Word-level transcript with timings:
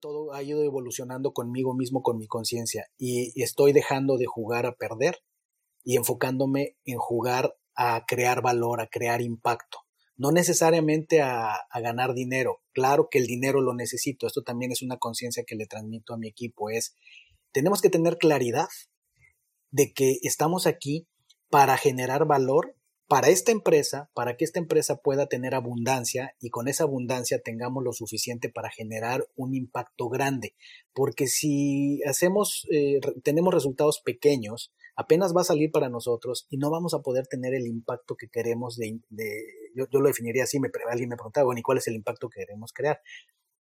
todo 0.00 0.32
ha 0.32 0.42
ido 0.42 0.62
evolucionando 0.64 1.32
conmigo 1.32 1.74
mismo, 1.74 2.02
con 2.02 2.18
mi 2.18 2.26
conciencia, 2.26 2.90
y 2.98 3.42
estoy 3.42 3.72
dejando 3.72 4.16
de 4.16 4.26
jugar 4.26 4.66
a 4.66 4.74
perder 4.74 5.18
y 5.84 5.96
enfocándome 5.96 6.76
en 6.84 6.98
jugar 6.98 7.56
a 7.74 8.04
crear 8.06 8.42
valor, 8.42 8.80
a 8.80 8.88
crear 8.88 9.20
impacto. 9.22 9.78
No 10.16 10.32
necesariamente 10.32 11.22
a, 11.22 11.54
a 11.70 11.80
ganar 11.80 12.12
dinero. 12.12 12.60
Claro 12.72 13.08
que 13.10 13.18
el 13.18 13.26
dinero 13.26 13.62
lo 13.62 13.72
necesito. 13.74 14.26
Esto 14.26 14.42
también 14.42 14.70
es 14.70 14.82
una 14.82 14.98
conciencia 14.98 15.44
que 15.46 15.54
le 15.54 15.66
transmito 15.66 16.12
a 16.12 16.18
mi 16.18 16.28
equipo. 16.28 16.68
Es, 16.68 16.94
tenemos 17.52 17.80
que 17.80 17.88
tener 17.88 18.18
claridad 18.18 18.68
de 19.70 19.94
que 19.94 20.18
estamos 20.22 20.66
aquí 20.66 21.08
para 21.48 21.78
generar 21.78 22.26
valor 22.26 22.76
para 23.10 23.28
esta 23.28 23.50
empresa, 23.50 24.08
para 24.14 24.36
que 24.36 24.44
esta 24.44 24.60
empresa 24.60 24.98
pueda 24.98 25.26
tener 25.26 25.56
abundancia 25.56 26.36
y 26.38 26.48
con 26.48 26.68
esa 26.68 26.84
abundancia 26.84 27.40
tengamos 27.42 27.82
lo 27.82 27.92
suficiente 27.92 28.50
para 28.50 28.70
generar 28.70 29.26
un 29.34 29.52
impacto 29.52 30.08
grande. 30.08 30.54
Porque 30.92 31.26
si 31.26 32.00
hacemos, 32.04 32.68
eh, 32.70 33.00
tenemos 33.24 33.52
resultados 33.52 34.00
pequeños, 34.04 34.72
apenas 34.94 35.34
va 35.36 35.40
a 35.40 35.44
salir 35.44 35.72
para 35.72 35.88
nosotros 35.88 36.46
y 36.50 36.58
no 36.58 36.70
vamos 36.70 36.94
a 36.94 37.00
poder 37.00 37.26
tener 37.26 37.52
el 37.52 37.66
impacto 37.66 38.14
que 38.14 38.28
queremos 38.28 38.76
de, 38.76 39.00
yo, 39.74 39.86
lo 39.90 40.06
definiría 40.06 40.44
así, 40.44 40.60
me, 40.60 40.68
alguien 40.88 41.08
me 41.08 41.16
preguntaba, 41.16 41.46
bueno, 41.46 41.58
¿y 41.58 41.62
cuál 41.62 41.78
es 41.78 41.88
el 41.88 41.96
impacto 41.96 42.28
que 42.28 42.38
queremos 42.38 42.72
crear? 42.72 43.00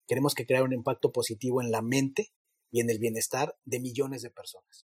Queremos 0.05 0.35
que 0.35 0.45
crear 0.45 0.61
un 0.61 0.73
impacto 0.73 1.11
positivo 1.11 1.59
en 1.59 1.71
la 1.71 1.81
mente 1.81 2.27
y 2.69 2.81
en 2.81 2.91
el 2.91 2.99
bienestar 2.99 3.57
de 3.65 3.79
millones 3.79 4.21
de 4.21 4.29
personas. 4.29 4.88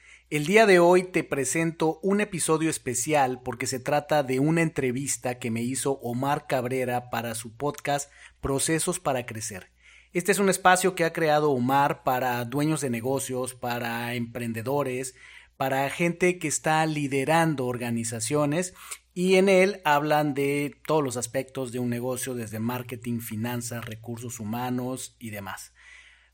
El 0.31 0.45
día 0.45 0.65
de 0.65 0.79
hoy 0.79 1.03
te 1.03 1.25
presento 1.25 1.99
un 2.01 2.21
episodio 2.21 2.69
especial 2.69 3.41
porque 3.43 3.67
se 3.67 3.81
trata 3.81 4.23
de 4.23 4.39
una 4.39 4.61
entrevista 4.61 5.39
que 5.39 5.51
me 5.51 5.61
hizo 5.61 5.99
Omar 5.99 6.47
Cabrera 6.47 7.09
para 7.09 7.35
su 7.35 7.57
podcast 7.57 8.09
Procesos 8.39 9.01
para 9.01 9.25
Crecer. 9.25 9.73
Este 10.13 10.31
es 10.31 10.39
un 10.39 10.47
espacio 10.47 10.95
que 10.95 11.03
ha 11.03 11.11
creado 11.11 11.51
Omar 11.51 12.03
para 12.03 12.45
dueños 12.45 12.79
de 12.79 12.89
negocios, 12.89 13.55
para 13.55 14.15
emprendedores, 14.15 15.15
para 15.57 15.89
gente 15.89 16.39
que 16.39 16.47
está 16.47 16.85
liderando 16.85 17.65
organizaciones 17.65 18.73
y 19.13 19.35
en 19.35 19.49
él 19.49 19.81
hablan 19.83 20.33
de 20.33 20.77
todos 20.87 21.03
los 21.03 21.17
aspectos 21.17 21.73
de 21.73 21.79
un 21.79 21.89
negocio 21.89 22.35
desde 22.35 22.59
marketing, 22.59 23.19
finanzas, 23.19 23.83
recursos 23.83 24.39
humanos 24.39 25.17
y 25.19 25.31
demás. 25.31 25.73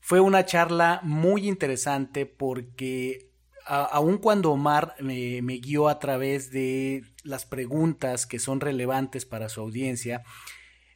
Fue 0.00 0.20
una 0.20 0.44
charla 0.44 1.00
muy 1.02 1.48
interesante 1.48 2.26
porque 2.26 3.27
aun 3.68 4.18
cuando 4.18 4.52
Omar 4.52 4.94
me, 5.00 5.40
guió 5.58 5.88
a 5.88 5.98
través 5.98 6.50
de 6.50 7.04
las 7.22 7.44
preguntas 7.44 8.26
que 8.26 8.38
son 8.38 8.60
relevantes 8.60 9.26
para 9.26 9.48
su 9.48 9.60
audiencia, 9.60 10.22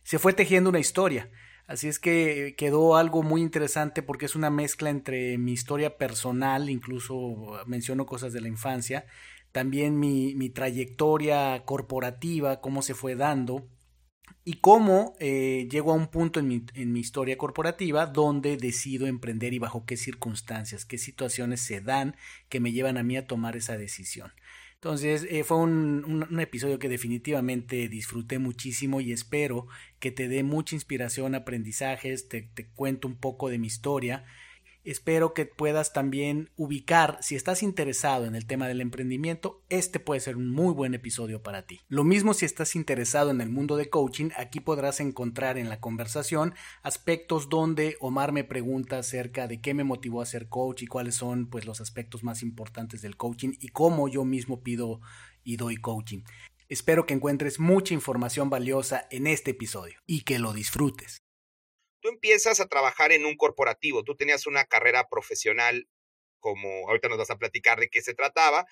se 0.02 0.18
fue 0.18 0.32
tejiendo 0.32 0.70
una 0.70 0.80
historia. 0.80 1.30
Así 1.66 1.88
es 1.88 1.98
que 1.98 2.54
quedó 2.56 2.96
algo 2.96 3.22
muy 3.22 3.40
interesante 3.40 4.02
porque 4.02 4.26
es 4.26 4.34
una 4.34 4.50
mezcla 4.50 4.90
entre 4.90 5.38
mi 5.38 5.52
historia 5.52 5.96
personal, 5.96 6.68
incluso 6.70 7.60
menciono 7.66 8.06
cosas 8.06 8.32
de 8.32 8.40
la 8.40 8.48
infancia, 8.48 9.06
también 9.52 9.98
mi, 9.98 10.34
mi 10.34 10.50
trayectoria 10.50 11.62
corporativa, 11.64 12.60
cómo 12.60 12.82
se 12.82 12.94
fue 12.94 13.14
dando, 13.14 13.68
y 14.44 14.54
cómo 14.54 15.14
eh, 15.20 15.68
llego 15.70 15.92
a 15.92 15.96
un 15.96 16.08
punto 16.08 16.40
en 16.40 16.48
mi, 16.48 16.64
en 16.74 16.92
mi, 16.92 17.00
historia 17.00 17.38
corporativa 17.38 18.06
donde 18.06 18.56
decido 18.56 19.06
emprender 19.06 19.54
y 19.54 19.58
bajo 19.58 19.84
qué 19.86 19.96
circunstancias, 19.96 20.84
qué 20.84 20.98
situaciones 20.98 21.60
se 21.60 21.80
dan 21.80 22.16
que 22.48 22.60
me 22.60 22.72
llevan 22.72 22.96
a 22.96 23.02
mí 23.02 23.16
a 23.16 23.26
tomar 23.26 23.56
esa 23.56 23.76
decisión. 23.76 24.32
Entonces 24.74 25.26
eh, 25.30 25.44
fue 25.44 25.58
un, 25.58 26.26
un, 26.28 26.40
episodio 26.40 26.78
que 26.78 26.88
definitivamente 26.88 27.88
disfruté 27.88 28.38
muchísimo 28.40 29.00
y 29.00 29.12
espero 29.12 29.68
que 30.00 30.10
te 30.10 30.26
dé 30.28 30.42
mucha 30.42 30.74
inspiración, 30.74 31.36
aprendizajes, 31.36 32.28
te, 32.28 32.42
te 32.42 32.66
cuento 32.66 33.06
un 33.06 33.16
poco 33.16 33.48
de 33.48 33.58
mi 33.58 33.68
historia 33.68 34.24
Espero 34.84 35.32
que 35.32 35.46
puedas 35.46 35.92
también 35.92 36.50
ubicar, 36.56 37.18
si 37.20 37.36
estás 37.36 37.62
interesado 37.62 38.24
en 38.24 38.34
el 38.34 38.46
tema 38.46 38.66
del 38.66 38.80
emprendimiento, 38.80 39.62
este 39.68 40.00
puede 40.00 40.20
ser 40.20 40.36
un 40.36 40.50
muy 40.50 40.74
buen 40.74 40.92
episodio 40.94 41.40
para 41.40 41.66
ti. 41.66 41.80
Lo 41.86 42.02
mismo 42.02 42.34
si 42.34 42.46
estás 42.46 42.74
interesado 42.74 43.30
en 43.30 43.40
el 43.40 43.48
mundo 43.48 43.76
de 43.76 43.88
coaching, 43.88 44.30
aquí 44.36 44.58
podrás 44.58 44.98
encontrar 44.98 45.56
en 45.56 45.68
la 45.68 45.78
conversación 45.78 46.54
aspectos 46.82 47.48
donde 47.48 47.96
Omar 48.00 48.32
me 48.32 48.42
pregunta 48.42 48.98
acerca 48.98 49.46
de 49.46 49.60
qué 49.60 49.72
me 49.72 49.84
motivó 49.84 50.20
a 50.20 50.26
ser 50.26 50.48
coach 50.48 50.82
y 50.82 50.88
cuáles 50.88 51.14
son 51.14 51.46
pues 51.46 51.64
los 51.64 51.80
aspectos 51.80 52.24
más 52.24 52.42
importantes 52.42 53.02
del 53.02 53.16
coaching 53.16 53.52
y 53.60 53.68
cómo 53.68 54.08
yo 54.08 54.24
mismo 54.24 54.64
pido 54.64 55.00
y 55.44 55.58
doy 55.58 55.76
coaching. 55.76 56.24
Espero 56.68 57.06
que 57.06 57.14
encuentres 57.14 57.60
mucha 57.60 57.94
información 57.94 58.50
valiosa 58.50 59.06
en 59.12 59.28
este 59.28 59.52
episodio 59.52 60.00
y 60.06 60.22
que 60.22 60.40
lo 60.40 60.52
disfrutes 60.52 61.22
tú 62.02 62.08
empiezas 62.08 62.60
a 62.60 62.68
trabajar 62.68 63.12
en 63.12 63.24
un 63.24 63.36
corporativo, 63.36 64.04
tú 64.04 64.16
tenías 64.16 64.46
una 64.46 64.64
carrera 64.66 65.08
profesional 65.08 65.88
como 66.40 66.88
ahorita 66.88 67.08
nos 67.08 67.18
vas 67.18 67.30
a 67.30 67.38
platicar 67.38 67.78
de 67.80 67.88
qué 67.88 68.02
se 68.02 68.14
trataba, 68.14 68.66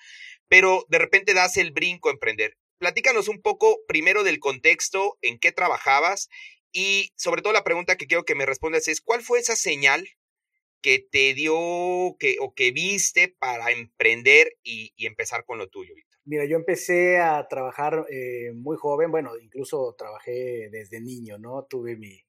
pero 0.47 0.85
de 0.89 0.99
repente 0.99 1.33
das 1.33 1.57
el 1.57 1.71
brinco 1.71 2.09
a 2.09 2.11
emprender. 2.11 2.57
Platícanos 2.77 3.29
un 3.29 3.41
poco 3.41 3.79
primero 3.87 4.23
del 4.23 4.39
contexto, 4.39 5.17
en 5.21 5.39
qué 5.39 5.51
trabajabas 5.51 6.29
y 6.71 7.11
sobre 7.15 7.41
todo 7.41 7.53
la 7.53 7.63
pregunta 7.63 7.95
que 7.95 8.07
quiero 8.07 8.25
que 8.25 8.35
me 8.35 8.45
respondas 8.45 8.87
es, 8.87 9.01
¿cuál 9.01 9.21
fue 9.21 9.39
esa 9.39 9.55
señal 9.55 10.07
que 10.81 10.99
te 10.99 11.33
dio 11.33 12.17
que, 12.19 12.37
o 12.39 12.53
que 12.53 12.71
viste 12.71 13.29
para 13.39 13.71
emprender 13.71 14.57
y, 14.63 14.93
empezar 15.05 15.45
con 15.45 15.57
lo 15.57 15.69
tuyo, 15.69 15.95
Víctor? 15.95 16.19
Mira, 16.25 16.45
yo 16.45 16.55
empecé 16.57 17.19
a 17.19 17.47
trabajar 17.47 18.05
eh, 18.09 18.51
muy 18.53 18.77
joven, 18.77 19.11
bueno, 19.11 19.37
incluso 19.37 19.95
trabajé 19.97 20.69
desde 20.71 20.99
niño, 20.99 21.37
¿no? 21.37 21.65
Tuve 21.69 21.95
mi, 21.95 22.23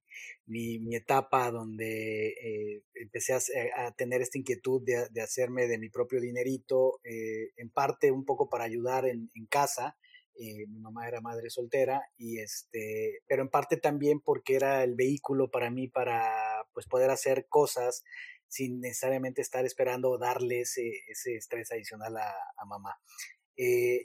mi, 0.46 0.96
etapa 0.96 1.50
donde 1.50 2.28
eh, 2.28 2.82
empecé 2.94 3.34
a, 3.34 3.92
tener 3.92 4.20
esta 4.22 4.38
inquietud 4.38 4.82
de, 4.84 5.22
hacerme 5.22 5.66
de 5.66 5.78
mi 5.78 5.88
propio 5.88 6.20
dinerito, 6.20 7.00
eh, 7.04 7.52
en 7.56 7.70
parte 7.70 8.10
un 8.10 8.24
poco 8.24 8.48
para 8.48 8.64
ayudar 8.64 9.06
en, 9.06 9.30
casa. 9.48 9.96
Eh, 10.34 10.66
mi 10.68 10.80
mamá 10.80 11.06
era 11.06 11.20
madre 11.20 11.50
soltera 11.50 12.00
y 12.16 12.38
este, 12.38 13.20
pero 13.26 13.42
en 13.42 13.50
parte 13.50 13.76
también 13.76 14.20
porque 14.20 14.54
era 14.56 14.82
el 14.82 14.94
vehículo 14.94 15.50
para 15.50 15.70
mí 15.70 15.88
para 15.88 16.64
pues 16.72 16.86
poder 16.86 17.10
hacer 17.10 17.46
cosas 17.50 18.02
sin 18.48 18.80
necesariamente 18.80 19.42
estar 19.42 19.66
esperando 19.66 20.16
darle 20.16 20.60
ese, 20.60 20.90
ese 21.08 21.34
estrés 21.34 21.70
adicional 21.70 22.16
a, 22.16 22.64
mamá. 22.66 22.96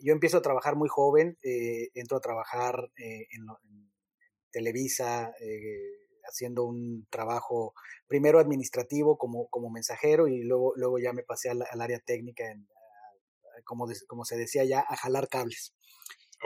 yo 0.01 0.13
empiezo 0.13 0.37
a 0.37 0.41
trabajar 0.41 0.75
muy 0.75 0.89
joven, 0.89 1.37
entro 1.93 2.17
a 2.17 2.21
trabajar 2.21 2.91
en, 2.97 3.41
en, 3.41 3.91
Televisa, 4.51 5.33
haciendo 6.27 6.65
un 6.65 7.07
trabajo 7.09 7.73
primero 8.07 8.39
administrativo 8.39 9.17
como, 9.17 9.47
como 9.47 9.69
mensajero 9.69 10.27
y 10.27 10.43
luego, 10.43 10.73
luego 10.75 10.99
ya 10.99 11.13
me 11.13 11.23
pasé 11.23 11.49
al, 11.49 11.63
área 11.79 11.99
técnica, 11.99 12.49
en, 12.49 12.67
como, 13.63 13.87
como 14.07 14.25
se 14.25 14.37
decía 14.37 14.63
ya, 14.63 14.85
a 14.87 14.95
jalar 14.95 15.27
cables. 15.29 15.73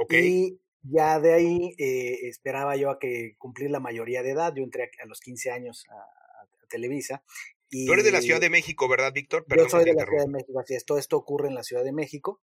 Y 0.10 0.60
ya 0.84 1.20
de 1.20 1.34
ahí 1.34 1.76
eh, 1.78 2.28
esperaba 2.28 2.76
yo 2.76 2.90
a 2.90 3.00
que 3.00 3.36
cumplir 3.38 3.70
la 3.70 3.80
mayoría 3.80 4.24
de 4.24 4.32
edad. 4.32 4.54
Yo 4.56 4.64
entré 4.64 4.90
a, 5.02 5.06
los 5.06 5.20
15 5.20 5.52
años 5.52 5.86
a, 5.90 6.22
Televisa. 6.70 7.22
Y, 7.70 7.86
Tú 7.86 7.94
eres 7.94 8.06
de 8.06 8.14
la 8.14 8.22
Ciudad 8.22 8.40
de 8.40 8.50
México, 8.50 8.88
¿verdad, 8.88 9.12
Víctor? 9.12 9.46
yo 9.46 9.68
soy 9.68 9.84
de 9.84 9.94
la 9.94 10.06
Ciudad 10.06 10.24
de 10.24 10.32
México, 10.32 10.60
así 10.60 10.74
es. 10.76 10.86
Todo 10.86 10.98
esto 10.98 11.18
ocurre 11.18 11.50
en 11.50 11.56
la 11.56 11.64
Ciudad 11.64 11.84
de 11.84 11.92
México. 11.92 12.42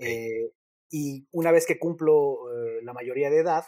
Eh, 0.00 0.50
y 0.90 1.28
una 1.30 1.52
vez 1.52 1.64
que 1.64 1.78
cumplo 1.78 2.38
eh, 2.52 2.80
la 2.82 2.92
mayoría 2.92 3.30
de 3.30 3.38
edad, 3.38 3.64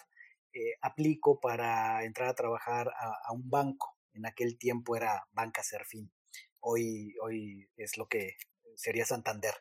eh, 0.52 0.74
aplico 0.82 1.38
para 1.38 2.04
entrar 2.04 2.28
a 2.28 2.34
trabajar 2.34 2.88
a, 2.88 3.32
un 3.32 3.48
banco. 3.48 3.96
En 4.14 4.26
aquel 4.26 4.58
tiempo 4.58 4.96
era 4.96 5.24
Banca 5.32 5.62
Serfín. 5.62 6.10
Hoy, 6.60 7.14
hoy 7.22 7.68
es 7.76 7.96
lo 7.96 8.08
que 8.08 8.36
sería 8.74 9.04
Santander. 9.04 9.54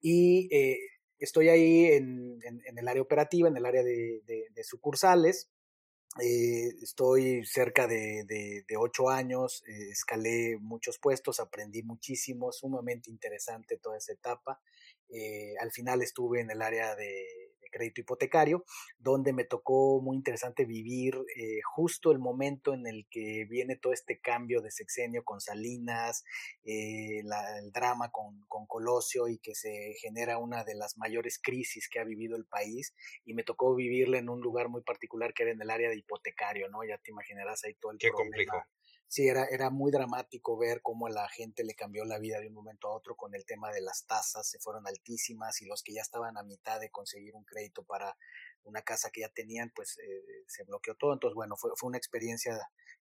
Y 0.00 0.48
eh, 0.54 0.78
estoy 1.18 1.48
ahí 1.48 1.86
en, 1.86 2.38
el 2.76 2.88
área 2.88 3.02
operativa, 3.02 3.48
en 3.48 3.56
el 3.56 3.66
área 3.66 3.82
de, 3.82 4.22
sucursales. 4.62 5.50
Eh, 6.20 6.68
estoy 6.80 7.44
cerca 7.44 7.88
de, 7.88 8.64
ocho 8.78 9.10
años, 9.10 9.64
escalé 9.66 10.58
muchos 10.60 10.98
puestos, 11.00 11.40
aprendí 11.40 11.82
muchísimo, 11.82 12.52
sumamente 12.52 13.10
interesante 13.10 13.78
toda 13.78 13.98
esa 13.98 14.12
etapa. 14.12 14.60
al 15.60 15.72
final 15.72 16.02
estuve 16.02 16.40
en 16.40 16.50
el 16.50 16.62
área 16.62 16.94
de 16.94 17.26
crédito 17.70 18.00
hipotecario, 18.00 18.64
donde 18.98 19.32
me 19.32 19.44
tocó 19.44 20.00
muy 20.00 20.16
interesante 20.16 20.64
vivir 20.64 21.14
eh, 21.36 21.60
justo 21.64 22.12
el 22.12 22.18
momento 22.18 22.74
en 22.74 22.86
el 22.86 23.06
que 23.10 23.46
viene 23.48 23.76
todo 23.76 23.92
este 23.92 24.20
cambio 24.20 24.60
de 24.60 24.70
sexenio 24.70 25.24
con 25.24 25.40
Salinas, 25.40 26.24
eh, 26.64 27.20
el 27.20 27.72
drama 27.72 28.10
con, 28.10 28.44
con, 28.48 28.66
Colosio 28.66 29.28
y 29.28 29.38
que 29.38 29.54
se 29.54 29.94
genera 30.00 30.38
una 30.38 30.64
de 30.64 30.74
las 30.74 30.96
mayores 30.96 31.40
crisis 31.42 31.88
que 31.88 31.98
ha 31.98 32.04
vivido 32.04 32.36
el 32.36 32.44
país 32.44 32.94
y 33.24 33.34
me 33.34 33.42
tocó 33.42 33.74
vivirla 33.74 34.18
en 34.18 34.28
un 34.28 34.40
lugar 34.40 34.68
muy 34.68 34.82
particular 34.82 35.32
que 35.34 35.44
era 35.44 35.52
en 35.52 35.62
el 35.62 35.70
área 35.70 35.88
de 35.88 35.96
hipotecario, 35.96 36.68
¿no? 36.68 36.84
Ya 36.84 36.98
te 36.98 37.10
imaginarás 37.10 37.64
ahí 37.64 37.74
todo 37.74 37.92
el 37.92 37.98
Qué 37.98 38.10
problema 38.10 38.66
sí, 39.10 39.26
era, 39.26 39.44
era 39.46 39.70
muy 39.70 39.90
dramático 39.90 40.56
ver 40.56 40.82
cómo 40.82 41.08
a 41.08 41.10
la 41.10 41.28
gente 41.28 41.64
le 41.64 41.74
cambió 41.74 42.04
la 42.04 42.20
vida 42.20 42.38
de 42.38 42.46
un 42.46 42.54
momento 42.54 42.86
a 42.86 42.94
otro 42.94 43.16
con 43.16 43.34
el 43.34 43.44
tema 43.44 43.72
de 43.72 43.80
las 43.80 44.06
tasas, 44.06 44.48
se 44.48 44.60
fueron 44.60 44.86
altísimas 44.86 45.60
y 45.62 45.66
los 45.66 45.82
que 45.82 45.94
ya 45.94 46.00
estaban 46.00 46.38
a 46.38 46.44
mitad 46.44 46.78
de 46.78 46.90
conseguir 46.90 47.34
un 47.34 47.44
crédito 47.44 47.82
para 47.82 48.16
una 48.62 48.82
casa 48.82 49.10
que 49.10 49.22
ya 49.22 49.28
tenían, 49.28 49.72
pues 49.74 49.98
eh, 49.98 50.44
se 50.46 50.62
bloqueó 50.62 50.94
todo. 50.94 51.12
Entonces, 51.12 51.34
bueno, 51.34 51.56
fue, 51.56 51.72
fue 51.74 51.88
una 51.88 51.98
experiencia 51.98 52.56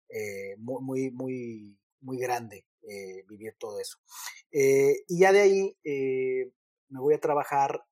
eh, 0.09 0.55
muy, 0.57 0.81
muy, 0.81 1.11
muy, 1.11 1.77
muy 2.01 2.17
grande 2.17 2.65
eh, 2.89 3.23
vivir 3.27 3.55
todo 3.59 3.79
eso. 3.79 3.99
y 4.51 5.19
ya 5.19 5.31
de 5.31 5.41
ahí 5.41 5.77
me 6.89 6.99
voy 6.99 7.13
a 7.13 7.19
trabajar 7.19 7.85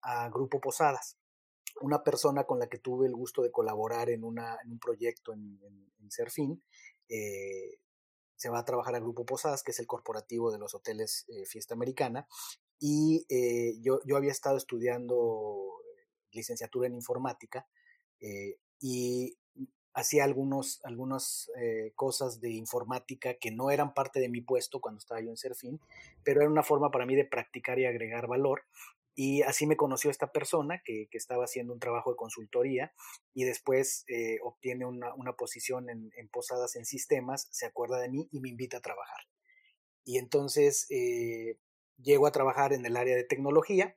a 0.00 0.30
Grupo 0.30 0.62
Posadas 0.62 1.18
una 1.80 2.02
persona 2.02 2.44
con 2.44 2.58
la 2.58 2.68
que 2.68 2.78
tuve 2.78 3.06
el 3.06 3.14
gusto 3.14 3.42
de 3.42 3.50
colaborar 3.50 4.10
en, 4.10 4.24
una, 4.24 4.58
en 4.62 4.72
un 4.72 4.78
proyecto 4.78 5.32
en, 5.32 5.58
en, 5.62 5.92
en 6.00 6.10
Serfín, 6.10 6.62
eh, 7.12 7.78
se 8.36 8.48
va 8.48 8.60
a 8.60 8.64
trabajar 8.64 8.94
al 8.94 9.02
Grupo 9.02 9.26
Posadas, 9.26 9.62
que 9.62 9.72
es 9.72 9.78
el 9.78 9.86
corporativo 9.86 10.50
de 10.50 10.58
los 10.58 10.74
hoteles 10.74 11.26
eh, 11.28 11.44
Fiesta 11.44 11.74
Americana, 11.74 12.26
y 12.80 13.26
eh, 13.28 13.74
yo, 13.80 14.00
yo, 14.04 14.16
había 14.16 14.32
estado 14.32 14.56
estudiando 14.56 15.78
licenciatura 16.32 16.88
en 16.88 16.94
informática 16.94 17.66
y 18.80 19.36
hacía 19.94 20.24
algunos, 20.24 20.80
algunas 20.84 21.50
cosas 21.96 22.40
de 22.40 22.50
informática 22.52 23.34
que 23.34 23.50
no 23.50 23.70
eran 23.70 23.94
parte 23.94 24.20
de 24.20 24.28
mi 24.28 24.40
puesto 24.40 24.80
cuando 24.80 24.98
estaba 24.98 25.20
yo 25.20 25.28
en 25.28 25.36
Serfín, 25.36 25.80
pero 26.24 26.40
era 26.40 26.50
una 26.50 26.62
forma 26.62 26.90
para 26.90 27.04
mí 27.04 27.16
de 27.16 27.24
practicar 27.24 27.78
y 27.80 27.84
agregar 27.84 28.28
valor. 28.28 28.62
Y 29.14 29.42
así 29.42 29.66
me 29.66 29.76
conoció 29.76 30.10
esta 30.10 30.32
persona 30.32 30.80
que, 30.84 31.08
que 31.10 31.18
estaba 31.18 31.44
haciendo 31.44 31.72
un 31.74 31.80
trabajo 31.80 32.10
de 32.10 32.16
consultoría 32.16 32.92
y 33.34 33.44
después 33.44 34.04
eh, 34.08 34.38
obtiene 34.42 34.86
una, 34.86 35.14
una 35.14 35.34
posición 35.34 35.90
en, 35.90 36.10
en, 36.16 36.28
Posadas 36.28 36.76
en 36.76 36.86
Sistemas, 36.86 37.48
se 37.50 37.66
acuerda 37.66 38.00
de 38.00 38.08
mí 38.08 38.28
y 38.32 38.40
me 38.40 38.48
invita 38.48 38.78
a 38.78 38.82
trabajar. 38.82 39.20
Y 40.04 40.18
entonces 40.18 40.86
eh, 40.90 41.58
llego 41.98 42.26
a 42.26 42.32
trabajar 42.32 42.72
en 42.72 42.86
el 42.86 42.96
área 42.96 43.16
de 43.16 43.24
tecnología 43.24 43.96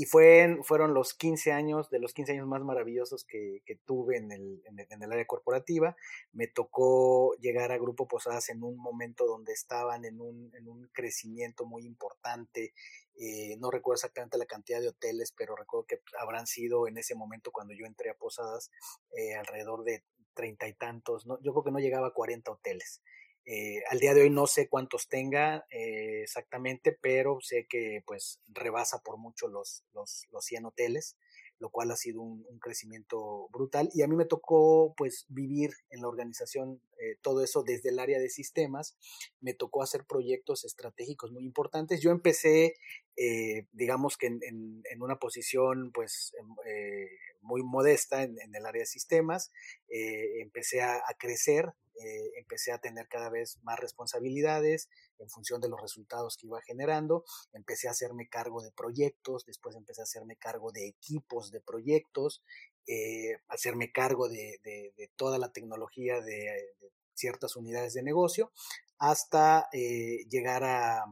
y 0.00 0.04
fue, 0.04 0.58
fueron 0.62 0.94
los 0.94 1.12
15 1.12 1.50
años, 1.50 1.90
de 1.90 1.98
los 1.98 2.14
15 2.14 2.34
años 2.34 2.46
más 2.46 2.62
maravillosos 2.62 3.24
que, 3.24 3.62
que 3.66 3.80
tuve 3.84 4.16
en 4.16 4.30
el, 4.30 4.62
en, 4.66 4.78
el, 4.78 4.86
en 4.90 5.02
el, 5.02 5.10
área 5.10 5.26
corporativa. 5.26 5.96
Me 6.30 6.46
tocó 6.46 7.34
llegar 7.40 7.72
a 7.72 7.78
Grupo 7.78 8.06
Posadas 8.06 8.48
en 8.50 8.62
un 8.62 8.76
momento 8.76 9.26
donde 9.26 9.52
estaban 9.52 10.04
en 10.04 10.20
un, 10.20 10.52
en 10.54 10.68
un 10.68 10.88
crecimiento 10.92 11.66
muy 11.66 11.84
importante. 11.84 12.74
Eh, 13.20 13.56
no 13.58 13.70
recuerdo 13.70 13.96
exactamente 13.96 14.38
la 14.38 14.46
cantidad 14.46 14.80
de 14.80 14.88
hoteles, 14.88 15.32
pero 15.36 15.56
recuerdo 15.56 15.86
que 15.86 16.00
habrán 16.20 16.46
sido 16.46 16.86
en 16.86 16.98
ese 16.98 17.14
momento 17.16 17.50
cuando 17.50 17.74
yo 17.74 17.84
entré 17.84 18.10
a 18.10 18.14
Posadas 18.14 18.70
eh, 19.16 19.34
alrededor 19.34 19.84
de 19.84 20.04
treinta 20.34 20.68
y 20.68 20.74
tantos. 20.74 21.26
No, 21.26 21.40
yo 21.42 21.52
creo 21.52 21.64
que 21.64 21.72
no 21.72 21.80
llegaba 21.80 22.08
a 22.08 22.12
40 22.12 22.52
hoteles. 22.52 23.02
Eh, 23.50 23.82
al 23.90 23.98
día 23.98 24.12
de 24.12 24.20
hoy 24.20 24.30
no 24.30 24.46
sé 24.46 24.68
cuántos 24.68 25.08
tenga 25.08 25.64
eh, 25.70 26.20
exactamente, 26.22 26.96
pero 27.00 27.38
sé 27.40 27.66
que 27.66 28.02
pues 28.06 28.42
rebasa 28.46 28.98
por 28.98 29.16
mucho 29.16 29.48
los, 29.48 29.84
los, 29.94 30.26
los 30.30 30.44
100 30.44 30.66
hoteles, 30.66 31.16
lo 31.58 31.70
cual 31.70 31.90
ha 31.90 31.96
sido 31.96 32.22
un, 32.22 32.44
crecimiento 32.60 33.48
brutal. 33.52 33.88
Y 33.94 34.02
a 34.02 34.08
mí 34.08 34.16
me 34.16 34.24
tocó 34.24 34.94
pues 34.96 35.26
vivir 35.28 35.70
en 35.90 36.02
la 36.02 36.08
organización 36.08 36.80
eh, 37.00 37.16
todo 37.22 37.42
eso 37.42 37.62
desde 37.62 37.90
el 37.90 37.98
área 37.98 38.18
de 38.18 38.28
sistemas. 38.28 38.96
Me 39.40 39.54
tocó 39.54 39.82
hacer 39.82 40.04
proyectos 40.04 40.64
estratégicos 40.64 41.32
muy 41.32 41.44
importantes. 41.44 42.00
Yo 42.00 42.10
empecé, 42.10 42.74
eh, 43.16 43.66
digamos 43.72 44.16
que 44.16 44.26
en, 44.26 44.82
una 45.00 45.18
posición 45.18 45.92
pues 45.92 46.32
em, 46.38 46.56
eh, 46.66 47.08
muy 47.40 47.62
modesta 47.62 48.22
en, 48.22 48.36
el 48.54 48.66
área 48.66 48.80
de 48.80 48.86
sistemas. 48.86 49.52
empecé 49.88 50.82
a 50.82 51.00
crecer 51.18 51.72
eh, 52.00 52.32
empecé 52.38 52.72
a 52.72 52.78
tener 52.78 53.08
cada 53.08 53.30
vez 53.30 53.58
más 53.62 53.78
responsabilidades 53.78 54.88
en 55.18 55.28
función 55.28 55.60
de 55.60 55.68
los 55.68 55.80
resultados 55.80 56.36
que 56.36 56.46
iba 56.46 56.60
generando, 56.62 57.24
empecé 57.52 57.88
a 57.88 57.92
hacerme 57.92 58.28
cargo 58.28 58.62
de 58.62 58.72
proyectos, 58.72 59.44
después 59.44 59.76
empecé 59.76 60.02
a 60.02 60.04
hacerme 60.04 60.36
cargo 60.36 60.72
de 60.72 60.88
equipos 60.88 61.50
de 61.50 61.60
proyectos, 61.60 62.42
eh, 62.86 63.36
hacerme 63.48 63.92
cargo 63.92 64.28
de, 64.28 64.58
de, 64.62 65.10
toda 65.16 65.38
la 65.38 65.52
tecnología 65.52 66.20
de, 66.20 66.74
de, 66.80 66.92
ciertas 67.14 67.56
unidades 67.56 67.94
de 67.94 68.02
negocio, 68.02 68.52
hasta 68.98 69.68
eh, 69.72 70.24
llegar 70.28 70.62
a, 70.64 71.04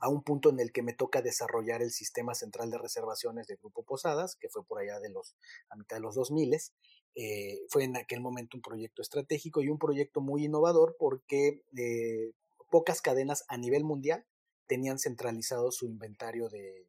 a 0.00 0.08
un 0.08 0.22
punto 0.22 0.50
en 0.50 0.60
el 0.60 0.72
que 0.72 0.82
me 0.82 0.92
toca 0.94 1.22
desarrollar 1.22 1.82
el 1.82 1.90
sistema 1.90 2.34
central 2.34 2.70
de 2.70 2.78
reservaciones 2.78 3.46
de 3.46 3.56
Grupo 3.56 3.82
Posadas, 3.82 4.36
que 4.36 4.48
fue 4.48 4.64
por 4.64 4.78
allá 4.78 5.00
de 5.00 5.10
los, 5.10 5.36
a 5.70 5.76
mitad 5.76 5.96
de 5.96 6.02
los 6.02 6.14
2000, 6.14 6.54
eh, 7.18 7.64
fue 7.70 7.84
en 7.84 7.96
aquel 7.96 8.20
momento 8.20 8.58
un 8.58 8.62
proyecto 8.62 9.00
estratégico 9.00 9.62
y 9.62 9.70
un 9.70 9.78
proyecto 9.78 10.20
muy 10.20 10.44
innovador 10.44 10.96
porque 10.98 11.64
eh, 11.74 12.32
pocas 12.70 13.00
cadenas 13.00 13.44
a 13.48 13.56
nivel 13.56 13.84
mundial 13.84 14.26
tenían 14.66 14.98
centralizado 14.98 15.72
su 15.72 15.86
inventario 15.86 16.50
de, 16.50 16.86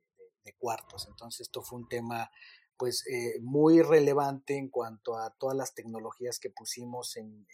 cuartos. 0.59 1.07
Entonces 1.09 1.41
esto 1.41 1.61
fue 1.61 1.79
un 1.79 1.89
tema 1.89 2.31
pues 2.77 3.05
eh, 3.07 3.37
muy 3.41 3.81
relevante 3.81 4.55
en 4.55 4.69
cuanto 4.69 5.17
a 5.17 5.35
todas 5.37 5.57
las 5.57 5.73
tecnologías 5.73 6.39
que 6.39 6.49
pusimos 6.49 7.17
en, 7.17 7.45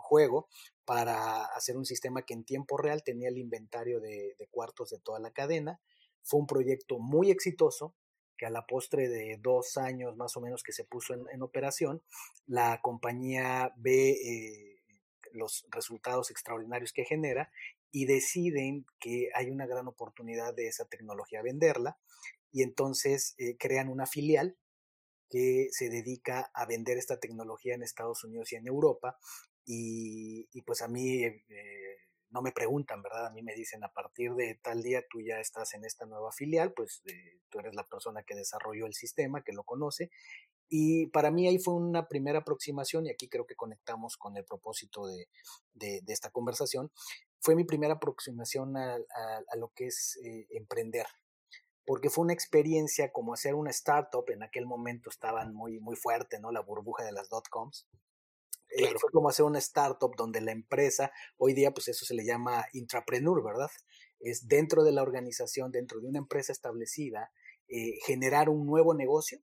juego 0.00 0.48
para 0.84 1.44
hacer 1.44 1.76
un 1.76 1.84
sistema 1.84 2.22
que 2.22 2.34
en 2.34 2.44
tiempo 2.44 2.78
real 2.78 3.02
tenía 3.02 3.28
el 3.28 3.36
inventario 3.36 4.00
de, 4.00 4.36
cuartos 4.52 4.90
de 4.90 5.00
toda 5.00 5.18
la 5.18 5.32
cadena. 5.32 5.80
Fue 6.22 6.38
un 6.38 6.46
proyecto 6.46 7.00
muy 7.00 7.32
exitoso 7.32 7.96
que 8.38 8.46
a 8.46 8.50
la 8.50 8.66
postre 8.66 9.08
de 9.08 9.36
dos 9.42 9.76
años 9.76 10.16
más 10.16 10.36
o 10.36 10.40
menos 10.40 10.62
que 10.62 10.72
se 10.72 10.84
puso 10.84 11.14
en, 11.14 11.42
operación, 11.42 12.02
la 12.46 12.80
compañía 12.80 13.74
ve 13.76 14.10
eh, 14.12 14.80
los 15.32 15.66
resultados 15.70 16.30
extraordinarios 16.30 16.92
que 16.92 17.04
genera 17.04 17.50
y 17.90 18.06
deciden 18.06 18.86
que 18.98 19.30
hay 19.34 19.50
una 19.50 19.66
gran 19.66 19.88
oportunidad 19.88 20.54
de 20.54 20.68
esa 20.68 20.86
tecnología 20.86 21.42
venderla 21.42 21.98
y 22.52 22.62
entonces 22.62 23.34
eh, 23.38 23.56
crean 23.58 23.88
una 23.88 24.06
filial 24.06 24.56
que 25.28 25.68
se 25.72 25.90
dedica 25.90 26.50
a 26.54 26.64
vender 26.64 26.96
esta 26.96 27.18
tecnología 27.18 27.74
en 27.74 27.82
Estados 27.82 28.24
Unidos 28.24 28.52
y 28.52 28.56
en 28.56 28.66
Europa 28.66 29.18
y, 29.66 30.48
y 30.52 30.62
pues 30.62 30.80
a 30.80 30.88
mí 30.88 31.24
eh, 31.24 31.42
no 32.30 32.42
me 32.42 32.52
preguntan, 32.52 33.02
¿verdad? 33.02 33.26
A 33.26 33.30
mí 33.30 33.42
me 33.42 33.54
dicen, 33.54 33.82
a 33.84 33.92
partir 33.92 34.34
de 34.34 34.58
tal 34.62 34.82
día 34.82 35.02
tú 35.08 35.20
ya 35.20 35.40
estás 35.40 35.74
en 35.74 35.84
esta 35.84 36.06
nueva 36.06 36.30
filial, 36.32 36.72
pues 36.74 37.02
eh, 37.06 37.40
tú 37.48 37.58
eres 37.58 37.74
la 37.74 37.84
persona 37.84 38.22
que 38.22 38.34
desarrolló 38.34 38.86
el 38.86 38.94
sistema, 38.94 39.42
que 39.42 39.52
lo 39.52 39.64
conoce. 39.64 40.10
Y 40.68 41.06
para 41.06 41.30
mí 41.30 41.48
ahí 41.48 41.58
fue 41.58 41.74
una 41.74 42.08
primera 42.08 42.40
aproximación, 42.40 43.06
y 43.06 43.10
aquí 43.10 43.28
creo 43.28 43.46
que 43.46 43.56
conectamos 43.56 44.18
con 44.18 44.36
el 44.36 44.44
propósito 44.44 45.06
de, 45.06 45.28
de, 45.72 46.02
esta 46.08 46.30
conversación, 46.30 46.90
fue 47.40 47.54
mi 47.54 47.64
primera 47.64 47.94
aproximación 47.94 48.76
a, 48.76 48.94
a, 48.94 49.42
a 49.48 49.56
lo 49.56 49.72
que 49.74 49.86
es 49.86 50.18
eh, 50.22 50.46
emprender, 50.50 51.06
porque 51.86 52.10
fue 52.10 52.24
una 52.24 52.34
experiencia 52.34 53.10
como 53.12 53.32
hacer 53.32 53.54
una 53.54 53.70
startup, 53.70 54.28
en 54.28 54.42
aquel 54.42 54.66
momento 54.66 55.08
estaban 55.08 55.54
muy, 55.54 55.80
muy 55.80 55.96
fuerte, 55.96 56.38
¿no? 56.38 56.52
La 56.52 56.60
burbuja 56.60 57.04
de 57.04 57.12
las 57.12 57.30
dot-coms. 57.30 57.88
Claro. 58.78 58.98
Fue 58.98 59.10
como 59.10 59.28
hacer 59.28 59.44
una 59.44 59.58
startup 59.58 60.14
donde 60.16 60.40
la 60.40 60.52
empresa, 60.52 61.10
hoy 61.36 61.54
día 61.54 61.72
pues 61.72 61.88
eso 61.88 62.04
se 62.04 62.14
le 62.14 62.24
llama 62.24 62.66
intrapreneur, 62.72 63.42
¿verdad? 63.42 63.70
Es 64.20 64.48
dentro 64.48 64.84
de 64.84 64.92
la 64.92 65.02
organización, 65.02 65.70
dentro 65.70 66.00
de 66.00 66.08
una 66.08 66.18
empresa 66.18 66.52
establecida, 66.52 67.30
eh, 67.68 67.98
generar 68.06 68.48
un 68.48 68.66
nuevo 68.66 68.94
negocio 68.94 69.40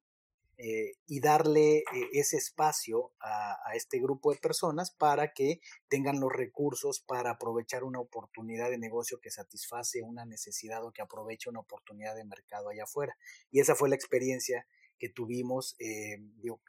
eh, 0.58 0.94
y 1.06 1.20
darle 1.20 1.80
eh, 1.80 1.84
ese 2.14 2.38
espacio 2.38 3.12
a, 3.20 3.58
a, 3.70 3.76
este 3.76 4.00
grupo 4.00 4.32
de 4.32 4.40
personas 4.40 4.90
para 4.90 5.34
que 5.34 5.60
tengan 5.90 6.22
los 6.22 6.32
recursos 6.32 7.02
para 7.02 7.32
aprovechar 7.32 7.84
una 7.84 8.00
oportunidad 8.00 8.70
de 8.70 8.78
negocio 8.78 9.20
que 9.22 9.32
satisface 9.32 10.02
una 10.02 10.26
necesidad 10.26 10.86
o 10.86 10.94
que 10.94 11.02
aproveche 11.02 11.50
una 11.50 11.60
oportunidad 11.60 12.16
de 12.16 12.24
mercado 12.24 12.70
allá 12.70 12.86
afuera. 12.86 13.18
Y 13.52 13.60
esa 13.60 13.76
fue 13.76 13.90
la 13.90 13.96
experiencia 13.96 14.66
que 14.98 15.10
tuvimos, 15.10 15.76
eh, 15.80 16.18
digo, 16.42 16.62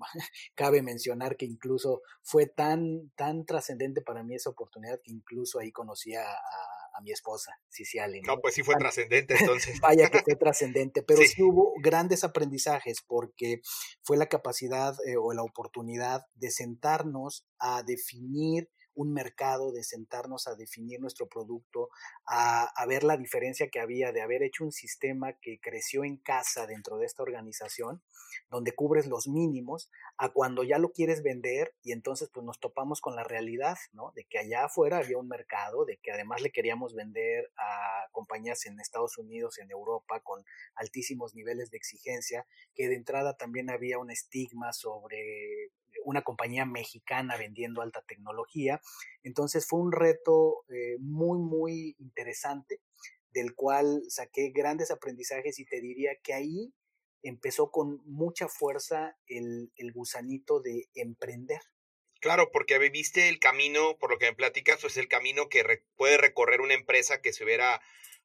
cabe 0.54 0.82
mencionar 0.82 1.36
que 1.36 1.46
incluso 1.46 2.02
fue 2.22 2.46
tan, 2.46 3.10
tan 3.16 3.44
trascendente 3.44 4.02
para 4.02 4.22
mí 4.22 4.34
esa 4.34 4.50
oportunidad 4.50 5.00
que 5.02 5.12
incluso 5.12 5.58
ahí 5.58 5.72
conocí 5.72 6.14
a, 6.14 6.22
a, 6.22 6.80
a 6.94 7.00
mi 7.02 7.12
esposa, 7.12 7.52
Ciciali. 7.70 8.20
¿no? 8.22 8.34
no, 8.34 8.40
pues 8.40 8.54
sí 8.54 8.62
fue 8.62 8.76
trascendente 8.76 9.36
entonces. 9.38 9.78
Vaya 9.82 10.10
que 10.10 10.22
fue 10.22 10.36
trascendente, 10.36 11.02
pero 11.02 11.22
sí. 11.22 11.28
sí. 11.28 11.42
hubo 11.42 11.72
grandes 11.82 12.24
aprendizajes 12.24 13.02
porque 13.06 13.60
fue 14.02 14.16
la 14.16 14.26
capacidad 14.26 14.94
eh, 15.06 15.16
o 15.16 15.32
la 15.32 15.42
oportunidad 15.42 16.22
de 16.34 16.50
sentarnos 16.50 17.46
a 17.58 17.82
definir 17.82 18.68
un 18.94 19.12
mercado, 19.12 19.72
de 19.72 19.82
sentarnos 19.82 20.46
a 20.46 20.54
definir 20.54 21.00
nuestro 21.00 21.28
producto, 21.28 21.88
a, 22.26 22.64
a, 22.64 22.86
ver 22.86 23.04
la 23.04 23.16
diferencia 23.16 23.68
que 23.68 23.80
había 23.80 24.12
de 24.12 24.22
haber 24.22 24.42
hecho 24.42 24.64
un 24.64 24.72
sistema 24.72 25.32
que 25.40 25.58
creció 25.60 26.04
en 26.04 26.16
casa 26.16 26.66
dentro 26.66 26.98
de 26.98 27.06
esta 27.06 27.22
organización, 27.22 28.02
donde 28.50 28.72
cubres 28.72 29.06
los 29.06 29.28
mínimos, 29.28 29.90
a 30.16 30.30
cuando 30.30 30.64
ya 30.64 30.78
lo 30.78 30.92
quieres 30.92 31.22
vender 31.22 31.74
y 31.82 31.92
entonces 31.92 32.30
pues 32.32 32.44
nos 32.44 32.60
topamos 32.60 33.00
con 33.00 33.16
la 33.16 33.24
realidad, 33.24 33.76
¿no? 33.92 34.12
De 34.14 34.24
que 34.24 34.38
allá 34.38 34.64
afuera 34.64 34.98
había 34.98 35.18
un 35.18 35.28
mercado, 35.28 35.84
de 35.84 35.98
que 35.98 36.12
además 36.12 36.42
le 36.42 36.50
queríamos 36.50 36.94
vender 36.94 37.50
a 37.56 38.06
compañías 38.12 38.66
en 38.66 38.78
Estados 38.80 39.18
Unidos, 39.18 39.58
en 39.58 39.70
Europa, 39.70 40.20
con 40.20 40.44
altísimos 40.74 41.34
niveles 41.34 41.70
de 41.70 41.76
exigencia, 41.76 42.46
que 42.74 42.88
de 42.88 42.96
entrada 42.96 43.36
también 43.36 43.70
había 43.70 43.98
un 43.98 44.10
estigma 44.10 44.72
sobre 44.72 45.70
una 46.04 46.22
compañía 46.22 46.64
mexicana 46.64 47.36
vendiendo 47.36 47.82
alta 47.82 48.02
tecnología. 48.06 48.80
Entonces 49.22 49.66
fue 49.66 49.80
un 49.80 49.92
reto 49.92 50.64
eh, 50.68 50.96
muy, 50.98 51.38
muy 51.38 51.96
interesante, 51.98 52.80
del 53.32 53.54
cual 53.54 54.02
saqué 54.08 54.50
grandes 54.50 54.90
aprendizajes 54.90 55.58
y 55.58 55.64
te 55.64 55.80
diría 55.80 56.12
que 56.22 56.34
ahí 56.34 56.72
empezó 57.22 57.70
con 57.70 58.00
mucha 58.06 58.48
fuerza 58.48 59.16
el, 59.26 59.72
el 59.76 59.92
gusanito 59.92 60.60
de 60.60 60.88
emprender. 60.94 61.60
Claro, 62.20 62.50
porque 62.52 62.78
viviste 62.78 63.28
el 63.28 63.38
camino, 63.38 63.96
por 63.98 64.10
lo 64.10 64.18
que 64.18 64.26
me 64.26 64.34
platicas, 64.34 64.80
pues 64.80 64.96
el 64.98 65.08
camino 65.08 65.48
que 65.48 65.82
puede 65.96 66.18
recorrer 66.18 66.60
una 66.60 66.74
empresa 66.74 67.22
que 67.22 67.32
se 67.32 67.44
hubiera 67.44 67.80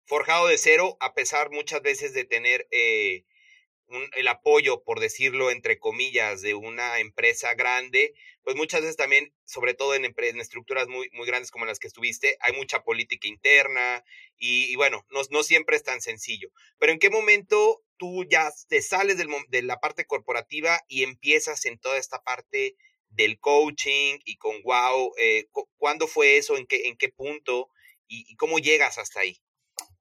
forjado 0.05 0.47
de 0.47 0.57
cero, 0.57 0.97
a 0.99 1.13
pesar 1.13 1.49
muchas 1.49 1.81
veces 1.81 2.13
de 2.13 2.25
tener 2.25 2.67
eh, 2.71 3.25
el 4.13 4.27
apoyo, 4.27 4.83
por 4.83 4.99
decirlo 4.99 5.51
entre 5.51 5.79
comillas, 5.79 6.41
de 6.41 6.53
una 6.53 6.99
empresa 6.99 7.53
grande, 7.53 8.13
pues 8.43 8.55
muchas 8.55 8.81
veces 8.81 8.95
también, 8.95 9.33
sobre 9.45 9.73
todo 9.73 9.95
en, 9.95 10.13
estructuras 10.39 10.87
muy, 10.87 11.09
muy 11.13 11.27
grandes 11.27 11.51
como 11.51 11.65
las 11.65 11.79
que 11.79 11.87
estuviste, 11.87 12.37
hay 12.41 12.53
mucha 12.53 12.83
política 12.83 13.27
interna 13.27 14.03
y, 14.37 14.75
bueno, 14.75 15.05
no, 15.09 15.21
no, 15.29 15.43
siempre 15.43 15.75
es 15.75 15.83
tan 15.83 16.01
sencillo. 16.01 16.49
Pero 16.79 16.91
¿en 16.91 16.99
qué 16.99 17.09
momento 17.09 17.83
tú 17.97 18.25
ya 18.25 18.51
te 18.67 18.81
sales 18.81 19.17
de 19.17 19.61
la 19.61 19.79
parte 19.79 20.05
corporativa 20.05 20.81
y 20.87 21.03
empiezas 21.03 21.65
en 21.65 21.79
toda 21.79 21.97
esta 21.97 22.23
parte 22.23 22.75
del 23.09 23.39
coaching 23.39 24.19
y 24.25 24.37
con 24.37 24.61
wow? 24.63 25.13
Eh, 25.17 25.47
¿Cuándo 25.77 26.07
fue 26.07 26.37
eso? 26.37 26.57
¿En 26.57 26.65
qué, 26.65 26.87
en 26.87 26.97
qué 26.97 27.09
punto? 27.09 27.69
¿Y 28.07 28.35
cómo 28.35 28.59
llegas 28.59 28.99
hasta 28.99 29.21
ahí? 29.21 29.41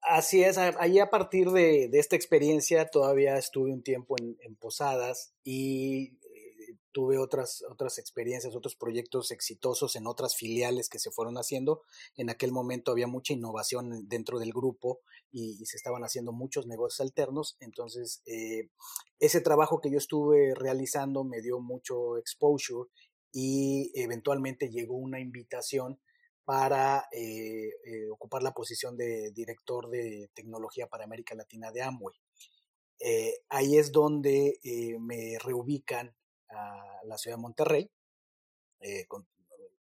Así 0.06 0.42
es, 0.42 0.58
ahí 0.58 0.98
a 0.98 1.08
partir 1.08 1.50
de, 1.50 1.88
esta 1.94 2.14
experiencia 2.14 2.90
todavía 2.90 3.38
estuve 3.38 3.72
un 3.72 3.82
tiempo 3.82 4.16
en, 4.18 4.54
Posadas 4.56 5.32
y 5.42 6.18
eh, 6.22 6.76
tuve 6.92 7.16
otras, 7.16 7.64
otras 7.70 7.96
experiencias, 7.98 8.54
otros 8.54 8.76
proyectos 8.76 9.30
exitosos 9.30 9.96
en 9.96 10.06
otras 10.06 10.36
filiales 10.36 10.90
que 10.90 10.98
se 10.98 11.10
fueron 11.10 11.36
haciendo. 11.36 11.82
En 12.18 12.28
aquel 12.28 12.52
momento 12.52 12.92
había 12.92 13.06
mucha 13.06 13.32
innovación 13.32 14.06
dentro 14.06 14.38
del 14.38 14.52
grupo 14.52 15.00
y, 15.32 15.64
se 15.64 15.78
estaban 15.78 16.04
haciendo 16.04 16.32
muchos 16.32 16.66
negocios 16.66 17.00
alternos. 17.00 17.56
Entonces, 17.60 18.20
eh, 18.26 18.68
ese 19.20 19.40
trabajo 19.40 19.80
que 19.80 19.90
yo 19.90 19.96
estuve 19.96 20.54
realizando 20.54 21.24
me 21.24 21.40
dio 21.40 21.60
mucho 21.60 22.18
exposure 22.18 22.90
y 23.32 23.90
eventualmente 23.94 24.68
llegó 24.68 24.96
una 24.96 25.18
invitación 25.18 25.98
para 26.44 27.06
eh, 27.10 27.70
eh, 27.84 28.08
ocupar 28.10 28.42
la 28.42 28.52
posición 28.52 28.96
de 28.96 29.30
director 29.32 29.88
de 29.88 30.28
tecnología 30.34 30.86
para 30.86 31.04
América 31.04 31.34
Latina 31.34 31.72
de 31.72 31.82
Amway. 31.82 32.14
Eh, 33.00 33.34
ahí 33.48 33.76
es 33.76 33.92
donde 33.92 34.58
me 35.00 35.38
reubican 35.38 36.14
a 36.48 37.00
la 37.04 37.18
ciudad 37.18 37.36
de 37.36 37.42
Monterrey 37.42 37.90
con, 39.08 39.26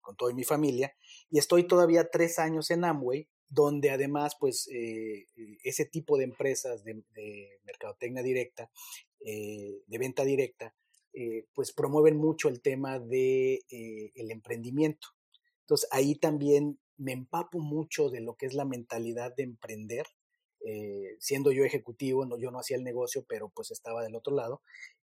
con, 0.01 0.15
toda 0.15 0.34
mi 0.34 0.43
familia 0.43 0.96
y 1.29 1.38
estoy 1.38 1.67
todavía 1.67 2.10
tres 2.10 2.39
años 2.39 2.72
en 2.72 2.86
Amway 2.86 3.27
donde 3.50 3.91
además 3.91 4.36
pues 4.39 4.67
ese 5.63 5.86
tipo 5.86 6.17
de 6.17 6.24
empresas 6.24 6.84
de, 6.84 7.03
mercadotecnia 7.65 8.24
directa, 8.24 8.72
de 9.20 9.98
venta 10.00 10.24
directa, 10.24 10.74
pues 11.53 11.72
promueven 11.72 12.17
mucho 12.17 12.50
el 12.50 12.62
tema 12.62 13.00
de 13.00 13.63
el 14.15 14.32
emprendimiento. 14.32 15.10
Ahí 15.92 16.15
también 16.15 16.80
me 16.98 17.12
empapo 17.12 17.60
mucho 17.60 18.10
de 18.10 18.22
lo 18.22 18.36
que 18.36 18.46
es 18.46 18.53
la 18.53 18.65
mentalidad 18.65 19.34
de 19.36 19.44
emprender. 19.44 20.06
Eh, 20.65 21.18
siendo 21.20 21.51
yo 21.51 21.65
ejecutivo, 21.65 22.25
no, 22.25 22.38
yo 22.39 22.50
no 22.51 22.60
hacía 22.60 22.77
el 22.77 22.84
negocio, 22.84 23.25
pero 23.27 23.50
pues 23.50 23.72
estaba 23.72 24.03
del 24.03 24.15
otro 24.15 24.36
lado. 24.36 24.62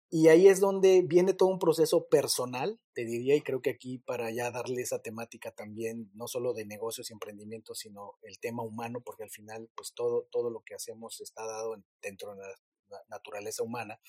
Y 0.10 0.28
ahí 0.30 0.48
es 0.48 0.60
donde 0.60 1.02
viene 1.02 1.34
todo 1.34 1.50
un 1.50 1.60
proceso 1.60 2.08
personal, 2.08 2.80
te 2.94 3.06
diría, 3.06 3.36
y 3.36 3.42
creo 3.42 3.62
que 3.62 3.72
aquí 3.72 3.98
para 3.98 4.32
ya 4.32 4.52
darle 4.52 4.82
esa 4.82 5.02
temática 5.02 5.52
también, 5.52 6.12
no 6.14 6.28
solo 6.28 6.54
de 6.54 6.66
negocios 6.66 7.10
y 7.10 7.14
emprendimientos, 7.14 7.80
sino 7.80 8.14
el 8.22 8.40
tema 8.40 8.64
humano, 8.64 9.02
porque 9.04 9.24
al 9.24 9.32
final, 9.32 9.70
pues 9.76 9.94
todo, 9.94 10.28
todo 10.32 10.52
lo 10.52 10.62
que 10.62 10.76
hacemos 10.76 11.20
está 11.22 11.46
dado 11.46 11.76
dentro 12.02 12.36
de 12.36 12.42
la 12.90 13.00
naturaleza 13.10 13.64
humana. 13.64 14.00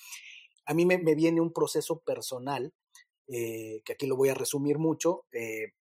A 0.65 0.73
mí 0.73 0.85
me, 0.85 0.97
viene 0.97 1.41
un 1.41 1.51
proceso 1.51 1.99
personal, 1.99 2.73
eh, 3.27 3.81
que 3.83 3.93
aquí 3.93 4.05
lo 4.05 4.15
voy 4.15 4.29
a 4.29 4.35
resumir 4.35 4.77
mucho, 4.77 5.25
eh, 5.31 5.73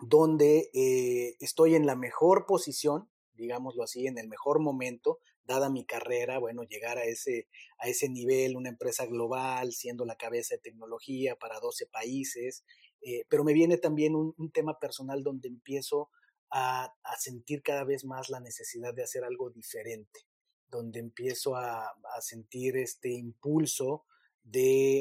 donde 0.00 0.70
eh, 0.72 1.36
estoy 1.40 1.74
en 1.74 1.86
la 1.86 1.96
mejor 1.96 2.46
posición, 2.46 3.10
digámoslo 3.34 3.82
así, 3.82 4.06
en 4.06 4.18
el 4.18 4.28
mejor 4.28 4.60
momento, 4.60 5.18
dada 5.44 5.70
mi 5.70 5.84
carrera, 5.84 6.38
bueno, 6.38 6.62
llegar 6.62 6.98
a 6.98 7.04
ese, 7.04 7.48
a 7.78 7.88
ese 7.88 8.08
nivel, 8.08 8.56
una 8.56 8.68
empresa 8.68 9.06
global, 9.06 9.72
siendo 9.72 10.04
la 10.04 10.16
cabeza 10.16 10.54
de 10.54 10.60
tecnología 10.60 11.36
para 11.36 11.60
12 11.60 11.86
países, 11.86 12.64
eh, 13.00 13.24
pero 13.28 13.44
me 13.44 13.52
viene 13.52 13.78
también 13.78 14.14
un, 14.14 14.52
tema 14.52 14.78
personal 14.78 15.22
donde 15.22 15.48
empiezo 15.48 16.10
a, 16.50 16.92
sentir 17.18 17.62
cada 17.62 17.84
vez 17.84 18.04
más 18.04 18.28
la 18.28 18.40
necesidad 18.40 18.94
de 18.94 19.02
hacer 19.02 19.24
algo 19.24 19.50
diferente, 19.50 20.20
donde 20.68 21.00
empiezo 21.00 21.56
a, 21.56 21.86
a 21.86 22.20
sentir 22.20 22.76
este 22.76 23.10
impulso 23.10 24.04
de, 24.44 25.00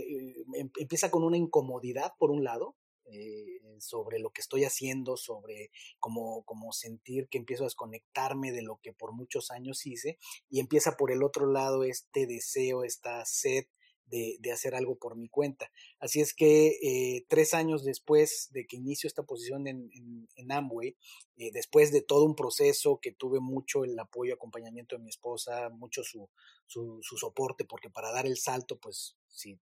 em, 0.55 0.69
empieza 0.79 1.11
con 1.11 1.23
una 1.23 1.37
incomodidad 1.37 2.13
por 2.17 2.31
un 2.31 2.43
lado, 2.43 2.75
eh, 3.05 3.59
sobre 3.79 4.19
lo 4.19 4.29
que 4.31 4.41
estoy 4.41 4.63
haciendo, 4.63 5.17
sobre 5.17 5.71
cómo, 5.99 6.43
sentir 6.71 7.27
que 7.27 7.37
empiezo 7.37 7.63
a 7.63 7.67
desconectarme 7.67 8.51
de 8.51 8.61
lo 8.61 8.79
que 8.81 8.93
por 8.93 9.11
muchos 9.11 9.51
años 9.51 9.85
hice 9.85 10.17
y 10.49 10.59
empieza 10.59 10.95
por 10.97 11.11
el 11.11 11.23
otro 11.23 11.45
lado 11.51 11.83
este 11.83 12.27
deseo, 12.27 12.83
esta 12.83 13.25
sed 13.25 13.65
de, 14.11 14.51
hacer 14.51 14.75
algo 14.75 14.97
por 14.97 15.15
mi 15.15 15.29
cuenta. 15.29 15.71
Así 15.99 16.21
es 16.21 16.33
que 16.33 16.77
eh, 16.81 17.25
tres 17.29 17.53
años 17.53 17.83
después 17.83 18.49
de 18.51 18.65
que 18.67 18.77
inicio 18.77 19.07
esta 19.07 19.23
posición 19.23 19.67
en, 19.67 19.89
en, 20.35 20.51
Amway, 20.51 20.97
eh, 21.37 21.51
después 21.53 21.91
de 21.91 22.01
todo 22.01 22.25
un 22.25 22.35
proceso 22.35 22.99
que 23.01 23.13
tuve 23.13 23.39
mucho 23.39 23.83
el 23.83 23.97
apoyo, 23.97 24.33
acompañamiento 24.33 24.97
de 24.97 25.03
mi 25.03 25.09
esposa, 25.09 25.69
mucho 25.69 26.03
su, 26.03 26.29
su, 26.67 26.99
su 27.01 27.17
soporte, 27.17 27.65
porque 27.65 27.89
para 27.89 28.11
dar 28.11 28.25
el 28.25 28.37
salto, 28.37 28.77
pues 28.79 29.15
si 29.29 29.59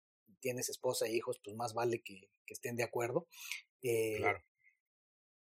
tienes 0.42 0.68
esposa 0.68 1.06
e 1.06 1.14
hijos, 1.16 1.40
pues 1.42 1.56
más 1.56 1.72
vale 1.72 2.02
que, 2.02 2.28
estén 2.46 2.76
de 2.76 2.82
acuerdo. 2.82 3.26
Eh, 3.82 4.20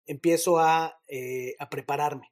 empiezo 0.05 0.59
eh, 1.07 1.55
a, 1.57 1.69
prepararme. 1.69 2.27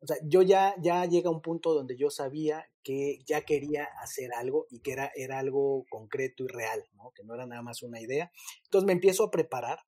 O 0.00 0.06
sea, 0.06 0.16
yo 0.22 0.40
ya, 0.40 0.74
ya 0.80 1.04
llega 1.04 1.28
un 1.28 1.42
punto 1.42 1.74
donde 1.74 1.98
yo 1.98 2.08
sabía 2.08 2.64
que 2.82 3.18
ya 3.26 3.42
quería 3.42 3.84
hacer 4.00 4.32
algo 4.32 4.66
y 4.70 4.80
que 4.80 4.92
era, 4.92 5.10
era 5.14 5.40
algo 5.40 5.84
concreto 5.90 6.44
y 6.44 6.46
real, 6.46 6.88
¿no? 6.94 7.10
que 7.14 7.24
no 7.24 7.34
era 7.34 7.46
nada 7.46 7.60
más 7.60 7.82
una 7.82 8.00
idea. 8.00 8.30
Entonces 8.64 8.86
me 8.86 8.92
empiezo 8.92 9.24
a 9.24 9.30
preparar, 9.30 9.80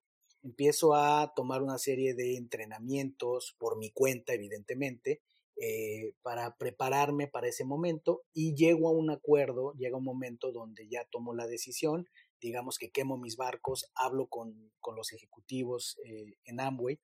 empiezo 0.42 0.94
a 0.94 1.32
tomar 1.34 1.62
una 1.62 1.78
serie 1.78 2.14
de 2.14 2.36
entrenamientos 2.36 3.54
por 3.58 3.78
mi 3.78 3.90
cuenta, 3.90 4.34
evidentemente, 4.34 5.22
eh, 5.62 6.14
para 6.22 6.56
prepararme 6.56 7.28
para 7.28 7.46
ese 7.46 7.66
momento 7.66 8.22
y 8.32 8.54
llego 8.54 8.88
a 8.88 8.92
un 8.92 9.10
acuerdo, 9.10 9.74
llega 9.74 9.98
un 9.98 10.04
momento 10.04 10.52
donde 10.52 10.88
ya 10.88 11.04
tomo 11.10 11.34
la 11.34 11.46
decisión, 11.46 12.06
digamos 12.40 12.78
que 12.78 12.90
quemo 12.90 13.18
mis 13.18 13.36
barcos, 13.36 13.92
hablo 13.94 14.26
con, 14.28 14.72
con 14.80 14.96
los 14.96 15.12
ejecutivos 15.12 15.98
eh, 16.06 16.38
en 16.46 16.60
Amway 16.60 16.98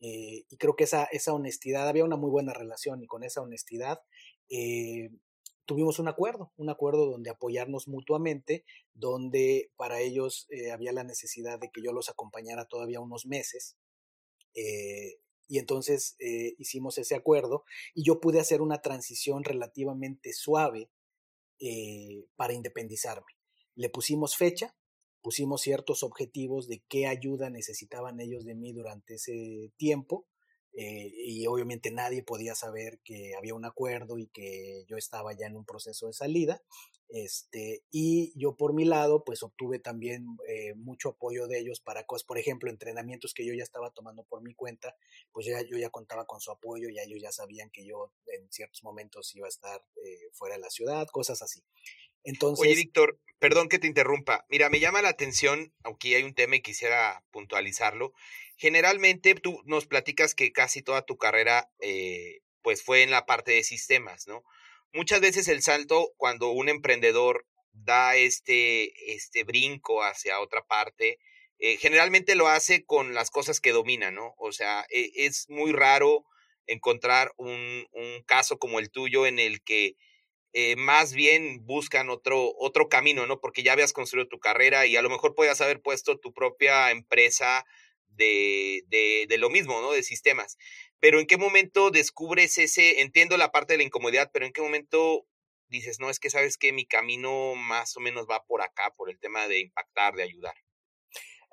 eh, 0.00 0.42
y 0.48 0.56
creo 0.56 0.74
que 0.74 0.82
esa, 0.82 1.04
esa 1.04 1.32
honestidad, 1.32 1.86
había 1.86 2.04
una 2.04 2.16
muy 2.16 2.30
buena 2.30 2.52
relación 2.52 3.00
y 3.00 3.06
con 3.06 3.22
esa 3.22 3.42
honestidad 3.42 4.00
tuvimos 5.64 6.00
un 6.00 6.08
acuerdo, 6.08 6.52
un 6.56 6.68
acuerdo 6.68 7.06
donde 7.08 7.30
apoyarnos 7.30 7.86
mutuamente, 7.86 8.64
donde 8.92 9.70
para 9.76 10.00
ellos 10.00 10.48
había 10.72 10.90
la 10.90 11.04
necesidad 11.04 11.60
de 11.60 11.70
que 11.70 11.80
yo 11.80 11.92
los 11.92 12.08
acompañara 12.08 12.64
todavía 12.64 12.98
unos 12.98 13.24
meses. 13.24 13.76
Y 15.50 15.58
entonces 15.58 16.14
eh, 16.20 16.54
hicimos 16.58 16.96
ese 16.96 17.16
acuerdo 17.16 17.64
y 17.92 18.04
yo 18.04 18.20
pude 18.20 18.38
hacer 18.38 18.62
una 18.62 18.82
transición 18.82 19.42
relativamente 19.42 20.32
suave 20.32 20.92
eh, 21.58 22.24
para 22.36 22.52
independizarme. 22.52 23.32
Le 23.74 23.90
pusimos 23.90 24.36
fecha, 24.36 24.76
pusimos 25.20 25.62
ciertos 25.62 26.04
objetivos 26.04 26.68
de 26.68 26.84
qué 26.88 27.08
ayuda 27.08 27.50
necesitaban 27.50 28.20
ellos 28.20 28.44
de 28.44 28.54
mí 28.54 28.72
durante 28.72 29.14
ese 29.14 29.72
tiempo 29.76 30.28
eh, 30.72 31.10
y 31.14 31.46
obviamente 31.46 31.90
nadie 31.90 32.22
podía 32.22 32.54
saber 32.54 33.00
que 33.04 33.34
había 33.36 33.54
un 33.54 33.64
acuerdo 33.64 34.18
y 34.18 34.28
que 34.28 34.84
yo 34.88 34.96
estaba 34.96 35.32
ya 35.32 35.46
en 35.46 35.56
un 35.56 35.64
proceso 35.64 36.06
de 36.06 36.12
salida. 36.12 36.62
Este, 37.12 37.82
y 37.90 38.32
yo 38.40 38.56
por 38.56 38.72
mi 38.72 38.84
lado, 38.84 39.24
pues 39.24 39.42
obtuve 39.42 39.80
también 39.80 40.38
eh, 40.46 40.74
mucho 40.76 41.10
apoyo 41.10 41.48
de 41.48 41.58
ellos 41.58 41.80
para 41.80 42.04
cosas, 42.04 42.24
por 42.24 42.38
ejemplo, 42.38 42.70
entrenamientos 42.70 43.34
que 43.34 43.44
yo 43.44 43.52
ya 43.52 43.64
estaba 43.64 43.90
tomando 43.90 44.22
por 44.22 44.42
mi 44.42 44.54
cuenta, 44.54 44.94
pues 45.32 45.46
ya, 45.46 45.60
yo 45.62 45.76
ya 45.76 45.90
contaba 45.90 46.24
con 46.26 46.40
su 46.40 46.52
apoyo, 46.52 46.88
ya 46.88 47.02
ellos 47.02 47.18
ya 47.20 47.32
sabían 47.32 47.70
que 47.70 47.84
yo 47.84 48.12
en 48.26 48.50
ciertos 48.52 48.84
momentos 48.84 49.34
iba 49.34 49.46
a 49.46 49.48
estar 49.48 49.82
eh, 50.04 50.30
fuera 50.32 50.54
de 50.54 50.60
la 50.60 50.70
ciudad, 50.70 51.08
cosas 51.08 51.42
así. 51.42 51.64
Entonces, 52.24 52.66
Oye, 52.66 52.74
Víctor, 52.74 53.18
perdón 53.38 53.68
que 53.68 53.78
te 53.78 53.86
interrumpa. 53.86 54.44
Mira, 54.48 54.68
me 54.70 54.80
llama 54.80 55.02
la 55.02 55.08
atención, 55.08 55.72
aunque 55.82 56.14
hay 56.14 56.22
un 56.22 56.34
tema 56.34 56.56
y 56.56 56.62
quisiera 56.62 57.24
puntualizarlo. 57.30 58.12
Generalmente 58.56 59.34
tú 59.34 59.60
nos 59.64 59.86
platicas 59.86 60.34
que 60.34 60.52
casi 60.52 60.82
toda 60.82 61.02
tu 61.02 61.16
carrera 61.16 61.70
eh, 61.80 62.40
pues 62.62 62.82
fue 62.82 63.02
en 63.02 63.10
la 63.10 63.26
parte 63.26 63.52
de 63.52 63.64
sistemas, 63.64 64.26
¿no? 64.28 64.44
Muchas 64.92 65.20
veces 65.20 65.48
el 65.48 65.62
salto 65.62 66.12
cuando 66.16 66.50
un 66.50 66.68
emprendedor 66.68 67.46
da 67.72 68.16
este, 68.16 69.14
este 69.14 69.44
brinco 69.44 70.02
hacia 70.02 70.40
otra 70.40 70.62
parte, 70.62 71.18
eh, 71.58 71.76
generalmente 71.76 72.34
lo 72.34 72.48
hace 72.48 72.84
con 72.84 73.14
las 73.14 73.30
cosas 73.30 73.60
que 73.60 73.72
domina, 73.72 74.10
¿no? 74.10 74.34
O 74.38 74.52
sea, 74.52 74.84
e, 74.90 75.10
es 75.14 75.48
muy 75.48 75.72
raro 75.72 76.24
encontrar 76.66 77.32
un, 77.36 77.86
un 77.92 78.22
caso 78.26 78.58
como 78.58 78.78
el 78.78 78.90
tuyo 78.90 79.26
en 79.26 79.38
el 79.38 79.62
que 79.62 79.96
eh, 80.52 80.76
más 80.76 81.14
bien 81.14 81.64
buscan 81.64 82.10
otro, 82.10 82.52
otro 82.58 82.88
camino, 82.88 83.26
¿no? 83.26 83.40
Porque 83.40 83.62
ya 83.62 83.72
habías 83.72 83.92
construido 83.92 84.28
tu 84.28 84.40
carrera 84.40 84.86
y 84.86 84.96
a 84.96 85.02
lo 85.02 85.10
mejor 85.10 85.34
podías 85.34 85.60
haber 85.60 85.80
puesto 85.80 86.18
tu 86.18 86.32
propia 86.32 86.90
empresa 86.90 87.64
de, 88.08 88.82
de, 88.88 89.26
de, 89.28 89.38
lo 89.38 89.48
mismo, 89.48 89.80
¿no? 89.80 89.92
De 89.92 90.02
sistemas. 90.02 90.58
Pero 90.98 91.20
¿en 91.20 91.26
qué 91.26 91.36
momento 91.36 91.90
descubres 91.90 92.58
ese, 92.58 93.00
entiendo 93.00 93.36
la 93.36 93.52
parte 93.52 93.74
de 93.74 93.78
la 93.78 93.84
incomodidad, 93.84 94.30
pero 94.32 94.44
¿en 94.44 94.52
qué 94.52 94.60
momento 94.60 95.26
dices, 95.68 96.00
no, 96.00 96.10
es 96.10 96.18
que 96.18 96.30
sabes 96.30 96.58
que 96.58 96.72
mi 96.72 96.84
camino 96.84 97.54
más 97.54 97.96
o 97.96 98.00
menos 98.00 98.26
va 98.28 98.44
por 98.44 98.60
acá, 98.60 98.92
por 98.96 99.08
el 99.08 99.18
tema 99.18 99.46
de 99.46 99.60
impactar, 99.60 100.14
de 100.14 100.24
ayudar? 100.24 100.54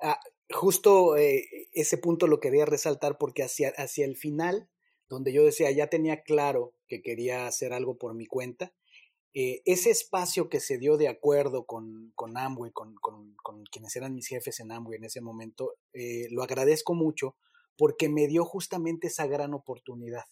Ah, 0.00 0.20
justo 0.50 1.16
eh, 1.16 1.68
ese 1.72 1.98
punto 1.98 2.26
lo 2.26 2.40
quería 2.40 2.66
resaltar 2.66 3.16
porque 3.18 3.42
hacia, 3.42 3.70
hacia 3.76 4.04
el 4.04 4.16
final, 4.16 4.68
donde 5.08 5.32
yo 5.32 5.44
decía, 5.44 5.70
ya 5.70 5.86
tenía 5.86 6.22
claro 6.22 6.74
que 6.86 7.00
quería 7.00 7.46
hacer 7.46 7.72
algo 7.72 7.96
por 7.96 8.14
mi 8.14 8.26
cuenta, 8.26 8.72
eh, 9.34 9.60
ese 9.66 9.90
espacio 9.90 10.48
que 10.48 10.60
se 10.60 10.78
dio 10.78 10.96
de 10.96 11.08
acuerdo 11.08 11.64
con, 11.64 12.12
con 12.14 12.36
Amway, 12.36 12.72
con, 12.72 12.94
con, 12.96 13.34
con, 13.42 13.64
quienes 13.64 13.94
eran 13.96 14.14
mis 14.14 14.26
jefes 14.26 14.60
en 14.60 14.72
Amway 14.72 14.96
en 14.96 15.04
ese 15.04 15.20
momento, 15.20 15.74
eh, 15.92 16.28
lo 16.30 16.42
agradezco 16.42 16.94
mucho 16.94 17.36
porque 17.76 18.08
me 18.08 18.26
dio 18.26 18.44
justamente 18.44 19.08
esa 19.08 19.26
gran 19.26 19.54
oportunidad. 19.54 20.24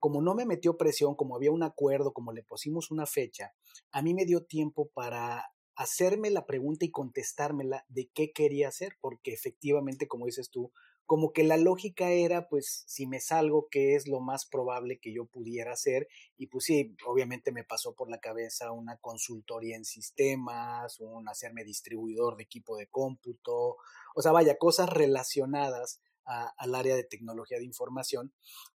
Como 0.00 0.22
no 0.22 0.34
me 0.34 0.46
metió 0.46 0.76
presión, 0.76 1.14
como 1.14 1.36
había 1.36 1.52
un 1.52 1.62
acuerdo, 1.62 2.12
como 2.12 2.32
le 2.32 2.42
pusimos 2.42 2.90
una 2.90 3.06
fecha, 3.06 3.52
a 3.92 4.02
mí 4.02 4.14
me 4.14 4.24
dio 4.24 4.44
tiempo 4.44 4.90
para 4.94 5.44
hacerme 5.76 6.30
la 6.30 6.46
pregunta 6.46 6.84
y 6.84 6.90
contestármela 6.90 7.84
de 7.88 8.10
qué 8.12 8.32
quería 8.32 8.68
hacer, 8.68 8.96
porque 9.00 9.32
efectivamente, 9.32 10.08
como 10.08 10.26
dices 10.26 10.50
tú, 10.50 10.72
como 11.08 11.32
que 11.32 11.42
la 11.42 11.56
lógica 11.56 12.10
era, 12.10 12.48
pues, 12.48 12.84
si 12.86 13.06
me 13.06 13.18
salgo, 13.18 13.68
¿qué 13.70 13.94
es 13.94 14.06
lo 14.06 14.20
más 14.20 14.44
probable 14.44 15.00
que 15.00 15.10
yo 15.10 15.24
pudiera 15.24 15.72
hacer? 15.72 16.06
Y 16.36 16.48
pues 16.48 16.66
sí, 16.66 16.94
obviamente 17.06 17.50
me 17.50 17.64
pasó 17.64 17.94
por 17.94 18.10
la 18.10 18.20
cabeza 18.20 18.72
una 18.72 18.98
consultoría 18.98 19.74
en 19.74 19.86
sistemas, 19.86 21.00
un 21.00 21.26
hacerme 21.26 21.64
distribuidor 21.64 22.36
de 22.36 22.42
equipo 22.42 22.76
de 22.76 22.88
cómputo, 22.88 23.76
o 24.14 24.22
sea, 24.22 24.32
vaya, 24.32 24.58
cosas 24.58 24.90
relacionadas 24.90 26.02
al 26.24 26.74
área 26.74 26.94
de 26.94 27.04
tecnología 27.04 27.56
de 27.56 27.64
información, 27.64 28.34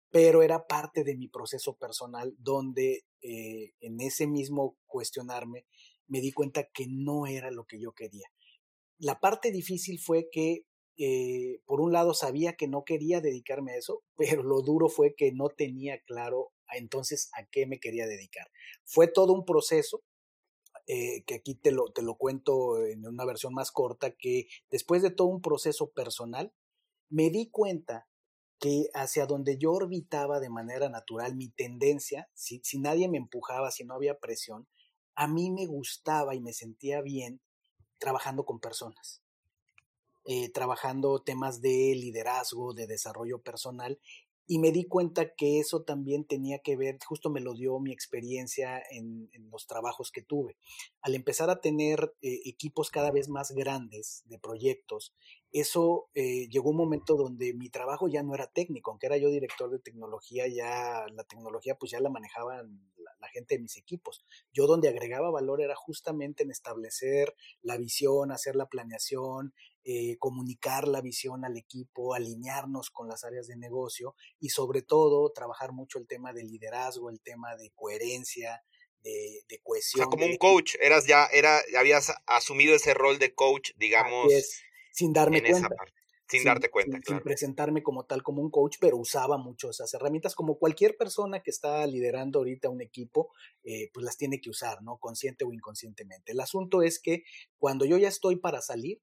pero 0.09 0.41
era 0.41 0.67
parte 0.67 1.03
de 1.03 1.17
mi 1.17 1.27
proceso 1.27 1.75
personal 1.75 2.33
donde 2.37 3.03
eh, 3.21 3.73
en 3.81 3.99
ese 3.99 4.25
mismo 4.25 4.77
cuestionarme 4.85 5.65
me 6.07 6.21
di 6.21 6.31
cuenta 6.31 6.63
que 6.73 6.85
no 6.87 7.27
era 7.27 7.51
lo 7.51 7.65
que 7.65 7.77
yo 7.77 7.91
quería. 7.91 8.29
La 8.99 9.19
parte 9.19 9.51
difícil 9.51 9.99
fue 9.99 10.29
que 10.31 10.63
eh, 10.97 11.61
por 11.65 11.81
un 11.81 11.91
lado 11.91 12.13
sabía 12.13 12.53
que 12.53 12.67
no 12.67 12.83
quería 12.83 13.21
dedicarme 13.21 13.73
a 13.73 13.77
eso, 13.77 14.03
pero 14.17 14.43
lo 14.43 14.61
duro 14.61 14.89
fue 14.89 15.15
que 15.15 15.31
no 15.31 15.49
tenía 15.49 15.99
claro 16.01 16.51
entonces 16.73 17.29
a 17.33 17.45
qué 17.45 17.65
me 17.65 17.79
quería 17.79 18.07
dedicar. 18.07 18.47
Fue 18.85 19.07
todo 19.07 19.33
un 19.33 19.45
proceso, 19.45 20.03
eh, 20.87 21.23
que 21.25 21.35
aquí 21.35 21.55
te 21.55 21.71
lo, 21.71 21.91
te 21.91 22.01
lo 22.01 22.15
cuento 22.15 22.83
en 22.85 23.05
una 23.05 23.25
versión 23.25 23.53
más 23.53 23.71
corta, 23.71 24.11
que 24.11 24.47
después 24.69 25.01
de 25.01 25.11
todo 25.11 25.27
un 25.27 25.41
proceso 25.41 25.91
personal, 25.91 26.53
me 27.09 27.29
di 27.29 27.49
cuenta 27.49 28.07
que 28.59 28.89
hacia 28.93 29.25
donde 29.25 29.57
yo 29.57 29.71
orbitaba 29.71 30.39
de 30.39 30.49
manera 30.49 30.87
natural, 30.87 31.35
mi 31.35 31.49
tendencia, 31.49 32.29
si, 32.33 32.61
si 32.63 32.79
nadie 32.79 33.09
me 33.09 33.17
empujaba, 33.17 33.71
si 33.71 33.83
no 33.83 33.95
había 33.95 34.19
presión, 34.19 34.67
a 35.15 35.27
mí 35.27 35.51
me 35.51 35.65
gustaba 35.65 36.35
y 36.35 36.41
me 36.41 36.53
sentía 36.53 37.01
bien 37.01 37.41
trabajando 37.97 38.45
con 38.45 38.59
personas. 38.59 39.21
Eh, 40.25 40.51
trabajando 40.51 41.19
temas 41.23 41.61
de 41.61 41.95
liderazgo, 41.95 42.73
de 42.75 42.85
desarrollo 42.85 43.41
personal, 43.41 43.99
y 44.45 44.59
me 44.59 44.71
di 44.71 44.83
cuenta 44.85 45.33
que 45.33 45.59
eso 45.59 45.83
también 45.83 46.25
tenía 46.25 46.59
que 46.59 46.75
ver, 46.75 46.97
justo 47.05 47.29
me 47.29 47.39
lo 47.39 47.53
dio 47.53 47.79
mi 47.79 47.93
experiencia 47.93 48.83
en, 48.91 49.29
los 49.49 49.65
trabajos 49.65 50.11
que 50.11 50.21
tuve. 50.21 50.57
Al 51.01 51.15
empezar 51.15 51.49
a 51.49 51.61
tener 51.61 52.13
eh, 52.21 52.41
equipos 52.45 52.89
cada 52.89 53.11
vez 53.11 53.29
más 53.29 53.51
grandes 53.51 54.23
de 54.25 54.39
proyectos, 54.39 55.15
eso 55.51 56.09
eh, 56.15 56.49
llegó 56.49 56.71
un 56.71 56.77
momento 56.77 57.15
donde 57.15 57.53
mi 57.53 57.69
trabajo 57.69 58.09
ya 58.09 58.23
no 58.23 58.35
era 58.35 58.47
técnico, 58.47 58.91
aunque 58.91 59.07
era 59.07 59.17
yo 59.17 59.29
director 59.29 59.71
de 59.71 59.79
tecnología, 59.79 60.47
ya 60.47 61.05
la 61.13 61.23
tecnología 61.23 61.75
pues 61.75 61.91
ya 61.91 61.99
la 61.99 62.09
manejaban 62.09 62.81
la 63.21 63.27
gente 63.29 63.55
de 63.55 63.61
mis 63.61 63.77
equipos. 63.77 64.25
Yo 64.51 64.67
donde 64.67 64.89
agregaba 64.89 65.31
valor 65.31 65.61
era 65.61 65.75
justamente 65.75 66.43
en 66.43 66.51
establecer 66.51 67.33
la 67.61 67.77
visión, 67.77 68.31
hacer 68.31 68.55
la 68.55 68.67
planeación, 68.67 69.53
eh, 69.83 70.17
comunicar 70.19 70.87
la 70.87 71.01
visión 71.01 71.43
al 71.43 71.57
equipo, 71.57 72.13
alinearnos 72.13 72.91
con 72.91 73.07
las 73.07 73.23
áreas 73.23 73.47
de 73.47 73.57
negocio 73.57 74.15
y 74.39 74.49
sobre 74.49 74.83
todo 74.83 75.31
trabajar 75.31 75.71
mucho 75.71 75.97
el 75.97 76.07
tema 76.07 76.33
de 76.33 76.43
liderazgo, 76.43 77.09
el 77.09 77.19
tema 77.21 77.55
de 77.55 77.71
coherencia, 77.71 78.63
de, 79.03 79.41
de 79.47 79.59
cohesión. 79.63 80.01
O 80.01 80.03
sea, 80.03 80.09
como 80.09 80.25
un 80.25 80.37
coach, 80.37 80.75
eras 80.79 81.07
ya, 81.07 81.25
era, 81.25 81.61
habías 81.77 82.13
asumido 82.27 82.75
ese 82.75 82.93
rol 82.93 83.17
de 83.17 83.33
coach, 83.33 83.71
digamos, 83.75 84.31
es, 84.31 84.61
sin 84.91 85.13
darme 85.13 85.41
cuenta. 85.41 85.69
Parte, 85.69 85.93
sin, 86.27 86.39
sin, 86.41 86.45
darte 86.45 86.69
cuenta, 86.69 86.97
sin, 86.97 87.01
claro. 87.01 87.19
sin, 87.19 87.23
presentarme 87.23 87.83
como 87.83 88.05
tal 88.05 88.23
como 88.23 88.41
un 88.41 88.51
coach, 88.51 88.77
pero 88.79 88.97
usaba 88.97 89.37
mucho 89.37 89.71
esas 89.71 89.93
herramientas, 89.93 90.35
como 90.35 90.57
cualquier 90.57 90.95
persona 90.95 91.41
que 91.41 91.51
está 91.51 91.85
liderando 91.87 92.39
ahorita 92.39 92.69
un 92.69 92.81
equipo, 92.81 93.31
eh, 93.63 93.89
pues 93.93 94.05
las 94.05 94.17
tiene 94.17 94.39
que 94.39 94.49
usar, 94.49 94.81
¿no? 94.81 94.97
Consciente 94.97 95.43
o 95.43 95.51
inconscientemente. 95.51 96.31
El 96.31 96.39
asunto 96.39 96.83
es 96.83 96.99
que 97.01 97.23
cuando 97.57 97.85
yo 97.85 97.97
ya 97.97 98.07
estoy 98.07 98.35
para 98.35 98.61
salir, 98.61 99.01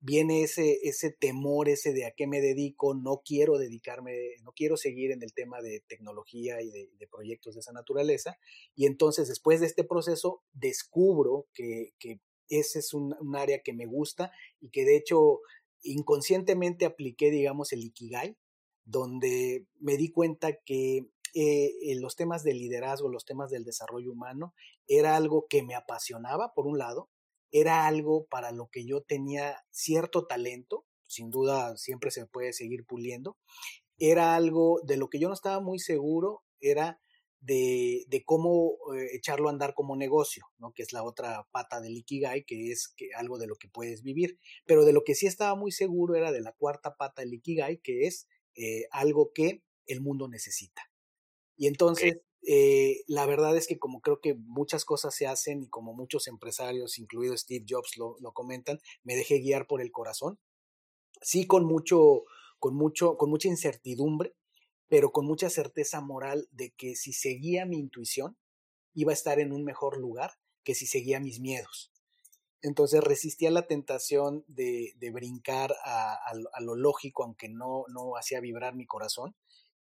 viene 0.00 0.42
ese, 0.42 0.78
ese 0.82 1.10
temor, 1.10 1.68
ese 1.68 1.92
de 1.92 2.06
a 2.06 2.12
qué 2.12 2.26
me 2.26 2.40
dedico, 2.40 2.94
no 2.94 3.22
quiero 3.24 3.58
dedicarme, 3.58 4.36
no 4.42 4.52
quiero 4.52 4.76
seguir 4.76 5.10
en 5.10 5.22
el 5.22 5.32
tema 5.32 5.60
de 5.60 5.82
tecnología 5.88 6.62
y 6.62 6.70
de, 6.70 6.90
de 6.98 7.08
proyectos 7.08 7.54
de 7.54 7.60
esa 7.60 7.72
naturaleza. 7.72 8.38
Y 8.74 8.86
entonces, 8.86 9.28
después 9.28 9.60
de 9.60 9.66
este 9.66 9.84
proceso, 9.84 10.42
descubro 10.52 11.46
que, 11.52 11.94
que 11.98 12.20
ese 12.48 12.78
es 12.80 12.94
un, 12.94 13.14
área 13.36 13.62
que 13.62 13.72
me 13.72 13.86
gusta 13.86 14.32
y 14.60 14.70
que 14.70 14.84
de 14.84 14.96
hecho 14.96 15.40
inconscientemente 15.82 16.86
apliqué, 16.86 17.30
digamos, 17.30 17.72
el 17.72 17.84
Ikigai, 17.84 18.36
donde 18.84 19.66
me 19.80 19.96
di 19.96 20.10
cuenta 20.10 20.58
que 20.64 21.08
eh, 21.34 21.94
los 22.00 22.16
temas 22.16 22.42
de 22.42 22.54
liderazgo, 22.54 23.08
los 23.08 23.24
temas 23.24 23.50
del 23.50 23.64
desarrollo 23.64 24.10
humano, 24.10 24.54
era 24.86 25.14
algo 25.16 25.46
que 25.48 25.62
me 25.62 25.74
apasionaba, 25.74 26.52
por 26.54 26.66
un 26.66 26.78
lado, 26.78 27.10
era 27.50 27.86
algo 27.86 28.26
para 28.26 28.52
lo 28.52 28.68
que 28.68 28.86
yo 28.86 29.02
tenía 29.02 29.64
cierto 29.70 30.26
talento, 30.26 30.86
sin 31.06 31.30
duda 31.30 31.76
siempre 31.76 32.10
se 32.10 32.26
puede 32.26 32.52
seguir 32.52 32.84
puliendo, 32.84 33.38
era 33.98 34.36
algo 34.36 34.80
de 34.84 34.96
lo 34.96 35.08
que 35.08 35.18
yo 35.18 35.28
no 35.28 35.34
estaba 35.34 35.60
muy 35.60 35.78
seguro, 35.78 36.42
era 36.60 37.00
de, 37.40 38.04
de 38.08 38.24
cómo 38.24 38.76
eh, 38.96 39.08
echarlo 39.12 39.48
a 39.48 39.52
andar 39.52 39.74
como 39.74 39.96
negocio, 39.96 40.46
¿no? 40.58 40.72
que 40.72 40.82
es 40.82 40.92
la 40.92 41.04
otra 41.04 41.46
pata 41.50 41.80
del 41.80 41.96
Ikigai, 41.96 42.44
que 42.44 42.72
es 42.72 42.88
que 42.96 43.10
algo 43.16 43.38
de 43.38 43.46
lo 43.46 43.56
que 43.56 43.68
puedes 43.68 44.02
vivir. 44.02 44.38
Pero 44.66 44.84
de 44.84 44.92
lo 44.92 45.04
que 45.04 45.14
sí 45.14 45.26
estaba 45.26 45.54
muy 45.54 45.72
seguro 45.72 46.14
era 46.16 46.32
de 46.32 46.40
la 46.40 46.52
cuarta 46.52 46.96
pata 46.96 47.22
del 47.22 47.34
Ikigai, 47.34 47.78
que 47.78 48.06
es 48.06 48.28
eh, 48.54 48.86
algo 48.90 49.32
que 49.32 49.62
el 49.86 50.00
mundo 50.00 50.28
necesita. 50.28 50.82
Y 51.56 51.66
entonces, 51.66 52.20
eh, 52.46 53.02
la 53.06 53.26
verdad 53.26 53.56
es 53.56 53.66
que 53.66 53.78
como 53.78 54.00
creo 54.00 54.20
que 54.20 54.34
muchas 54.34 54.84
cosas 54.84 55.14
se 55.14 55.26
hacen 55.26 55.62
y 55.62 55.68
como 55.68 55.94
muchos 55.94 56.28
empresarios, 56.28 56.98
incluido 56.98 57.36
Steve 57.36 57.64
Jobs, 57.68 57.96
lo, 57.96 58.32
comentan, 58.32 58.78
me 59.02 59.16
dejé 59.16 59.38
guiar 59.38 59.66
por 59.66 59.82
el 59.82 59.90
corazón. 59.90 60.38
Sí, 61.20 61.46
con 61.46 61.64
mucho, 61.64 62.24
con 62.58 62.76
mucho, 62.76 63.16
con 63.16 63.30
mucha 63.30 63.48
incertidumbre, 63.48 64.34
pero 64.88 65.10
con 65.12 65.26
mucha 65.26 65.50
certeza 65.50 66.00
moral 66.00 66.48
de 66.52 66.70
que 66.70 66.94
si 66.94 67.12
seguía 67.12 67.66
mi 67.66 67.78
intuición, 67.78 68.36
iba 68.94 69.12
a 69.12 69.14
estar 69.14 69.40
en 69.40 69.52
un 69.52 69.64
mejor 69.64 69.98
lugar 69.98 70.32
que 70.64 70.74
si 70.74 70.86
seguía 70.86 71.20
mis 71.20 71.40
miedos. 71.40 71.92
Entonces 72.62 73.02
resistía 73.02 73.50
la 73.50 73.66
tentación 73.66 74.44
de, 74.48 74.94
brincar 75.12 75.74
a, 75.84 76.14
a, 76.14 76.32
a, 76.52 76.60
lo 76.60 76.74
lógico, 76.74 77.22
aunque 77.24 77.48
no, 77.48 77.84
no 77.88 78.16
hacía 78.16 78.40
vibrar 78.40 78.74
mi 78.74 78.86
corazón. 78.86 79.36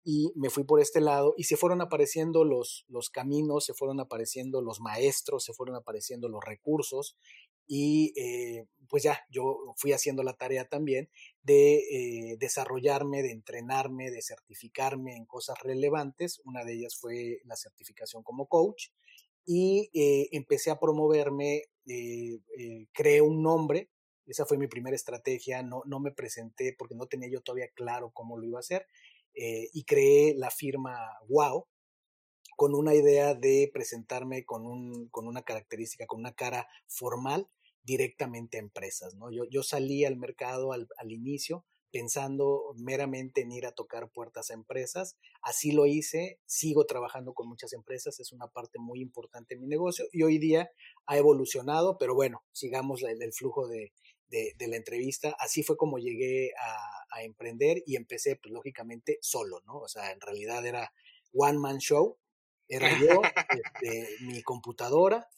Y 0.08 0.32
me 0.36 0.52
fui 0.52 0.64
por 0.64 0.80
este 0.80 1.02
lado 1.02 1.34
y 1.36 1.46
se 1.46 1.58
fueron 1.58 1.82
apareciendo 1.82 2.46
los, 2.46 2.86
los 2.88 3.10
caminos, 3.10 3.66
se 3.66 3.74
fueron 3.74 4.00
apareciendo 4.00 4.62
los 4.62 4.80
maestros, 4.80 5.44
se 5.44 5.54
fueron 5.54 5.76
apareciendo 5.76 6.30
los 6.30 6.46
recursos 6.46 7.18
y 7.66 8.14
eh, 8.16 8.68
pues 8.88 9.02
ya 9.02 9.20
yo 9.32 9.74
fui 9.78 9.94
haciendo 9.94 10.22
la 10.22 10.34
tarea 10.34 10.66
también 10.66 11.10
de 11.42 11.78
eh, 11.78 12.38
desarrollarme, 12.38 13.24
de 13.24 13.32
entrenarme, 13.32 14.12
de 14.12 14.22
certificarme 14.22 15.16
en 15.16 15.26
cosas 15.26 15.58
relevantes. 15.64 16.40
Una 16.46 16.64
de 16.64 16.76
ellas 16.76 16.96
fue 16.96 17.40
la 17.44 17.56
certificación 17.56 18.22
como 18.22 18.46
coach 18.46 18.90
y 19.44 19.90
eh, 19.92 20.30
empecé 20.34 20.70
a 20.70 20.80
promoverme, 20.80 21.64
creé 22.94 23.22
un 23.22 23.42
nombre, 23.42 23.90
esa 24.28 24.46
fue 24.46 24.60
mi 24.60 24.68
primera 24.68 24.96
estrategia, 24.96 25.64
no, 25.64 25.82
no 25.86 26.00
me 26.00 26.12
presenté 26.12 26.76
porque 26.78 26.96
no 26.96 27.08
tenía 27.08 27.30
yo 27.30 27.42
todavía 27.42 27.70
claro 27.74 28.12
cómo 28.12 28.38
lo 28.38 28.46
iba 28.46 28.60
a 28.60 28.62
hacer 28.62 28.88
eh, 29.36 29.70
y 29.74 29.84
creé 29.84 30.34
la 30.36 30.50
firma 30.50 30.98
Wow 31.28 31.68
con 32.56 32.74
una 32.74 32.94
idea 32.96 33.34
de 33.34 33.70
presentarme 33.74 34.46
con, 34.46 34.66
un, 34.66 35.10
con 35.10 35.28
una 35.28 35.44
característica, 35.44 36.06
con 36.08 36.22
una 36.22 36.34
cara 36.34 36.68
formal 36.88 37.50
directamente 37.84 38.58
a 38.58 38.62
empresas. 38.62 39.16
¿no? 39.16 39.32
Yo, 39.32 39.44
yo 39.50 39.62
salí 39.62 40.06
al 40.06 40.18
mercado 40.18 40.72
al, 40.72 40.88
al 40.98 41.12
inicio 41.12 41.66
pensando 41.92 42.74
meramente 42.76 43.42
en 43.42 43.54
ir 43.54 43.66
a 43.66 43.72
tocar 43.72 44.10
puertas 44.12 44.52
a 44.52 44.54
empresas. 44.54 45.18
Así 45.42 45.72
lo 45.72 45.86
hice, 45.86 46.40
sigo 46.46 46.86
trabajando 46.86 47.34
con 47.34 47.48
muchas 47.48 47.72
empresas, 47.72 48.20
es 48.20 48.34
una 48.34 48.48
parte 48.48 48.80
muy 48.80 49.00
importante 49.02 49.56
de 49.56 49.62
mi 49.62 49.68
negocio 49.68 50.06
y 50.12 50.24
hoy 50.24 50.38
día 50.38 50.70
ha 51.06 51.18
evolucionado, 51.18 51.98
pero 51.98 52.14
bueno, 52.14 52.44
sigamos 52.52 53.02
el 53.04 53.32
flujo 53.32 53.68
de, 53.68 53.94
de, 54.30 54.68
la 54.68 54.76
entrevista. 54.76 55.36
Así 55.40 55.64
fue 55.64 55.78
como 55.78 55.98
llegué 55.98 56.52
a, 56.60 57.24
emprender 57.24 57.82
y 57.86 57.96
empecé, 57.96 58.36
pues 58.36 58.52
lógicamente, 58.52 59.20
solo, 59.22 59.62
¿no? 59.66 59.78
O 59.78 59.88
sea, 59.88 60.12
en 60.12 60.20
realidad 60.20 60.66
era 60.66 60.92
one 61.32 61.58
man 61.58 61.78
show. 61.78 62.18
Era 62.68 62.90
yo, 63.00 63.22
este, 63.50 64.10
mi 64.22 64.44
computadora 64.44 65.30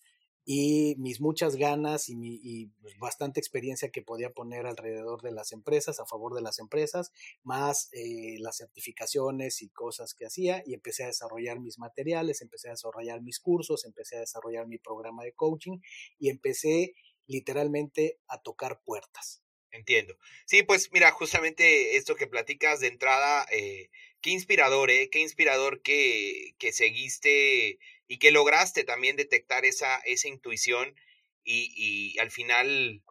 y 0.50 0.96
mis 0.98 1.20
muchas 1.20 1.58
ganas 1.58 2.08
y, 2.08 2.16
mi, 2.16 2.68
pues, 2.82 2.98
bastante 3.00 3.42
experiencia 3.42 3.90
que 3.90 4.02
podía 4.02 4.30
poner 4.30 4.66
alrededor 4.66 5.22
de 5.22 5.34
las 5.34 5.52
empresas, 5.52 6.00
a 6.00 6.06
favor 6.06 6.34
de 6.34 6.42
las 6.42 6.60
empresas, 6.60 7.12
más 7.44 7.90
eh, 7.92 8.38
las 8.40 8.56
certificaciones 8.56 9.62
y 9.62 9.68
cosas 9.68 10.14
que 10.14 10.26
hacía 10.26 10.64
y 10.66 10.74
empecé 10.74 11.04
a 11.04 11.08
desarrollar 11.08 11.60
mis 11.60 11.78
materiales, 11.80 12.42
empecé 12.42 12.70
a 12.70 12.72
desarrollar 12.72 13.22
mis 13.22 13.42
cursos, 13.42 13.84
empecé 13.84 14.16
a 14.16 14.22
desarrollar 14.22 14.68
mi 14.68 14.78
programa 14.78 15.26
de 15.26 15.34
coaching 15.34 15.80
y 16.18 16.30
empecé 16.30 16.94
literalmente 17.28 18.20
a 18.28 18.42
tocar 18.42 18.82
puertas. 18.84 19.44
Entiendo. 19.72 20.18
Sí, 20.46 20.64
pues 20.64 20.92
mira, 20.92 21.12
justamente 21.12 21.98
esto 21.98 22.16
que 22.16 22.26
platicas 22.26 22.80
de 22.80 22.88
entrada, 22.88 23.46
eh, 23.52 23.90
qué 24.22 24.32
inspirador, 24.32 24.90
¿eh? 24.90 25.10
Qué 25.12 25.20
inspirador 25.20 25.82
que, 25.82 26.56
que 26.58 26.72
seguiste 26.72 27.78
y 28.08 28.18
que 28.18 28.32
lograste 28.32 28.84
también 28.84 29.18
detectar 29.18 29.66
esa, 29.66 29.98
esa 29.98 30.30
intuición 30.30 30.96
y, 31.44 31.72
y 31.76 32.18
al 32.20 32.32
final 32.32 33.04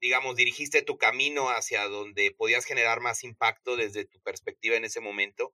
digamos, 0.00 0.36
dirigiste 0.36 0.82
tu 0.82 0.98
camino 0.98 1.48
hacia 1.48 1.84
donde 1.88 2.30
podías 2.30 2.64
generar 2.64 3.00
más 3.00 3.24
impacto 3.24 3.76
desde 3.76 4.04
tu 4.04 4.20
perspectiva 4.20 4.76
en 4.76 4.84
ese 4.84 5.00
momento. 5.00 5.52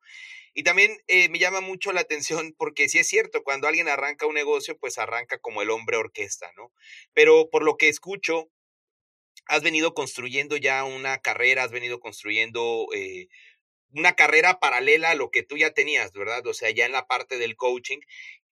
Y 0.54 0.62
también 0.64 0.98
eh, 1.08 1.28
me 1.28 1.38
llama 1.38 1.60
mucho 1.60 1.92
la 1.92 2.00
atención 2.00 2.54
porque 2.58 2.88
sí 2.88 2.98
es 2.98 3.08
cierto, 3.08 3.42
cuando 3.42 3.68
alguien 3.68 3.88
arranca 3.88 4.26
un 4.26 4.34
negocio, 4.34 4.78
pues 4.78 4.98
arranca 4.98 5.38
como 5.38 5.62
el 5.62 5.70
hombre 5.70 5.96
orquesta, 5.96 6.50
¿no? 6.56 6.72
Pero 7.14 7.48
por 7.50 7.62
lo 7.62 7.76
que 7.76 7.88
escucho, 7.88 8.50
has 9.46 9.62
venido 9.62 9.94
construyendo 9.94 10.56
ya 10.56 10.84
una 10.84 11.18
carrera, 11.18 11.64
has 11.64 11.72
venido 11.72 12.00
construyendo 12.00 12.86
eh, 12.94 13.28
una 13.94 14.14
carrera 14.14 14.58
paralela 14.58 15.10
a 15.10 15.14
lo 15.14 15.30
que 15.30 15.42
tú 15.42 15.56
ya 15.56 15.70
tenías, 15.70 16.12
¿verdad? 16.12 16.46
O 16.46 16.54
sea, 16.54 16.70
ya 16.70 16.86
en 16.86 16.92
la 16.92 17.06
parte 17.06 17.38
del 17.38 17.56
coaching. 17.56 17.98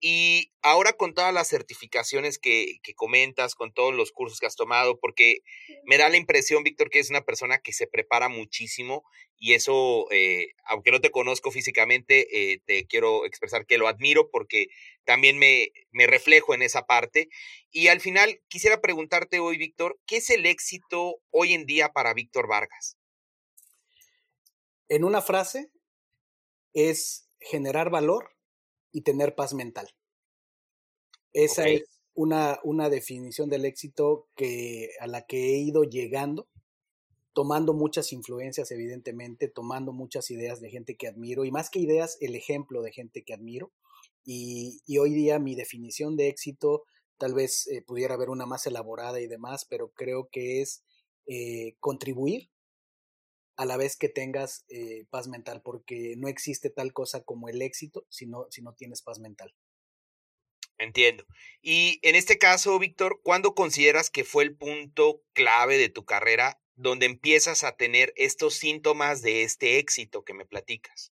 Y 0.03 0.53
ahora 0.63 0.95
con 0.95 1.13
todas 1.13 1.35
las 1.35 1.49
certificaciones 1.49 2.39
que, 2.39 2.79
que, 2.83 2.95
comentas, 2.95 3.55
con 3.55 3.73
todos 3.73 3.95
los 3.95 4.13
cursos 4.13 4.41
que 4.41 4.47
has 4.47 4.57
tomado, 4.57 4.99
porque 4.99 5.41
me 5.85 5.99
da 5.99 6.09
la 6.09 6.17
impresión, 6.17 6.63
Víctor, 6.63 6.89
que 6.89 7.01
es 7.01 7.11
una 7.11 7.21
persona 7.21 7.59
que 7.59 7.75
se 7.75 7.87
prepara 7.87 8.31
muchísimo 8.31 9.05
y 9.39 9.55
eso, 9.55 10.07
eh, 10.11 10.49
aunque 10.65 10.91
no 10.91 11.01
te 11.01 11.11
conozco 11.11 11.51
físicamente, 11.51 12.53
eh, 12.53 12.61
te 12.67 12.87
quiero 12.87 13.25
expresar 13.25 13.67
que 13.67 13.79
lo 13.79 13.89
admiro 13.89 14.31
porque 14.31 14.69
también 15.05 15.39
me, 15.39 15.71
me 15.91 16.07
reflejo 16.07 16.55
en 16.55 16.63
esa 16.63 16.87
parte. 16.87 17.29
Y 17.71 17.89
al 17.89 18.01
final, 18.01 18.41
quisiera 18.49 18.83
preguntarte 18.83 19.39
hoy, 19.39 19.57
Víctor, 19.57 19.99
¿qué 20.07 20.19
es 20.19 20.29
el 20.29 20.45
éxito 20.45 21.21
hoy 21.31 21.55
en 21.55 21.65
día 21.65 21.89
para 21.89 22.13
Víctor 22.13 22.49
Vargas? 22.49 23.00
En 24.91 25.05
una 25.05 25.23
frase, 25.23 25.71
es 26.73 27.29
generar 27.39 27.91
valor 27.91 28.31
y 28.91 29.03
tener 29.03 29.37
paz 29.37 29.55
mental. 29.55 29.89
Esa 31.33 31.69
es 31.69 31.85
una, 32.15 32.59
una 32.65 32.91
definición 32.91 33.49
del 33.49 33.67
éxito 33.67 34.29
que, 34.35 34.91
a 34.99 35.07
la 35.07 35.27
que 35.27 35.55
he 35.55 35.59
ido 35.59 35.85
llegando, 35.85 36.49
tomando 37.33 37.73
muchas 37.73 38.13
influencias, 38.13 38.73
evidentemente, 38.73 39.47
tomando 39.47 39.93
muchas 39.93 40.29
ideas 40.33 40.61
de 40.61 40.71
gente 40.71 40.97
que 40.97 41.07
admiro, 41.07 41.45
y 41.45 41.53
más 41.53 41.71
que 41.71 41.79
ideas, 41.79 42.19
el 42.21 42.35
ejemplo 42.35 42.83
de 42.83 42.91
gente 42.91 43.23
que 43.23 43.33
admiro. 43.33 43.73
Y, 44.25 44.83
hoy 44.99 45.15
día 45.15 45.39
mi 45.39 45.55
definición 45.55 46.17
de 46.17 46.27
éxito, 46.27 46.83
tal 47.17 47.33
vez 47.33 47.69
eh, 47.69 47.83
pudiera 47.83 48.15
haber 48.15 48.29
una 48.29 48.45
más 48.45 48.67
elaborada 48.67 49.21
y 49.21 49.29
demás, 49.29 49.67
pero 49.71 49.93
creo 49.95 50.29
que 50.33 50.63
es 50.63 50.83
eh, 51.27 51.77
contribuir 51.79 52.51
a 53.61 53.67
la 53.67 53.77
vez 53.77 53.99
que 53.99 54.09
tengas 54.09 54.65
eh, 54.71 55.05
paz 55.11 55.29
mental, 55.29 55.61
porque 55.63 56.15
no 56.17 56.29
existe 56.29 56.71
tal 56.71 56.95
cosa 56.95 57.25
como 57.25 57.51
el 57.51 57.61
éxito 57.61 58.07
si 58.09 58.25
no, 58.25 58.47
si 58.49 58.63
no 58.63 58.73
tienes 58.73 59.03
paz 59.03 59.19
mental. 59.19 59.55
Entiendo. 60.79 61.27
Y 61.61 62.01
en 62.01 62.15
este 62.15 62.39
caso, 62.39 62.79
Víctor, 62.79 63.21
¿cuándo 63.23 63.55
consideras 63.55 64.09
que 64.09 64.25
fue 64.25 64.45
el 64.45 64.57
punto 64.57 65.23
clave 65.35 65.77
de 65.77 65.91
tu 65.91 66.07
carrera 66.07 66.59
donde 66.75 67.05
empiezas 67.05 67.63
a 67.63 67.77
tener 67.77 68.15
estos 68.17 68.55
síntomas 68.55 69.21
de 69.21 69.43
este 69.43 69.77
éxito 69.77 70.25
que 70.25 70.33
me 70.33 70.47
platicas? 70.47 71.13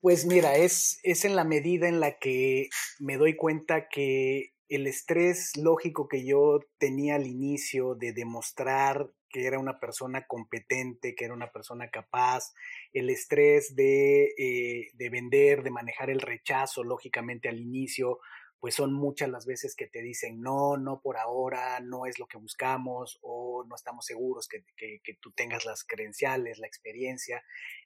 Pues 0.00 0.24
mira, 0.24 0.56
es, 0.56 1.00
es 1.02 1.26
en 1.26 1.36
la 1.36 1.44
medida 1.44 1.86
en 1.86 2.00
la 2.00 2.18
que 2.18 2.70
me 2.98 3.18
doy 3.18 3.36
cuenta 3.36 3.88
que 3.90 4.54
el 4.68 4.86
estrés 4.86 5.54
lógico 5.58 6.08
que 6.08 6.24
yo 6.24 6.60
tenía 6.78 7.16
al 7.16 7.26
inicio 7.26 7.94
de 7.94 8.14
demostrar 8.14 9.12
que 9.32 9.46
era 9.46 9.58
una 9.58 9.80
persona 9.80 10.26
competente, 10.26 11.14
que 11.14 11.24
era 11.24 11.34
una 11.34 11.50
persona 11.50 11.88
capaz, 11.90 12.52
el 12.92 13.10
estrés 13.10 13.74
de, 13.74 14.34
eh, 14.38 14.90
de 14.92 15.10
vender, 15.10 15.62
de 15.62 15.70
manejar 15.70 16.10
el 16.10 16.20
rechazo, 16.20 16.84
lógicamente 16.84 17.48
al 17.48 17.58
inicio, 17.58 18.20
pues 18.62 18.76
son 18.76 18.92
muchas 18.92 19.28
las 19.28 19.44
veces 19.44 19.74
que 19.74 19.88
te 19.88 20.02
dicen 20.02 20.40
no, 20.40 20.76
no 20.76 21.00
por 21.00 21.16
ahora, 21.16 21.80
no 21.80 22.06
es 22.06 22.20
lo 22.20 22.28
que 22.28 22.38
buscamos 22.38 23.18
o 23.20 23.64
no 23.68 23.74
estamos 23.74 24.06
seguros 24.06 24.46
que, 24.46 24.64
que, 24.76 25.14
tú 25.20 25.32
tengas 25.32 25.64
las 25.64 25.82
credenciales, 25.82 26.60
la 26.60 26.68
experiencia. 26.68 27.42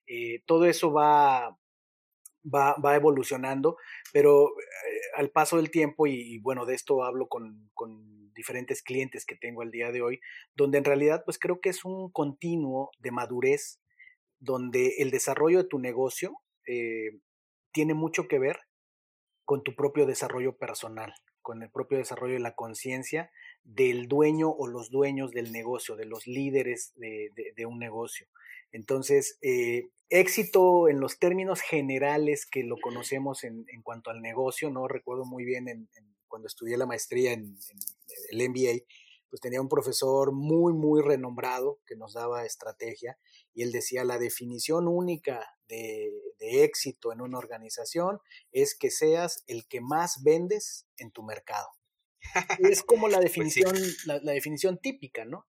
Eh, 0.07 0.43
todo 0.45 0.67
eso 0.67 0.93
va, 0.93 1.57
va, 2.53 2.75
va 2.75 2.97
evolucionando, 2.97 3.77
pero 4.13 4.49
eh, 4.49 5.01
al 5.17 5.31
paso 5.31 5.57
del 5.57 5.71
tiempo, 5.71 6.07
y, 6.07 6.39
bueno, 6.39 6.67
de 6.67 6.75
esto 6.75 7.05
hablo 7.05 7.29
con, 7.29 7.71
con, 7.75 8.15
diferentes 8.37 8.83
clientes 8.83 9.25
que 9.25 9.35
tengo 9.35 9.63
al 9.63 9.71
día 9.71 9.91
de 9.93 10.03
hoy, 10.03 10.21
donde 10.55 10.77
en 10.77 10.85
realidad 10.85 11.23
pues 11.25 11.39
creo 11.39 11.59
que 11.63 11.71
es 11.71 11.87
un 11.87 12.13
continuo 12.13 12.91
de 12.99 13.11
madurez, 13.11 13.81
donde 14.41 14.97
el 14.99 15.11
desarrollo 15.11 15.63
de 15.63 15.69
tu 15.71 15.79
negocio 15.79 16.37
eh, 16.67 17.19
tiene 17.73 17.95
mucho 17.95 18.29
que 18.29 18.39
ver 18.39 18.61
con 19.47 19.63
tu 19.63 19.75
propio 19.75 20.05
desarrollo 20.05 20.55
personal, 20.59 21.15
con 21.41 21.63
el 21.63 21.71
propio 21.71 21.97
desarrollo 21.97 22.35
de 22.35 22.41
la 22.41 22.55
conciencia 22.55 23.31
del 23.67 24.07
dueño 24.07 24.49
o 24.49 24.69
los 24.69 24.91
dueños 24.91 25.33
del 25.33 25.51
negocio, 25.51 25.97
de 25.97 26.07
los 26.07 26.27
líderes 26.27 26.93
de, 26.95 27.33
de, 27.57 27.67
un 27.67 27.79
negocio. 27.79 28.29
Entonces, 28.71 29.39
eh, 29.43 29.89
éxito 30.09 30.89
en 30.89 31.01
los 31.01 31.19
términos 31.19 31.61
generales 31.61 32.47
que 32.47 32.63
lo 32.63 32.77
conocemos 32.81 33.43
en, 33.43 33.67
en 33.69 33.83
cuanto 33.83 34.11
al 34.11 34.23
negocio, 34.23 34.71
¿no? 34.71 34.87
Recuerdo 34.87 35.25
muy 35.25 35.45
bien 35.45 35.69
en, 35.69 35.89
cuando 36.29 36.47
estudié 36.47 36.77
la 36.77 36.87
maestría 36.87 37.33
en, 37.33 37.59
el 38.31 38.49
MBA, 38.49 38.85
pues 39.29 39.41
tenía 39.41 39.61
un 39.61 39.69
profesor 39.69 40.33
muy, 40.33 40.73
muy 40.73 41.03
renombrado 41.03 41.81
que 41.87 41.97
nos 41.97 42.13
daba 42.13 42.45
estrategia 42.45 43.19
y 43.53 43.63
él 43.63 43.73
decía, 43.73 44.05
la 44.05 44.19
definición 44.19 44.87
única 44.87 45.45
de, 45.67 46.13
de 46.39 46.63
éxito 46.63 47.13
en 47.13 47.21
una 47.21 47.39
organización 47.39 48.21
es 48.53 48.77
que 48.79 48.91
seas 48.91 49.43
el 49.49 49.67
que 49.67 49.81
más 49.81 50.23
vendes 50.23 50.87
en 50.99 51.11
tu 51.11 51.25
mercado. 51.25 51.69
Es 52.59 52.83
como 52.83 53.09
la 53.09 53.19
pues 53.19 53.31
definición, 53.31 53.75
la, 54.07 54.19
la, 54.23 54.33
definición 54.33 54.79
típica, 54.79 55.25
¿no? 55.25 55.47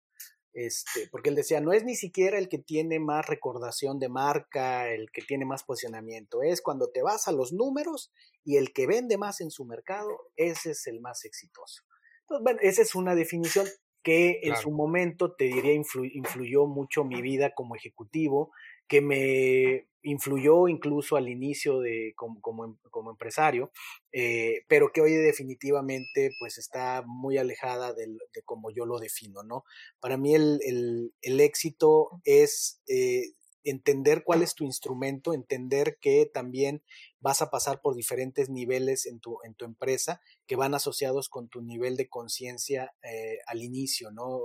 Este, 0.54 1.08
porque 1.12 1.30
él 1.30 1.36
decía, 1.36 1.62
no 1.62 1.72
es 1.72 1.84
ni 1.84 1.96
siquiera 1.96 2.40
el 2.40 2.50
que 2.50 2.58
tiene 2.58 3.00
más 3.00 3.28
recordación 3.28 4.00
de 4.00 4.10
marca, 4.10 4.90
el 4.90 5.12
que 5.12 5.22
tiene 5.22 5.46
más 5.46 5.63
posicionamiento, 5.63 6.42
es 6.42 6.63
cuando 6.63 6.90
te 6.90 7.04
vas 7.04 7.28
a 7.28 7.32
los 7.32 7.54
números 7.54 8.12
y 8.44 8.58
el 8.58 8.74
que 8.74 8.88
vende 8.88 9.20
más 9.20 9.40
en 9.40 9.52
su 9.52 9.66
mercado, 9.66 10.18
ese 10.36 10.72
es 10.72 10.88
el 10.88 11.00
más 11.00 11.26
exitoso. 11.26 11.84
Entonces, 12.22 12.44
bueno, 12.44 12.60
esa 12.63 12.82
es 12.82 12.96
una 12.96 13.13
definición 13.13 13.68
que 14.02 14.40
en 14.42 14.56
su 14.56 14.72
momento, 14.72 15.36
te 15.36 15.46
diría, 15.46 15.74
influyó 15.74 16.66
mucho 16.66 17.04
mi 17.04 17.22
vida 17.22 17.54
como 17.54 17.76
ejecutivo, 17.76 18.52
que 18.88 19.02
me 19.02 19.88
influyó 20.04 20.67
incluso 20.67 21.17
al 21.17 21.28
inicio 21.28 21.80
de, 21.80 22.13
como, 22.15 22.39
como, 22.41 22.65
em, 22.65 22.76
empresario, 23.10 23.71
eh, 24.12 24.63
pero 24.67 24.91
que 24.91 25.02
hoy 25.02 25.12
definitivamente 25.13 26.32
pues 26.39 26.58
está 26.58 27.04
muy 27.06 27.38
alejada 27.38 27.93
de, 27.93 28.08
de 28.08 28.41
como 28.43 28.71
yo 28.71 28.86
lo 28.86 29.00
defino, 29.00 29.43
¿no? 29.43 29.63
Para 30.00 30.17
mí 30.17 30.34
el, 30.34 30.60
el, 31.21 31.39
éxito 31.39 32.21
es 32.23 32.82
eh, 32.88 33.34
entender 33.63 34.23
cuál 34.23 34.41
es 34.41 34.56
tu 34.56 34.63
instrumento, 34.63 35.34
entender 35.34 35.97
que 36.00 36.30
también 36.34 36.82
vas 37.28 37.42
a 37.42 37.50
pasar 37.50 37.82
por 37.82 37.94
diferentes 37.94 38.50
niveles 38.50 39.06
en 39.06 39.20
tu, 39.20 39.40
en 39.44 39.54
tu 39.54 39.66
empresa 39.66 40.22
que 40.46 40.56
van 40.56 40.74
asociados 40.74 41.28
con 41.28 41.50
tu 41.50 41.62
nivel 41.62 41.98
de 41.98 42.08
conciencia 42.08 42.96
eh, 43.04 43.40
al 43.48 43.62
inicio, 43.62 44.12
¿no? 44.12 44.40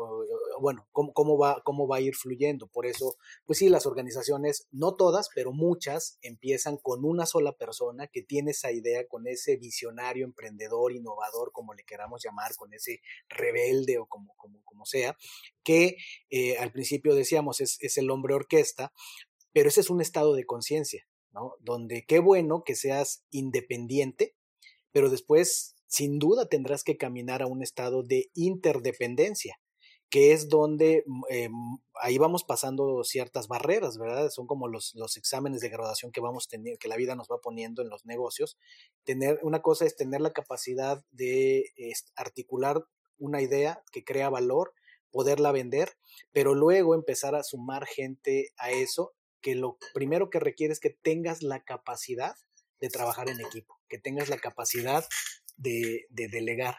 Bueno, 0.61 0.89
cómo, 0.91 1.13
cómo, 1.13 1.39
va, 1.39 1.63
cómo 1.65 1.87
va 1.87 1.99
a 1.99 2.01
ir 2.01 2.17
fluyendo. 2.17 2.67
Por 2.67 2.87
eso, 2.87 3.15
pues 3.47 3.61
sí, 3.61 3.69
las 3.69 3.87
organizaciones, 3.87 4.67
no 4.73 4.97
todas, 4.97 5.29
pero 5.33 5.53
muchas, 5.53 6.19
empiezan 6.23 6.77
con 6.77 7.05
una 7.05 7.25
sola 7.25 7.53
persona 7.53 8.09
que 8.09 8.23
tiene 8.23 8.51
esa 8.51 8.73
idea, 8.73 9.07
con 9.07 9.29
ese 9.29 9.57
visionario, 9.59 10.25
emprendedor, 10.25 10.91
innovador, 10.91 11.53
como 11.53 11.75
le 11.75 11.85
queramos 11.85 12.21
llamar, 12.25 12.57
con 12.57 12.75
ese 12.75 13.01
rebelde 13.29 13.99
o 13.99 14.07
como, 14.07 14.35
como, 14.37 14.61
como 14.65 14.87
sea, 14.87 15.17
que 15.63 15.99
eh, 16.31 16.59
al 16.59 16.73
principio 16.73 17.15
decíamos 17.15 17.61
es, 17.61 17.77
es 17.81 17.97
el 17.97 18.11
hombre 18.11 18.35
orquesta, 18.35 18.93
pero 19.53 19.69
ese 19.69 19.83
es 19.83 19.91
un 19.91 20.01
estado 20.01 20.35
de 20.35 20.47
conciencia, 20.47 21.07
¿no? 21.33 21.57
Donde 21.61 22.05
qué 22.07 22.19
bueno 22.19 22.63
que 22.65 22.75
seas 22.75 23.25
independiente, 23.31 24.35
pero 24.93 25.11
después, 25.11 25.77
sin 25.87 26.19
duda, 26.19 26.49
tendrás 26.49 26.85
que 26.85 26.97
caminar 26.97 27.43
a 27.43 27.47
un 27.47 27.63
estado 27.63 28.03
de 28.03 28.31
interdependencia, 28.35 29.59
que 30.11 30.33
es 30.33 30.49
donde 30.49 31.05
mm, 31.07 31.23
eh, 31.31 31.49
ahí 32.01 32.19
vamos 32.19 32.45
pasando 32.45 33.03
ciertas 33.03 33.49
barreras, 33.49 33.97
¿verdad? 33.97 34.29
Son 34.31 34.47
como 34.47 34.69
los, 34.69 34.95
los 34.95 35.17
exámenes 35.17 35.63
de 35.63 35.71
graduación 35.71 36.13
que 36.13 36.21
vamos 36.21 36.49
teniendo, 36.49 36.79
que 36.79 36.89
la 36.89 36.97
vida 36.97 37.15
nos 37.15 37.29
va 37.29 37.39
poniendo 37.43 37.83
en 37.83 37.89
los 37.89 38.05
negocios. 38.05 38.59
Tener, 39.05 39.41
una 39.43 39.63
cosa 39.63 39.87
es 39.87 39.97
tener 39.97 40.21
la 40.21 40.33
capacidad 40.33 41.03
de 41.11 41.73
articular 42.15 42.85
una 43.19 43.41
idea 43.41 43.83
que 43.93 44.05
crea 44.05 44.29
valor, 44.29 44.75
poderla 45.11 45.53
vender, 45.53 45.93
pero 46.33 46.55
luego 46.55 46.95
empezar 46.95 47.35
a 47.35 47.43
sumar 47.43 47.87
gente 47.87 48.51
a 48.57 48.71
eso 48.71 49.15
que 49.43 49.55
lo 49.55 49.77
primero 49.93 50.31
que 50.31 50.41
requiere 50.41 50.73
es 50.73 50.81
que 50.81 50.91
tengas 50.91 51.43
la 51.43 51.65
capacidad 51.65 52.35
de 52.81 52.89
trabajar 52.89 53.29
en 53.29 53.41
equipo, 53.41 53.81
que 53.89 53.99
tengas 53.99 54.29
la 54.29 54.39
capacidad 54.39 55.07
de, 55.57 56.07
delegar. 56.11 56.79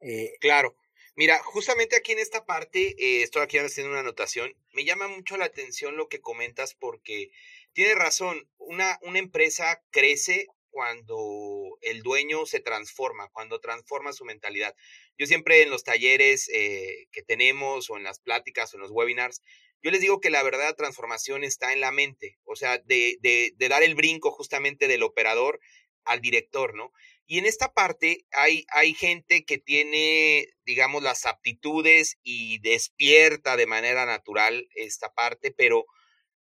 Eh, 0.00 0.32
claro. 0.40 0.76
Mira, 1.14 1.38
justamente 1.42 1.96
aquí 1.96 2.12
en 2.12 2.20
esta 2.20 2.46
parte, 2.46 2.94
eh, 2.98 3.22
estoy 3.22 3.42
aquí 3.42 3.58
haciendo 3.58 3.90
una 3.90 4.00
anotación, 4.00 4.54
me 4.72 4.84
llama 4.84 5.08
mucho 5.08 5.36
la 5.36 5.46
atención 5.46 5.96
lo 5.96 6.08
que 6.08 6.20
comentas 6.20 6.74
porque 6.74 7.30
tiene 7.72 7.96
razón, 7.96 8.48
una, 8.58 8.98
una 9.02 9.18
empresa 9.18 9.82
crece 9.90 10.46
cuando 10.70 11.78
el 11.80 12.02
dueño 12.02 12.46
se 12.46 12.60
transforma, 12.60 13.28
cuando 13.30 13.60
transforma 13.60 14.12
su 14.12 14.24
mentalidad. 14.24 14.76
Yo 15.18 15.26
siempre 15.26 15.62
en 15.62 15.70
los 15.70 15.82
talleres 15.82 16.48
eh, 16.52 17.08
que 17.10 17.22
tenemos 17.22 17.90
o 17.90 17.96
en 17.96 18.04
las 18.04 18.20
pláticas 18.20 18.72
o 18.72 18.76
en 18.76 18.82
los 18.82 18.92
webinars, 18.92 19.42
yo 19.82 19.90
les 19.90 20.00
digo 20.00 20.20
que 20.20 20.30
la 20.30 20.42
verdadera 20.42 20.74
transformación 20.74 21.44
está 21.44 21.72
en 21.72 21.80
la 21.80 21.92
mente, 21.92 22.38
o 22.44 22.56
sea, 22.56 22.78
de, 22.78 23.18
de, 23.20 23.52
de 23.56 23.68
dar 23.68 23.82
el 23.82 23.94
brinco 23.94 24.30
justamente 24.30 24.88
del 24.88 25.02
operador 25.02 25.60
al 26.04 26.20
director, 26.20 26.74
¿no? 26.74 26.92
Y 27.30 27.38
en 27.38 27.44
esta 27.44 27.74
parte 27.74 28.24
hay, 28.32 28.64
gente 28.94 29.44
que 29.44 29.58
tiene, 29.58 30.48
digamos, 30.64 31.02
las 31.02 31.26
aptitudes 31.26 32.16
y 32.22 32.58
despierta 32.60 33.54
de 33.58 33.66
manera 33.66 34.06
natural 34.06 34.66
esta 34.74 35.12
parte, 35.12 35.52
pero 35.54 35.84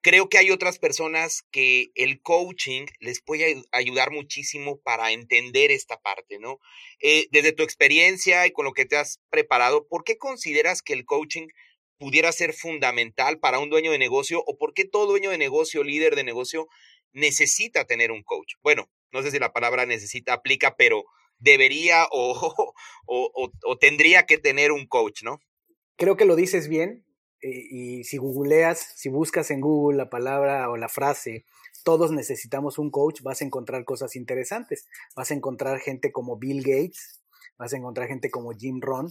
creo 0.02 0.30
que 0.30 0.40
hay 0.40 0.50
otras 0.50 0.80
personas 0.80 1.44
que 1.52 1.92
el 1.94 2.24
coaching 2.24 2.88
les 3.00 3.22
puede 3.22 3.62
ayudar 3.72 4.10
muchísimo 4.10 4.82
para 4.82 5.12
entender 5.12 5.70
esta 5.70 6.02
parte, 6.02 6.40
¿no? 6.40 6.60
Eh, 7.00 7.28
desde 7.30 7.52
tu 7.52 7.62
experiencia 7.62 8.48
y 8.48 8.52
con 8.52 8.66
lo 8.66 8.74
que 8.74 8.86
te 8.86 8.98
has 8.98 9.20
preparado, 9.30 9.88
¿por 9.88 10.04
qué 10.04 10.18
consideras 10.18 10.82
que 10.82 10.94
el 10.94 11.06
coaching 11.06 11.50
pudiera 12.04 12.34
ser 12.34 12.52
fundamental 12.52 13.40
para 13.40 13.60
un 13.60 13.70
dueño 13.70 13.92
de 13.92 13.98
negocio 13.98 14.44
o 14.46 14.58
por 14.58 14.74
qué 14.74 14.84
todo 14.84 15.06
dueño 15.08 15.30
de 15.30 15.38
negocio, 15.38 15.86
líder 15.86 16.18
de 16.18 16.26
negocio, 16.26 16.68
necesita 17.14 17.86
tener 17.86 18.12
un 18.12 18.24
coach. 18.24 18.56
Bueno, 18.62 18.90
no 19.14 19.24
sé 19.24 19.32
si 19.32 19.40
la 19.40 19.54
palabra 19.54 19.86
necesita 19.86 20.34
aplica, 20.34 20.76
pero 20.76 21.06
debería 21.40 22.06
o, 22.12 22.70
o, 23.08 23.78
tendría 23.78 24.26
que 24.26 24.38
tener 24.38 24.74
un 24.74 24.86
coach, 24.86 25.24
¿no? 25.24 25.40
Creo 25.96 26.18
que 26.18 26.26
lo 26.26 26.36
dices 26.36 26.68
bien 26.68 27.06
eh, 27.42 27.68
y 27.72 28.04
si 28.04 28.18
googleas, 28.18 28.80
si 28.98 29.08
buscas 29.08 29.50
en 29.50 29.62
Google 29.62 29.96
la 29.96 30.10
palabra 30.10 30.70
o 30.70 30.76
la 30.76 30.90
frase 30.90 31.46
todos 31.84 32.12
necesitamos 32.12 32.80
un 32.80 32.90
coach, 32.90 33.22
vas 33.22 33.42
a 33.42 33.46
encontrar 33.46 33.86
cosas 33.86 34.16
interesantes. 34.16 34.88
Vas 35.16 35.32
a 35.32 35.34
encontrar 35.36 35.80
gente 35.80 36.12
como 36.12 36.38
Bill 36.38 36.64
Gates, 36.64 37.22
vas 37.58 37.74
a 37.74 37.78
encontrar 37.78 38.08
gente 38.08 38.30
como 38.30 38.52
Jim 38.52 38.80
Rohn, 38.82 39.10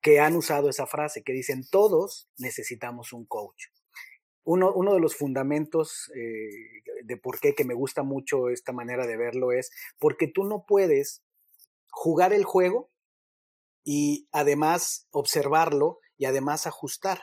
que 0.00 0.20
han 0.20 0.36
usado 0.36 0.68
esa 0.68 0.86
frase, 0.86 1.22
que 1.22 1.32
dicen 1.32 1.64
todos 1.70 2.28
necesitamos 2.38 3.12
un 3.12 3.26
coach. 3.26 3.66
Uno, 4.44 4.72
uno 4.72 4.94
de 4.94 5.00
los 5.00 5.16
fundamentos 5.16 6.10
eh, 6.14 6.82
de 7.04 7.16
por 7.16 7.40
qué 7.40 7.54
que 7.54 7.64
me 7.64 7.74
gusta 7.74 8.02
mucho 8.04 8.48
esta 8.48 8.72
manera 8.72 9.06
de 9.06 9.16
verlo 9.16 9.52
es 9.52 9.70
porque 9.98 10.28
tú 10.28 10.44
no 10.44 10.64
puedes 10.66 11.24
jugar 11.90 12.32
el 12.32 12.44
juego 12.44 12.90
y 13.82 14.28
además 14.32 15.08
observarlo 15.10 16.00
y 16.16 16.26
además 16.26 16.66
ajustar. 16.66 17.20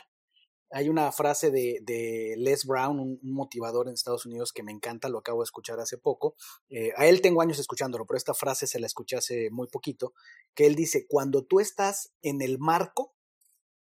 Hay 0.73 0.89
una 0.89 1.12
frase 1.12 1.51
de, 1.51 2.36
Les 2.38 2.65
Brown, 2.65 2.99
un, 2.99 3.19
motivador 3.21 3.88
en 3.88 3.93
Estados 3.93 4.25
Unidos 4.25 4.51
que 4.51 4.63
me 4.63 4.71
encanta, 4.71 5.07
lo 5.07 5.19
acabo 5.19 5.41
de 5.41 5.45
escuchar 5.45 5.79
hace 5.79 5.97
poco. 5.97 6.36
Eh, 6.69 6.91
a 6.97 7.05
él 7.05 7.21
tengo 7.21 7.41
años 7.41 7.59
escuchándolo, 7.59 8.05
pero 8.07 8.17
esta 8.17 8.33
frase 8.33 8.65
se 8.65 8.79
la 8.79 8.88
escuché 8.88 9.15
hace 9.15 9.49
muy 9.51 9.67
poquito, 9.67 10.13
que 10.55 10.65
él 10.65 10.75
dice, 10.75 11.05
cuando 11.07 11.45
tú 11.45 11.59
estás 11.59 12.12
en 12.23 12.41
el 12.41 12.57
marco, 12.57 13.13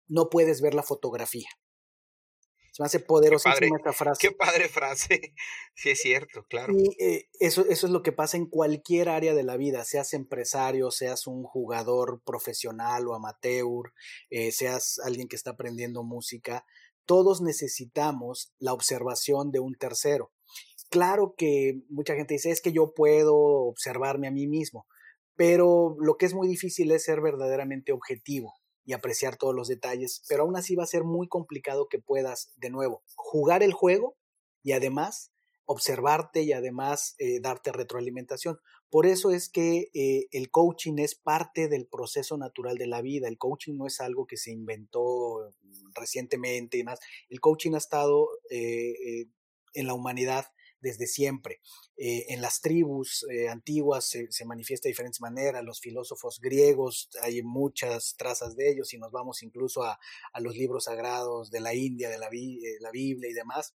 no 0.07 0.31
puedes 0.31 0.62
ver 0.62 0.72
la 0.72 0.83
fotografía. 0.83 1.48
Se 2.79 2.83
me 2.85 2.87
hace 2.87 3.01
poderosísima 3.01 3.77
esta 3.77 3.93
frase. 3.93 4.29
Qué 4.29 4.33
padre 4.33 4.69
frase. 4.69 5.35
Sí, 5.75 5.91
es 5.91 6.01
cierto, 6.01 6.45
claro. 6.49 6.73
Y 6.77 6.91
eh, 7.03 7.29
eso, 7.41 7.64
eso 7.69 7.87
es 7.87 7.93
lo 7.93 8.03
que 8.03 8.12
pasa 8.12 8.37
en 8.37 8.47
cualquier 8.47 9.09
área 9.09 9.35
de 9.35 9.43
la 9.43 9.57
vida, 9.57 9.85
seas 9.85 10.12
empresario, 10.12 10.93
seas 10.93 11.27
un 11.27 11.43
jugador 11.43 12.21
profesional 12.25 13.09
o 13.09 13.14
amateur, 13.14 13.93
eh, 14.31 14.53
seas 14.53 15.01
alguien 15.05 15.27
que 15.27 15.35
está 15.35 15.53
aprendiendo 15.53 16.05
música. 16.05 16.64
Todos 17.05 17.41
necesitamos 17.41 18.53
la 18.61 18.73
observación 18.73 19.51
de 19.51 19.59
un 19.59 19.75
tercero. 19.75 20.33
Claro 20.88 21.35
que 21.37 21.81
mucha 21.88 22.14
gente 22.14 22.35
dice, 22.35 22.53
es 22.53 22.61
que 22.61 22.73
yo 22.73 22.95
puedo 22.95 23.37
observarme 23.37 24.29
a 24.29 24.33
mí 24.33 24.47
mismo, 24.47 24.87
pero 25.35 25.97
lo 25.99 26.17
que 26.17 26.27
es 26.27 26.35
muy 26.35 26.47
difícil 26.47 26.93
es 26.93 27.05
ser 27.05 27.21
verdaderamente 27.21 27.93
objetivo 27.93 28.55
y 28.88 28.94
apreciar 28.94 29.37
todos 29.37 29.55
los 29.55 29.68
detalles, 29.68 30.22
pero 30.31 30.44
aún 30.44 30.57
así 30.57 30.74
va 30.74 30.85
a 30.85 30.87
ser 30.87 31.05
muy 31.05 31.29
complicado 31.29 31.90
que 31.90 31.98
puedas, 31.98 32.55
de 32.57 32.70
nuevo, 32.70 33.03
jugar 33.16 33.62
el 33.62 33.74
juego 33.74 34.16
y 34.62 34.72
además 34.72 35.31
observarte 35.66 36.42
y 36.42 36.55
además 36.55 37.14
eh, 37.18 37.38
darte 37.40 37.70
retroalimentación. 37.70 38.59
Por 38.88 39.05
eso 39.05 39.31
es 39.31 39.51
que 39.51 39.90
eh, 39.92 40.29
el 40.31 40.51
coaching 40.51 40.96
es 41.01 41.14
parte 41.14 41.68
del 41.68 41.87
proceso 41.87 42.38
natural 42.38 42.79
de 42.79 42.87
la 42.87 43.03
vida. 43.03 43.29
El 43.29 43.37
coaching 43.37 43.77
no 43.77 43.87
es 43.87 44.01
algo 44.01 44.27
que 44.27 44.38
se 44.38 44.53
inventó 44.53 45.55
recientemente 45.94 46.79
y 46.79 46.85
más. 46.85 46.98
El 47.29 47.40
coaching 47.40 47.74
ha 47.74 47.79
estado 47.79 48.27
eh, 48.48 49.27
en 49.74 49.87
la 49.87 49.92
humanidad 49.92 50.46
desde 50.81 51.07
siempre. 51.07 51.61
Eh, 51.97 52.27
en 52.29 52.41
las 52.41 52.61
tribus 52.61 53.27
eh, 53.31 53.49
antiguas 53.49 54.09
se, 54.29 54.45
manifiesta 54.45 54.88
de 54.88 54.93
diferentes 54.93 55.21
maneras, 55.21 55.64
los 55.64 55.81
filósofos 55.81 56.41
griegos, 56.41 57.09
hay 57.23 57.43
muchas 57.43 58.14
trazas 58.17 58.57
de 58.57 58.71
ellos, 58.71 58.93
y 58.95 58.99
nos 58.99 59.11
vamos 59.11 59.43
incluso 59.43 59.83
a, 59.83 59.99
los 60.41 60.57
libros 60.57 60.85
sagrados 60.85 61.51
de 61.51 61.61
la 61.61 61.75
India, 61.75 62.09
de 62.09 62.19
la, 62.19 62.29
eh, 62.29 62.77
la 62.81 62.91
Biblia 62.91 63.29
y 63.31 63.35
demás, 63.35 63.75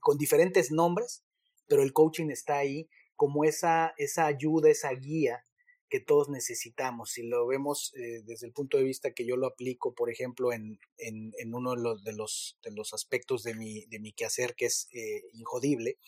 con 0.00 0.16
diferentes 0.18 0.70
nombres, 0.70 1.24
pero 1.66 1.82
el 1.82 1.92
coaching 1.92 2.30
está 2.30 2.58
ahí 2.58 2.88
como 3.16 3.44
esa, 3.44 3.92
esa 3.96 4.26
ayuda, 4.26 4.70
esa 4.70 4.90
guía 4.90 5.44
que 5.88 6.00
todos 6.00 6.28
necesitamos. 6.28 7.10
Si 7.10 7.22
lo 7.22 7.46
vemos 7.46 7.92
eh, 7.96 8.22
desde 8.24 8.46
el 8.46 8.52
punto 8.52 8.76
de 8.76 8.84
vista 8.84 9.12
que 9.12 9.26
yo 9.26 9.36
lo 9.36 9.46
aplico, 9.46 9.94
por 9.94 10.10
ejemplo, 10.10 10.52
en, 10.52 10.78
en, 10.98 11.54
uno 11.54 11.74
de 11.74 11.82
los, 11.82 12.04
de, 12.04 12.12
los, 12.12 12.58
de 12.62 12.72
los 12.72 12.92
aspectos 12.92 13.42
de 13.42 13.54
mi, 13.54 13.86
de 13.86 13.98
mi 13.98 14.12
quehacer 14.12 14.54
que 14.54 14.66
es 14.66 14.88
eh, 14.92 15.22
injodible, 15.32 15.98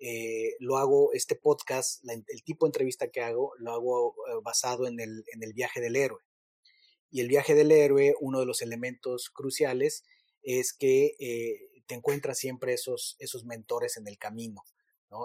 eh, 0.00 0.54
lo 0.60 0.76
hago, 0.76 1.12
este 1.12 1.36
podcast, 1.36 2.04
el 2.08 2.42
tipo 2.44 2.66
de 2.66 2.68
entrevista 2.68 3.10
que 3.10 3.20
hago, 3.20 3.52
lo 3.58 3.72
hago 3.72 4.14
basado 4.42 4.86
en 4.86 5.00
el, 5.00 5.24
en 5.32 5.42
el 5.42 5.52
viaje 5.52 5.80
del 5.80 5.96
héroe. 5.96 6.22
Y 7.10 7.20
el 7.20 7.28
viaje 7.28 7.54
del 7.54 7.72
héroe, 7.72 8.14
uno 8.20 8.40
de 8.40 8.46
los 8.46 8.62
elementos 8.62 9.30
cruciales 9.30 10.04
es 10.42 10.72
que 10.72 11.16
te 11.86 11.94
encuentras 11.94 12.38
siempre 12.38 12.74
esos, 12.74 13.16
esos 13.18 13.44
mentores 13.44 13.96
en 13.96 14.06
el 14.06 14.18
camino. 14.18 14.62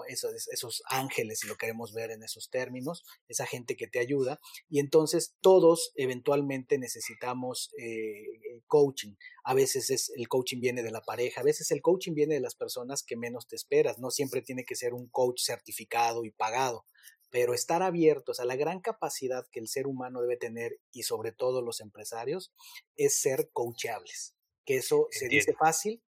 Esos, 0.08 0.48
esos 0.48 0.82
ángeles, 0.88 1.40
si 1.40 1.46
lo 1.46 1.56
queremos 1.56 1.92
ver 1.92 2.10
en 2.10 2.22
esos 2.22 2.48
términos, 2.48 3.04
esa 3.28 3.46
gente 3.46 3.76
que 3.76 3.86
te 3.86 3.98
ayuda. 3.98 4.40
Y 4.68 4.80
entonces 4.80 5.34
todos 5.40 5.92
eventualmente 5.94 6.78
necesitamos 6.78 7.70
eh, 7.78 8.62
coaching. 8.66 9.14
A 9.44 9.54
veces 9.54 9.90
es, 9.90 10.10
el 10.16 10.28
coaching 10.28 10.60
viene 10.60 10.82
de 10.82 10.90
la 10.90 11.02
pareja, 11.02 11.40
a 11.40 11.44
veces 11.44 11.70
el 11.70 11.82
coaching 11.82 12.14
viene 12.14 12.34
de 12.34 12.40
las 12.40 12.54
personas 12.54 13.02
que 13.02 13.16
menos 13.16 13.46
te 13.46 13.56
esperas. 13.56 13.98
No 13.98 14.10
siempre 14.10 14.42
tiene 14.42 14.64
que 14.64 14.76
ser 14.76 14.94
un 14.94 15.08
coach 15.08 15.42
certificado 15.44 16.24
y 16.24 16.30
pagado, 16.30 16.86
pero 17.30 17.54
estar 17.54 17.82
abiertos 17.82 18.40
a 18.40 18.44
la 18.44 18.56
gran 18.56 18.80
capacidad 18.80 19.46
que 19.50 19.60
el 19.60 19.68
ser 19.68 19.86
humano 19.86 20.20
debe 20.22 20.36
tener 20.36 20.78
y 20.92 21.02
sobre 21.02 21.32
todo 21.32 21.62
los 21.62 21.80
empresarios 21.80 22.52
es 22.96 23.20
ser 23.20 23.50
coachables. 23.52 24.34
Que 24.64 24.76
eso 24.76 25.08
se 25.10 25.28
dice 25.28 25.52
fácil, 25.52 26.02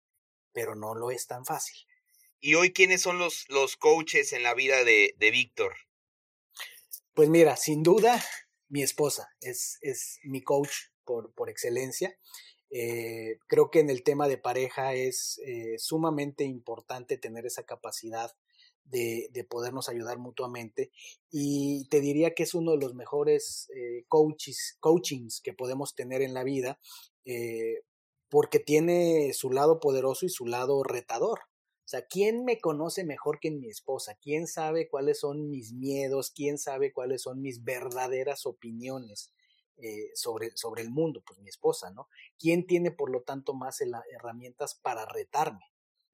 pero 0.53 0.77
no 0.77 0.95
lo 0.95 1.11
es 1.11 1.27
tan 1.27 1.45
fácil. 1.45 1.77
¿Y 2.47 2.57
hoy 2.57 2.75
quiénes 2.75 3.01
son 3.01 3.19
los, 3.19 3.47
los 3.49 3.79
coaches 3.79 4.35
en 4.35 4.43
la 4.43 4.53
vida 4.53 4.85
de, 4.85 5.15
de 5.17 5.31
Víctor? 5.31 5.73
Pues 7.15 7.31
mira, 7.31 7.57
sin 7.57 7.83
duda, 7.83 8.23
mi 8.69 8.83
esposa 8.83 9.31
es, 9.41 9.79
es 9.81 10.19
mi 10.25 10.43
coach 10.43 10.91
por, 11.07 11.33
por 11.33 11.49
excelencia. 11.49 12.19
Eh, 12.69 13.39
creo 13.47 13.71
que 13.71 13.81
en 13.81 13.89
el 13.89 14.03
tema 14.03 14.29
de 14.29 14.37
pareja 14.37 14.93
es 14.93 15.41
eh, 15.47 15.79
sumamente 15.79 16.45
importante 16.45 17.17
tener 17.17 17.47
esa 17.47 17.65
capacidad 17.65 18.31
de, 18.85 19.31
de, 19.33 19.45
podernos 19.45 19.89
ayudar 19.89 20.19
mutuamente 20.19 20.91
y 21.31 21.89
te 21.89 22.03
diría 22.03 22.35
que 22.35 22.43
es 22.43 22.53
uno 22.53 22.73
de 22.73 22.79
los 22.79 22.93
mejores 22.93 23.71
eh, 23.75 24.05
coaches, 24.09 24.77
coachings 24.81 25.41
que 25.41 25.55
podemos 25.55 25.95
tener 25.95 26.21
en 26.21 26.35
la 26.35 26.45
vida 26.45 26.79
porque 28.29 28.59
tiene 28.59 29.33
su 29.33 29.51
lado 29.51 29.81
poderoso 29.81 30.27
y 30.27 30.29
su 30.29 30.45
lado 30.45 30.83
retador. 30.83 31.41
O 31.85 31.89
sea, 31.89 32.07
¿quién 32.07 32.45
me 32.45 32.59
conoce 32.61 33.05
mejor 33.05 33.39
que 33.41 33.51
mi 33.51 33.69
esposa? 33.69 34.17
¿Quién 34.21 34.47
sabe 34.47 34.89
cuáles 34.89 35.21
son 35.21 35.51
mis 35.51 35.75
miedos? 35.75 36.31
¿Quién 36.35 36.57
sabe 36.57 36.93
cuáles 36.95 37.23
son 37.23 37.43
mis 37.43 37.63
verdaderas 37.63 38.47
opiniones 38.47 39.33
eh, 39.77 40.11
sobre, 40.15 40.57
sobre 40.57 40.81
el 40.81 40.91
mundo? 40.91 41.23
Pues 41.27 41.39
mi 41.41 41.51
esposa, 41.51 41.91
¿no? 41.91 42.09
¿Quién 42.39 42.67
tiene, 42.67 42.91
por 42.91 43.11
lo 43.11 43.23
tanto, 43.23 43.53
más 43.53 43.83
herramientas 43.83 44.77
para 44.77 45.05
retarme, 45.05 45.67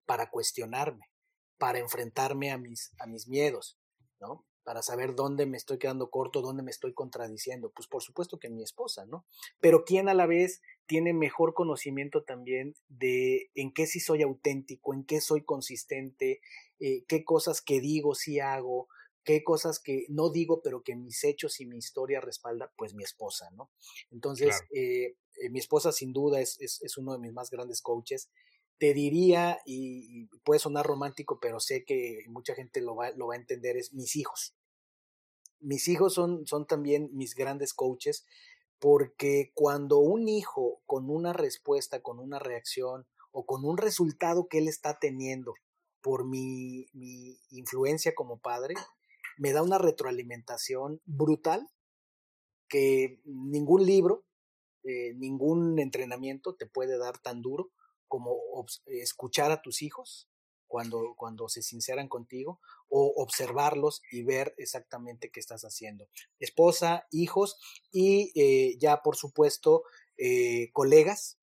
para 0.07 0.29
cuestionarme, 0.29 1.09
para 1.57 1.79
enfrentarme 1.79 2.51
a 2.51 2.59
mis, 2.59 2.91
a 2.99 3.07
mis 3.07 3.29
miedos, 3.29 3.79
¿no? 4.19 4.45
Para 4.65 4.83
saber 4.83 5.15
dónde 5.15 5.47
me 5.47 5.57
estoy 5.57 5.79
quedando 5.79 6.11
corto, 6.11 6.43
dónde 6.43 6.63
me 6.63 6.71
estoy 6.71 6.93
contradiciendo. 6.93 7.71
Pues 7.75 7.89
por 7.89 8.03
supuesto 8.03 8.39
que 8.39 8.51
mi 8.51 8.63
esposa, 8.63 9.07
¿no? 9.07 9.25
Pero 9.61 9.85
quien 9.85 10.09
a 10.09 10.15
la 10.15 10.27
vez 10.27 10.61
tiene 10.87 11.13
mejor 11.13 11.55
conocimiento 11.55 12.25
también 12.25 12.75
de 12.89 13.51
en 13.55 13.73
qué 13.73 13.87
sí 13.87 14.01
soy 14.01 14.23
auténtico, 14.23 14.95
en 14.95 15.05
qué 15.05 15.21
soy 15.21 15.45
consistente, 15.45 16.41
eh, 16.79 17.05
qué 17.09 17.25
cosas 17.25 17.61
que 17.63 17.81
digo 17.81 18.15
sí 18.15 18.41
hago, 18.41 18.89
qué 19.25 19.45
cosas 19.45 19.79
que 19.79 20.07
no 20.09 20.31
digo, 20.31 20.63
pero 20.63 20.83
que 20.83 20.97
mis 20.97 21.25
hechos 21.25 21.61
y 21.61 21.67
mi 21.67 21.79
historia 21.79 22.21
respalda, 22.21 22.73
pues 22.77 22.95
mi 22.95 23.03
esposa, 23.03 23.51
¿no? 23.53 23.71
Entonces, 24.11 24.63
eh, 24.75 25.17
eh, 25.41 25.51
mi 25.51 25.59
esposa 25.59 25.93
sin 25.93 26.13
duda 26.13 26.41
es, 26.41 26.61
es, 26.61 26.83
es, 26.83 26.97
uno 26.99 27.13
de 27.13 27.19
mis 27.19 27.33
más 27.33 27.51
grandes 27.51 27.83
coaches 27.83 28.31
te 28.81 28.95
diría, 28.95 29.59
y, 29.67 30.25
puede 30.43 30.59
sonar 30.59 30.87
romántico, 30.87 31.39
pero 31.39 31.61
sé 31.61 31.85
que 31.85 32.25
mucha 32.29 32.55
gente 32.55 32.81
lo 32.81 32.97
va, 32.97 33.11
lo 33.11 33.27
va 33.27 33.35
a 33.35 33.39
entender, 33.39 33.77
es 33.77 33.93
mis 33.93 34.17
hijos. 34.17 34.57
Mis 35.61 35.87
hijos 35.87 36.15
son, 36.15 36.47
son 36.47 36.67
también 36.67 37.11
mis 37.13 37.35
grandes 37.35 37.75
coaches, 37.75 38.25
porque 38.79 39.53
cuando 39.55 39.99
un 39.99 40.29
hijo 40.29 40.81
con 40.87 41.11
una 41.11 41.35
respuesta, 41.35 42.01
con 42.01 42.19
una 42.19 42.39
reacción 42.39 43.07
o 43.33 43.45
con 43.45 43.67
un 43.67 43.77
resultado 43.77 44.49
que 44.49 44.57
él 44.57 44.67
está 44.67 44.99
teniendo 44.99 45.53
por 46.01 46.27
mi, 46.27 46.87
mi 46.95 47.39
influencia 47.51 48.15
como 48.15 48.39
padre, 48.39 48.77
me 49.37 49.53
da 49.53 49.63
una 49.63 49.77
retroalimentación 49.77 51.03
brutal 51.05 51.69
que 52.67 53.21
ningún 53.27 53.85
libro, 53.85 54.25
eh, 54.85 55.13
ningún 55.17 55.79
entrenamiento 55.79 56.55
te 56.55 56.65
puede 56.65 56.97
dar 56.97 57.19
tan 57.19 57.43
duro 57.43 57.71
como 58.11 58.67
escuchar 58.87 59.53
a 59.53 59.63
tus 59.63 59.83
hijos 59.83 60.29
cuando, 60.67 61.15
cuando 61.17 61.49
se 61.49 61.63
sinceran 61.63 62.09
contigo 62.09 62.61
o 62.89 63.15
observarlos 63.23 64.03
y 64.11 64.25
ver 64.25 64.53
exactamente 64.59 65.31
qué 65.31 65.39
estás 65.39 65.63
haciendo. 65.63 66.09
Esposa, 66.41 67.07
hijos 67.13 67.57
y 67.93 68.33
eh, 68.35 68.77
ya 68.79 69.03
por 69.03 69.17
supuesto 69.17 69.85
eh, 70.19 70.71
colegas 70.73 71.39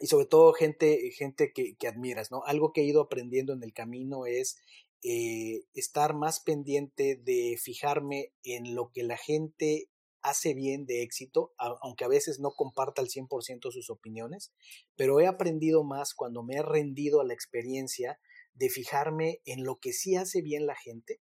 y 0.00 0.08
sobre 0.08 0.26
todo 0.26 0.52
gente, 0.52 1.10
gente 1.12 1.52
que, 1.54 1.76
que, 1.76 1.88
admiras, 1.88 2.30
¿no? 2.30 2.42
Algo 2.44 2.72
que 2.72 2.82
he 2.82 2.84
ido 2.84 3.00
aprendiendo 3.00 3.52
en 3.52 3.62
el 3.62 3.72
camino 3.72 4.26
es 4.26 4.58
eh, 5.02 5.62
estar 5.72 6.14
más 6.14 6.40
pendiente 6.40 7.14
de 7.16 7.56
fijarme 7.62 8.32
en 8.42 8.74
lo 8.74 8.90
que 8.92 9.04
la 9.04 9.16
gente 9.16 9.88
hace 10.26 10.54
bien 10.54 10.86
de 10.86 11.02
éxito, 11.02 11.52
aunque 11.56 12.04
a 12.04 12.08
veces 12.08 12.40
no 12.40 12.50
comparta 12.50 13.00
al 13.00 13.08
100% 13.08 13.70
sus 13.70 13.90
opiniones, 13.90 14.52
pero 14.96 15.20
he 15.20 15.26
aprendido 15.28 15.84
más 15.84 16.14
cuando 16.14 16.42
me 16.42 16.56
he 16.56 16.62
rendido 16.62 17.20
a 17.20 17.24
la 17.24 17.32
experiencia 17.32 18.18
de 18.52 18.68
fijarme 18.68 19.40
en 19.44 19.64
lo 19.64 19.78
que 19.78 19.92
sí 19.92 20.16
hace 20.16 20.42
bien 20.42 20.66
la 20.66 20.74
gente. 20.74 21.20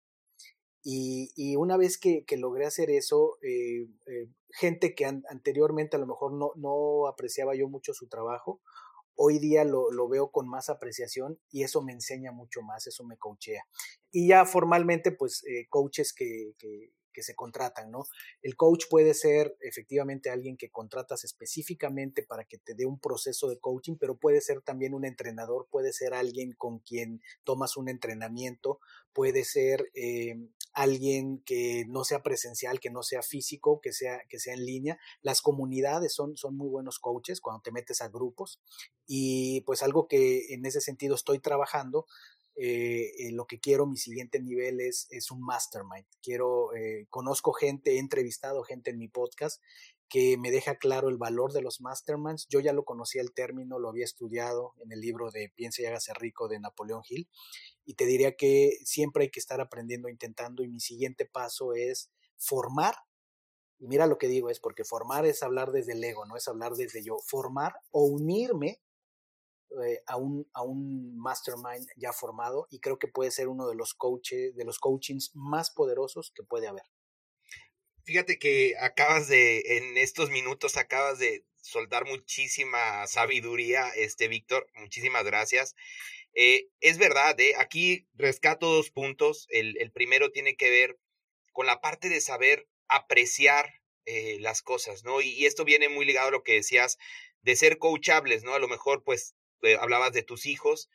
Y, 0.83 1.57
una 1.57 1.77
vez 1.77 1.99
que, 1.99 2.25
logré 2.37 2.67
hacer 2.67 2.91
eso, 2.91 3.39
eh, 3.43 3.89
eh, 4.07 4.29
gente 4.51 4.95
que 4.95 5.05
anteriormente 5.05 5.97
a 5.97 5.99
lo 5.99 6.07
mejor 6.07 6.33
no, 6.33 7.07
apreciaba 7.07 7.55
yo 7.55 7.69
mucho 7.69 7.93
su 7.93 8.09
trabajo, 8.09 8.63
hoy 9.17 9.39
día 9.39 9.65
lo, 9.65 10.09
veo 10.09 10.31
con 10.31 10.49
más 10.49 10.71
apreciación 10.71 11.39
y 11.51 11.63
eso 11.63 11.83
me 11.83 11.93
enseña 11.93 12.33
mucho 12.33 12.63
más, 12.63 12.87
eso 12.87 13.05
me 13.05 13.19
coachea. 13.19 13.65
Y 14.11 14.29
ya 14.29 14.47
formalmente, 14.47 15.13
pues, 15.13 15.43
eh, 15.45 15.67
coaches 15.69 16.15
que, 16.15 16.55
que 17.15 17.23
se 17.23 17.35
contratan, 17.35 17.91
¿no? 17.91 18.05
El 18.43 18.57
coach 18.57 18.85
puede 18.91 19.15
ser 19.15 19.57
efectivamente 19.61 20.29
alguien 20.29 20.59
que 20.59 20.71
contratas 20.71 21.25
específicamente 21.25 22.23
para 22.23 22.45
que 22.45 22.59
te 22.59 22.75
dé 22.75 22.85
un 22.85 22.99
proceso 22.99 23.49
de 23.49 23.59
coaching, 23.59 23.97
pero 23.99 24.19
puede 24.19 24.43
ser 24.43 24.61
también 24.61 24.93
un 24.93 25.07
entrenador, 25.07 25.67
puede 25.71 25.95
ser 25.95 26.13
alguien 26.13 26.53
con 26.53 26.81
quien 26.81 27.23
tomas 27.45 27.79
un 27.79 27.89
entrenamiento, 27.89 28.81
puede 29.15 29.45
ser 29.45 29.91
eh, 29.95 30.35
alguien 30.75 31.39
que 31.47 31.85
no 31.89 32.05
sea 32.05 32.23
presencial, 32.23 32.81
que 32.81 32.91
no 32.91 33.03
sea 33.03 33.23
físico, 33.23 33.81
que 33.81 33.93
sea, 33.93 34.21
que 34.29 34.39
sea 34.39 34.55
en 34.55 34.67
línea. 34.67 34.99
Las 35.23 35.41
comunidades 35.41 36.13
son, 36.13 36.37
son 36.37 36.57
muy 36.57 36.69
buenos 36.69 36.99
coaches 36.99 37.41
cuando 37.41 37.63
te 37.63 37.73
metes 37.73 38.03
a 38.03 38.09
grupos 38.09 38.61
y 39.07 39.61
pues 39.63 39.83
algo 39.83 40.09
que 40.09 40.53
en 40.53 40.67
ese 40.67 40.81
sentido 40.81 41.15
estoy 41.15 41.39
trabajando 41.39 42.07
eh, 42.57 43.31
lo 43.33 43.47
que 43.47 43.59
quiero, 43.59 43.87
mi 43.87 43.97
siguiente 43.97 44.41
nivel 44.41 44.81
es, 44.81 45.09
es 45.11 45.31
un 45.31 45.41
mastermind. 45.43 46.07
Quiero, 46.23 46.75
eh, 46.75 47.07
conozco 47.11 47.53
gente, 47.53 47.97
he 47.97 47.99
entrevistado 47.99 48.63
gente 48.63 48.91
en 48.91 48.99
mi 48.99 49.09
podcast 49.09 49.61
que 50.09 50.37
me 50.39 50.51
deja 50.51 50.77
claro 50.77 51.09
el 51.09 51.17
valor 51.17 51.53
de 51.53 51.63
los 51.63 51.81
masterminds. 51.81 52.47
Yo 52.49 52.61
ya 52.61 52.73
lo 52.73 52.85
conocía 52.85 53.23
el 53.23 53.33
término, 53.33 53.79
lo 53.79 53.89
había 53.89 54.05
estudiado 54.05 54.75
en 54.79 54.93
el 54.93 55.01
libro 55.01 55.31
de 55.31 55.51
Piensa 55.57 55.83
y 55.83 55.87
hágase 55.87 56.15
rico 56.15 56.47
de 56.47 56.61
Napoleón 56.61 57.03
Hill. 57.09 57.29
Y 57.85 57.95
te 57.95 58.07
diría 58.07 58.37
que 58.37 58.79
siempre 58.85 59.25
hay 59.25 59.31
que 59.31 59.41
estar 59.41 59.61
aprendiendo, 59.61 60.09
intentando. 60.09 60.63
Y 60.63 60.69
mi 60.69 60.81
siguiente 60.81 61.27
paso 61.27 61.75
es 61.75 62.11
formar. 62.37 62.95
Y 63.81 63.89
mira 63.89 64.07
lo 64.07 64.19
que 64.19 64.29
digo, 64.29 64.51
es 64.51 64.61
porque 64.61 64.85
formar 64.85 65.27
es 65.27 65.43
hablar 65.43 65.73
desde 65.73 65.93
el 65.93 66.05
ego, 66.05 66.27
no 66.27 66.37
es 66.37 66.47
hablar 66.47 66.75
desde 66.75 67.03
yo. 67.03 67.17
Formar 67.27 67.75
o 67.91 68.05
unirme 68.05 68.81
eh, 69.83 70.03
a, 70.07 70.17
un, 70.17 70.49
a 70.53 70.63
un 70.63 71.17
mastermind 71.19 71.87
ya 71.97 72.13
formado 72.13 72.67
y 72.71 72.81
creo 72.81 72.99
que 72.99 73.09
puede 73.09 73.31
ser 73.31 73.49
uno 73.49 73.67
de 73.69 73.75
los 73.75 73.95
coaches, 73.95 74.55
de 74.55 74.65
los 74.65 74.79
coachings 74.79 75.33
más 75.35 75.71
poderosos 75.71 76.33
que 76.35 76.43
puede 76.43 76.69
haber. 76.69 76.85
Fíjate 78.05 78.39
que 78.39 78.75
acabas 78.79 79.29
de, 79.29 79.79
en 79.79 79.97
estos 79.97 80.31
minutos, 80.31 80.77
acabas 80.77 81.19
de 81.19 81.45
soltar 81.63 82.05
muchísima 82.05 83.07
sabiduría, 83.07 83.89
este 83.97 84.29
Víctor, 84.29 84.69
muchísimas 84.75 85.25
gracias. 85.25 85.75
Eh, 86.35 86.69
es 86.81 86.99
verdad, 86.99 87.39
eh, 87.41 87.55
aquí 87.57 88.07
rescato 88.15 88.71
dos 88.71 88.91
puntos. 88.91 89.47
El, 89.49 89.79
el, 89.81 89.91
primero 89.91 90.31
tiene 90.31 90.57
que 90.57 90.71
ver 90.71 90.99
con 91.53 91.67
la 91.67 91.81
parte 91.81 92.09
de 92.09 92.21
saber 92.21 92.69
apreciar 92.89 93.81
las 94.41 94.61
cosas, 94.61 95.03
¿no? 95.03 95.23
Y, 95.23 95.31
y, 95.31 95.47
esto 95.47 95.65
viene 95.65 95.89
muy 95.89 96.05
ligado 96.05 96.29
a 96.29 96.31
lo 96.31 96.43
que 96.43 96.53
decías 96.53 96.99
de 97.41 97.57
ser 97.57 97.79
coachables, 97.79 98.45
¿no? 98.45 98.53
A 98.53 98.59
lo 98.59 98.69
mejor, 98.69 99.03
pues, 99.03 99.35
eh, 99.65 99.77
hablabas 99.81 100.13
de 100.13 100.23
tus 100.23 100.47
hijos, 100.47 100.89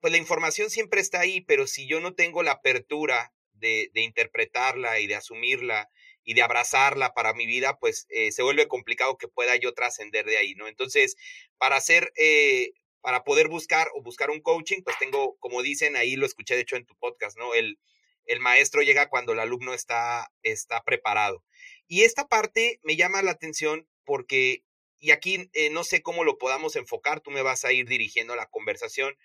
pues 0.00 0.12
la 0.12 0.18
información 0.18 0.70
siempre 0.70 1.00
está 1.00 1.20
ahí, 1.20 1.40
pero 1.42 1.66
si 1.66 1.86
yo 1.86 2.00
no 2.00 2.14
tengo 2.14 2.42
la 2.42 2.52
apertura 2.52 3.32
de, 3.54 3.90
interpretarla 3.94 5.00
y 5.00 5.06
de 5.06 5.14
asumirla 5.14 5.88
y 6.24 6.34
de 6.34 6.42
abrazarla 6.42 7.12
para 7.12 7.34
mi 7.34 7.46
vida, 7.46 7.78
pues 7.78 8.06
eh, 8.10 8.32
se 8.32 8.42
vuelve 8.42 8.68
complicado 8.68 9.18
que 9.18 9.28
pueda 9.28 9.56
yo 9.56 9.74
trascender 9.74 10.24
de 10.26 10.38
ahí, 10.38 10.54
¿no? 10.54 10.68
Entonces, 10.68 11.16
para 11.58 11.76
hacer, 11.76 12.12
eh, 12.16 12.72
para 13.00 13.24
poder 13.24 13.48
buscar 13.48 13.88
o 13.94 14.02
buscar 14.02 14.30
un 14.30 14.40
coaching, 14.40 14.82
pues 14.82 14.96
tengo, 14.98 15.36
como 15.38 15.62
dicen, 15.62 15.96
ahí 15.96 16.16
lo 16.16 16.26
escuché 16.26 16.54
de 16.54 16.62
hecho 16.62 16.76
en 16.76 16.86
tu 16.86 16.96
podcast, 16.96 17.38
¿no? 17.38 17.54
El, 17.54 17.78
el 18.26 18.40
maestro 18.40 18.82
llega 18.82 19.08
cuando 19.08 19.32
el 19.32 19.40
alumno 19.40 19.74
está, 19.74 20.32
está 20.42 20.82
preparado. 20.82 21.44
Y 21.88 22.02
esta 22.02 22.28
parte 22.28 22.80
me 22.82 22.96
llama 22.96 23.22
la 23.22 23.32
atención 23.32 23.88
porque 24.04 24.62
y 25.00 25.10
aquí 25.12 25.48
eh, 25.54 25.70
no 25.70 25.82
sé 25.82 26.02
cómo 26.02 26.24
lo 26.24 26.38
podamos 26.38 26.76
enfocar, 26.76 27.20
tú 27.20 27.30
me 27.30 27.42
vas 27.42 27.64
a 27.64 27.72
ir 27.72 27.88
dirigiendo 27.88 28.36
la 28.36 28.46
conversación. 28.46 29.16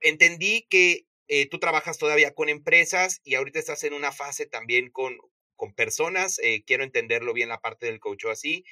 Entendí 0.00 0.66
que 0.68 1.06
eh, 1.28 1.48
tú 1.48 1.58
trabajas 1.58 1.98
todavía 1.98 2.34
con 2.34 2.48
empresas 2.48 3.20
y 3.24 3.36
ahorita 3.36 3.58
estás 3.58 3.84
en 3.84 3.94
una 3.94 4.12
fase 4.12 4.46
también 4.46 4.90
con, 4.90 5.16
con 5.54 5.72
personas, 5.72 6.38
eh, 6.40 6.64
quiero 6.66 6.84
entenderlo 6.84 7.32
bien 7.32 7.48
la 7.48 7.60
parte 7.60 7.86
del 7.86 8.00
coach 8.00 8.26
así. 8.26 8.64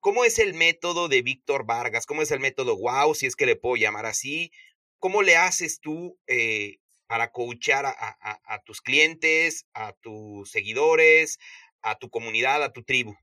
¿Cómo 0.00 0.24
es 0.24 0.38
el 0.38 0.54
método 0.54 1.08
de 1.08 1.22
Víctor 1.22 1.64
Vargas? 1.66 2.06
¿Cómo 2.06 2.22
es 2.22 2.30
el 2.30 2.40
método 2.40 2.76
Wow, 2.76 3.14
si 3.14 3.26
es 3.26 3.36
que 3.36 3.46
le 3.46 3.56
puedo 3.56 3.76
llamar 3.76 4.06
así? 4.06 4.50
¿Cómo 4.98 5.22
le 5.22 5.36
haces 5.36 5.80
tú 5.80 6.18
para 7.06 7.30
coachar 7.30 7.86
a, 7.86 8.62
tus 8.64 8.80
clientes, 8.82 9.66
a 9.72 9.92
tus 9.94 10.50
seguidores, 10.50 11.38
a 11.80 11.98
tu 11.98 12.10
comunidad, 12.10 12.62
a 12.62 12.72
tu 12.72 12.82
tribu? 12.82 13.14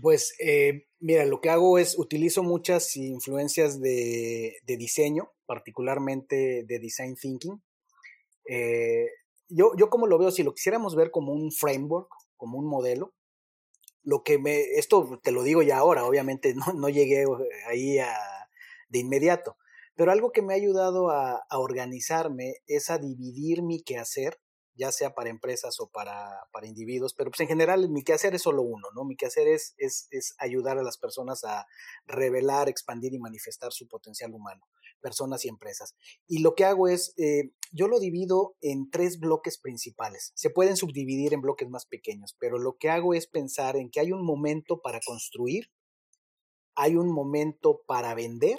Pues 0.00 0.34
eh, 0.38 0.86
mira, 1.00 1.24
lo 1.24 1.40
que 1.40 1.50
hago 1.50 1.78
es 1.78 1.98
utilizo 1.98 2.42
muchas 2.42 2.96
influencias 2.96 3.80
de, 3.80 4.56
diseño, 4.66 5.30
particularmente 5.46 6.64
de 6.64 6.78
design 6.78 7.16
thinking. 7.16 7.62
Eh, 8.48 9.08
yo, 9.48 9.72
yo 9.76 9.90
como 9.90 10.06
lo 10.06 10.18
veo, 10.18 10.30
si 10.30 10.42
lo 10.42 10.54
quisiéramos 10.54 10.96
ver 10.96 11.10
como 11.10 11.32
un 11.32 11.52
framework, 11.52 12.08
como 12.36 12.58
un 12.58 12.66
modelo, 12.66 13.14
lo 14.02 14.22
que 14.22 14.38
me, 14.38 14.60
esto 14.76 15.18
te 15.22 15.32
lo 15.32 15.42
digo 15.42 15.62
ya 15.62 15.78
ahora, 15.78 16.04
obviamente 16.04 16.54
no, 16.54 16.72
no 16.74 16.88
llegué 16.88 17.24
ahí 17.66 17.98
de 18.88 18.98
inmediato, 18.98 19.56
pero 19.94 20.12
algo 20.12 20.32
que 20.32 20.42
me 20.42 20.54
ha 20.54 20.56
ayudado 20.56 21.10
a, 21.10 21.44
a 21.48 21.58
organizarme 21.58 22.56
es 22.66 22.90
a 22.90 22.98
dividir 22.98 23.62
mi 23.62 23.82
quehacer 23.82 24.38
ya 24.76 24.90
sea 24.92 25.14
para 25.14 25.30
empresas 25.30 25.78
o 25.80 25.88
para, 25.88 26.48
para 26.52 26.66
individuos, 26.66 27.14
pero 27.14 27.30
pues 27.30 27.40
en 27.40 27.48
general 27.48 27.88
mi 27.88 28.02
quehacer 28.02 28.34
es 28.34 28.42
solo 28.42 28.62
uno, 28.62 28.88
¿no? 28.94 29.04
Mi 29.04 29.16
quehacer 29.16 29.46
es, 29.46 29.74
es, 29.78 30.08
es 30.10 30.34
ayudar 30.38 30.78
a 30.78 30.82
las 30.82 30.98
personas 30.98 31.44
a 31.44 31.66
revelar, 32.06 32.68
expandir 32.68 33.14
y 33.14 33.18
manifestar 33.18 33.72
su 33.72 33.86
potencial 33.86 34.34
humano, 34.34 34.66
personas 35.00 35.44
y 35.44 35.48
empresas. 35.48 35.94
Y 36.26 36.38
lo 36.38 36.54
que 36.54 36.64
hago 36.64 36.88
es, 36.88 37.14
eh, 37.18 37.52
yo 37.72 37.88
lo 37.88 38.00
divido 38.00 38.56
en 38.60 38.90
tres 38.90 39.18
bloques 39.20 39.58
principales. 39.58 40.32
Se 40.34 40.50
pueden 40.50 40.76
subdividir 40.76 41.34
en 41.34 41.40
bloques 41.40 41.68
más 41.68 41.86
pequeños, 41.86 42.36
pero 42.38 42.58
lo 42.58 42.76
que 42.76 42.90
hago 42.90 43.14
es 43.14 43.26
pensar 43.26 43.76
en 43.76 43.90
que 43.90 44.00
hay 44.00 44.12
un 44.12 44.24
momento 44.24 44.80
para 44.80 45.00
construir, 45.04 45.70
hay 46.74 46.96
un 46.96 47.12
momento 47.12 47.82
para 47.86 48.14
vender 48.14 48.58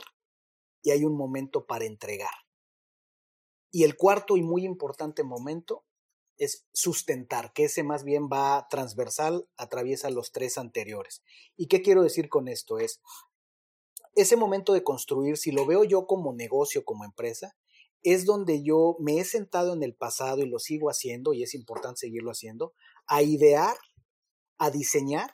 y 0.81 0.91
hay 0.91 1.03
un 1.03 1.17
momento 1.17 1.65
para 1.65 1.85
entregar. 1.85 2.31
Y 3.71 3.83
el 3.83 3.97
cuarto 3.97 4.37
y 4.37 4.41
muy 4.41 4.63
importante 4.63 5.23
momento 5.23 5.83
es 6.37 6.65
sustentar, 6.73 7.53
que 7.53 7.65
ese 7.65 7.83
más 7.83 8.03
bien 8.03 8.29
va 8.31 8.67
transversal, 8.69 9.47
atraviesa 9.57 10.09
los 10.09 10.31
tres 10.31 10.57
anteriores. 10.57 11.23
¿Y 11.55 11.67
qué 11.67 11.81
quiero 11.81 12.03
decir 12.03 12.29
con 12.29 12.47
esto? 12.47 12.79
Es 12.79 13.01
ese 14.15 14.35
momento 14.35 14.73
de 14.73 14.83
construir, 14.83 15.37
si 15.37 15.51
lo 15.51 15.65
veo 15.65 15.83
yo 15.83 16.07
como 16.07 16.33
negocio, 16.33 16.85
como 16.85 17.05
empresa, 17.05 17.55
es 18.01 18.25
donde 18.25 18.63
yo 18.63 18.95
me 18.99 19.19
he 19.19 19.25
sentado 19.25 19.73
en 19.73 19.83
el 19.83 19.95
pasado 19.95 20.41
y 20.41 20.49
lo 20.49 20.59
sigo 20.59 20.89
haciendo, 20.89 21.33
y 21.33 21.43
es 21.43 21.53
importante 21.53 21.99
seguirlo 22.01 22.31
haciendo, 22.31 22.73
a 23.07 23.21
idear, 23.23 23.77
a 24.57 24.69
diseñar 24.69 25.33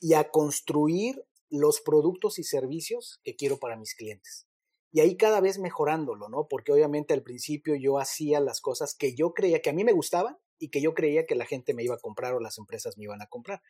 y 0.00 0.14
a 0.14 0.30
construir 0.30 1.26
los 1.50 1.80
productos 1.80 2.38
y 2.38 2.44
servicios 2.44 3.20
que 3.22 3.36
quiero 3.36 3.58
para 3.58 3.76
mis 3.76 3.94
clientes 3.94 4.46
y 4.94 5.00
ahí 5.00 5.16
cada 5.16 5.40
vez 5.40 5.58
mejorándolo, 5.58 6.28
¿no? 6.28 6.46
Porque 6.48 6.70
obviamente 6.70 7.14
al 7.14 7.24
principio 7.24 7.74
yo 7.74 7.98
hacía 7.98 8.38
las 8.38 8.60
cosas 8.60 8.94
que 8.94 9.16
yo 9.16 9.34
creía 9.34 9.60
que 9.60 9.70
a 9.70 9.72
mí 9.72 9.82
me 9.82 9.90
gustaban 9.90 10.36
y 10.56 10.68
que 10.68 10.80
yo 10.80 10.94
creía 10.94 11.26
que 11.26 11.34
la 11.34 11.46
gente 11.46 11.74
me 11.74 11.82
iba 11.82 11.96
a 11.96 11.98
comprar 11.98 12.32
o 12.34 12.38
las 12.38 12.58
empresas 12.58 12.96
me 12.96 13.02
iban 13.02 13.20
a 13.20 13.26
comprar. 13.26 13.60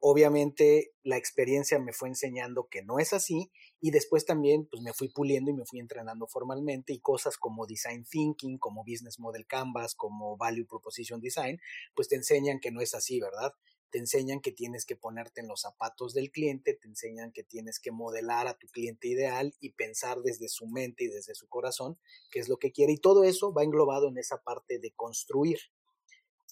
Obviamente 0.00 0.90
la 1.04 1.16
experiencia 1.16 1.78
me 1.78 1.92
fue 1.92 2.08
enseñando 2.08 2.66
que 2.68 2.82
no 2.82 2.98
es 2.98 3.12
así 3.12 3.52
y 3.80 3.92
después 3.92 4.26
también 4.26 4.66
pues 4.68 4.82
me 4.82 4.92
fui 4.92 5.08
puliendo 5.08 5.52
y 5.52 5.54
me 5.54 5.66
fui 5.66 5.78
entrenando 5.78 6.26
formalmente 6.26 6.92
y 6.92 6.98
cosas 6.98 7.36
como 7.36 7.64
design 7.64 8.04
thinking, 8.04 8.58
como 8.58 8.82
business 8.82 9.20
model 9.20 9.46
canvas, 9.46 9.94
como 9.94 10.36
value 10.36 10.66
proposition 10.66 11.20
design, 11.20 11.60
pues 11.94 12.08
te 12.08 12.16
enseñan 12.16 12.58
que 12.58 12.72
no 12.72 12.80
es 12.80 12.92
así, 12.94 13.20
¿verdad? 13.20 13.52
Te 13.92 13.98
enseñan 13.98 14.40
que 14.40 14.52
tienes 14.52 14.86
que 14.86 14.96
ponerte 14.96 15.42
en 15.42 15.48
los 15.48 15.60
zapatos 15.60 16.14
del 16.14 16.32
cliente, 16.32 16.74
te 16.74 16.88
enseñan 16.88 17.30
que 17.30 17.44
tienes 17.44 17.78
que 17.78 17.92
modelar 17.92 18.48
a 18.48 18.58
tu 18.58 18.66
cliente 18.68 19.06
ideal 19.06 19.54
y 19.60 19.74
pensar 19.74 20.22
desde 20.22 20.48
su 20.48 20.66
mente 20.66 21.04
y 21.04 21.08
desde 21.08 21.34
su 21.34 21.46
corazón 21.48 21.98
qué 22.30 22.40
es 22.40 22.48
lo 22.48 22.56
que 22.56 22.72
quiere. 22.72 22.94
Y 22.94 22.96
todo 22.96 23.22
eso 23.22 23.52
va 23.52 23.62
englobado 23.62 24.08
en 24.08 24.16
esa 24.16 24.42
parte 24.42 24.78
de 24.78 24.92
construir. 24.92 25.58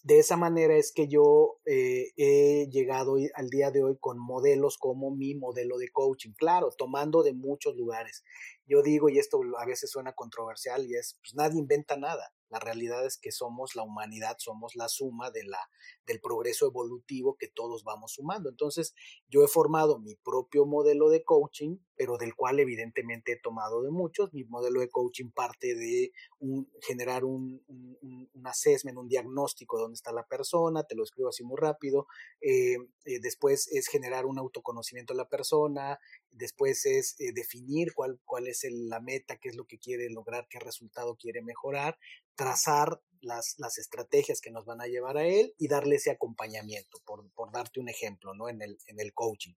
De 0.03 0.19
esa 0.19 0.37
manera 0.37 0.77
es 0.77 0.93
que 0.93 1.09
yo 1.09 1.59
eh, 1.65 2.13
he 2.17 2.69
llegado 2.71 3.17
al 3.35 3.49
día 3.49 3.71
de 3.71 3.83
hoy 3.83 3.97
con 3.99 4.19
modelos 4.19 4.77
como 4.77 5.11
mi 5.11 5.35
modelo 5.35 5.79
de 5.79 5.91
coaching, 5.91 6.33
claro, 6.33 6.71
tomando 6.77 7.23
de 7.23 7.33
muchos 7.33 7.75
lugares. 7.77 8.23
Yo 8.67 8.83
digo, 8.83 9.09
y 9.09 9.19
esto 9.19 9.41
a 9.59 9.67
veces 9.67 9.91
suena 9.91 10.13
controversial, 10.13 10.87
y 10.87 10.95
es, 10.95 11.19
pues 11.23 11.35
nadie 11.35 11.59
inventa 11.59 11.97
nada. 11.97 12.35
La 12.51 12.59
realidad 12.59 13.07
es 13.07 13.17
que 13.19 13.33
somos 13.33 13.75
la 13.75 13.83
humanidad, 13.83 14.37
somos 14.39 14.77
la 14.77 14.89
suma 14.89 15.31
de 15.31 15.45
la, 15.45 15.59
del 16.07 16.21
progreso 16.21 16.67
evolutivo 16.67 17.37
que 17.39 17.49
todos 17.49 17.85
vamos 17.85 18.13
sumando. 18.15 18.51
Entonces, 18.51 18.95
yo 19.29 19.43
he 19.43 19.49
formado 19.49 19.99
mi 19.99 20.17
propio 20.17 20.67
modelo 20.67 21.09
de 21.11 21.25
coaching, 21.25 21.79
pero 21.97 22.19
del 22.19 22.35
cual 22.35 22.61
evidentemente 22.61 23.33
he 23.33 23.41
tomado 23.41 23.83
de 23.83 23.91
muchos. 23.91 24.33
Mi 24.33 24.45
modelo 24.45 24.81
de 24.81 24.89
coaching 24.89 25.31
parte 25.31 25.75
de 25.75 26.13
un, 26.39 26.71
generar 26.81 27.25
un, 27.25 27.63
un, 27.69 28.29
un 28.33 28.47
assessment, 28.47 28.99
un 28.99 29.09
diagnóstico 29.09 29.77
de 29.77 29.83
dónde 29.83 29.97
está 29.97 30.13
la 30.13 30.27
persona, 30.27 30.85
te 30.85 30.95
lo 30.95 31.05
escribo 31.05 31.29
así 31.29 31.45
muy 31.45 31.59
rápido. 31.59 32.07
Eh, 32.41 32.77
eh, 33.05 33.21
después 33.21 33.69
es 33.73 33.89
generar 33.89 34.27
un 34.27 34.39
autoconocimiento 34.39 35.15
de 35.15 35.19
la 35.19 35.29
persona, 35.29 35.99
después 36.31 36.87
es 36.87 37.17
eh, 37.21 37.33
definir 37.35 37.93
cuál, 37.95 38.21
cuál 38.25 38.47
es 38.47 38.67
la 38.71 39.01
meta, 39.01 39.37
qué 39.37 39.49
es 39.49 39.57
lo 39.57 39.67
que 39.67 39.79
quiere 39.79 40.11
lograr, 40.11 40.47
qué 40.49 40.59
resultado 40.59 41.17
quiere 41.17 41.43
mejorar, 41.43 41.99
trazar 42.41 43.03
las, 43.21 43.57
las, 43.59 43.77
estrategias 43.77 44.41
que 44.41 44.51
nos 44.51 44.65
van 44.65 44.81
a 44.81 44.87
llevar 44.87 45.19
a 45.19 45.27
él 45.27 45.55
y 45.59 45.69
darle 45.69 45.97
ese 45.97 46.11
acompañamiento, 46.11 46.99
por, 47.05 47.31
por 47.33 47.53
darte 47.53 47.81
un 47.81 47.91
ejemplo, 47.91 48.33
¿no? 48.33 48.49
En 48.49 48.63
el, 48.63 48.79
en 48.87 48.99
el 48.99 49.13
coaching. 49.13 49.53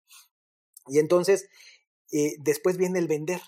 Y 0.87 0.99
entonces, 0.99 1.47
eh, 2.11 2.35
después 2.39 2.75
viene 2.75 2.99
el 2.99 3.07
vender. 3.07 3.39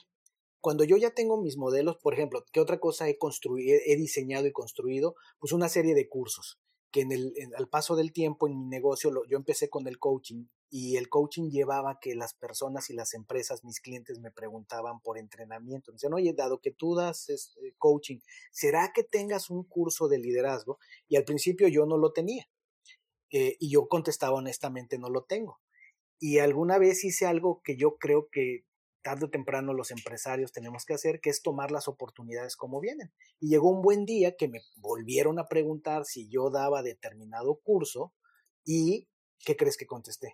Cuando 0.62 0.86
yo 0.86 0.96
ya 0.96 1.12
tengo 1.12 1.36
mis 1.36 1.58
modelos, 1.58 1.98
por 1.98 2.14
ejemplo, 2.14 2.46
¿qué 2.54 2.62
otra 2.62 2.80
cosa 2.80 3.10
he 3.10 3.18
construido, 3.18 3.78
he 3.86 3.98
diseñado 3.98 4.48
y 4.48 4.54
construido? 4.54 5.16
Pues 5.38 5.52
una 5.52 5.68
serie 5.68 5.96
de 5.96 6.08
cursos 6.08 6.62
que 6.96 7.02
en 7.02 7.12
el, 7.12 7.34
al 7.58 7.68
paso 7.68 7.98
del 7.98 8.14
tiempo 8.14 8.48
en 8.48 8.58
mi 8.58 8.68
negocio, 8.68 9.12
yo 9.28 9.36
empecé 9.36 9.70
con 9.70 9.86
el 9.86 10.00
coaching 10.00 10.46
y 10.70 10.96
el 10.96 11.10
coaching 11.10 11.50
llevaba 11.50 12.00
que 12.00 12.16
las 12.16 12.34
personas 12.34 12.90
y 12.90 12.94
las 12.94 13.14
empresas, 13.14 13.66
mis 13.66 13.82
clientes 13.82 14.22
me 14.22 14.32
preguntaban 14.32 15.02
por 15.02 15.18
entrenamiento. 15.18 15.92
Me 15.92 15.98
decían, 15.98 16.14
oye, 16.14 16.32
dado 16.32 16.62
que 16.62 16.72
tú 16.72 16.96
das 16.96 17.28
este, 17.28 17.76
coaching, 17.78 18.20
¿será 18.54 18.94
que 18.96 19.04
tengas 19.04 19.50
un 19.50 19.66
curso 19.66 20.08
de 20.08 20.20
liderazgo? 20.20 20.80
Y 21.10 21.18
al 21.18 21.26
principio 21.26 21.68
yo 21.68 21.86
no 21.86 21.98
lo 21.98 22.14
tenía. 22.14 22.48
Eh, 23.30 23.58
y 23.60 23.72
yo 23.72 23.90
contestaba 23.90 24.38
honestamente, 24.38 24.98
no 24.98 25.10
lo 25.10 25.26
tengo. 25.26 25.60
Y 26.18 26.38
alguna 26.38 26.78
vez 26.78 27.04
hice 27.04 27.26
algo 27.26 27.60
que 27.62 27.76
yo 27.76 27.98
creo 27.98 28.30
que 28.32 28.64
tarde 29.06 29.28
o 29.28 29.30
temprano 29.30 29.76
los 29.76 29.92
empresarios 29.92 30.52
tenemos 30.52 30.84
que 30.84 30.96
hacer, 30.96 31.22
que 31.22 31.30
es 31.30 31.44
tomar 31.44 31.70
las 31.70 31.88
oportunidades 31.88 32.56
como 32.56 32.82
vienen. 32.82 33.14
Y 33.40 33.50
llegó 33.50 33.70
un 33.70 33.84
buen 33.84 34.04
día 34.04 34.36
que 34.36 34.48
me 34.48 34.62
volvieron 34.78 35.38
a 35.38 35.48
preguntar 35.48 36.06
si 36.06 36.28
yo 36.28 36.50
daba 36.50 36.82
determinado 36.82 37.60
curso 37.64 38.16
y 38.66 39.08
¿qué 39.46 39.56
crees 39.56 39.78
que 39.78 39.86
contesté? 39.86 40.34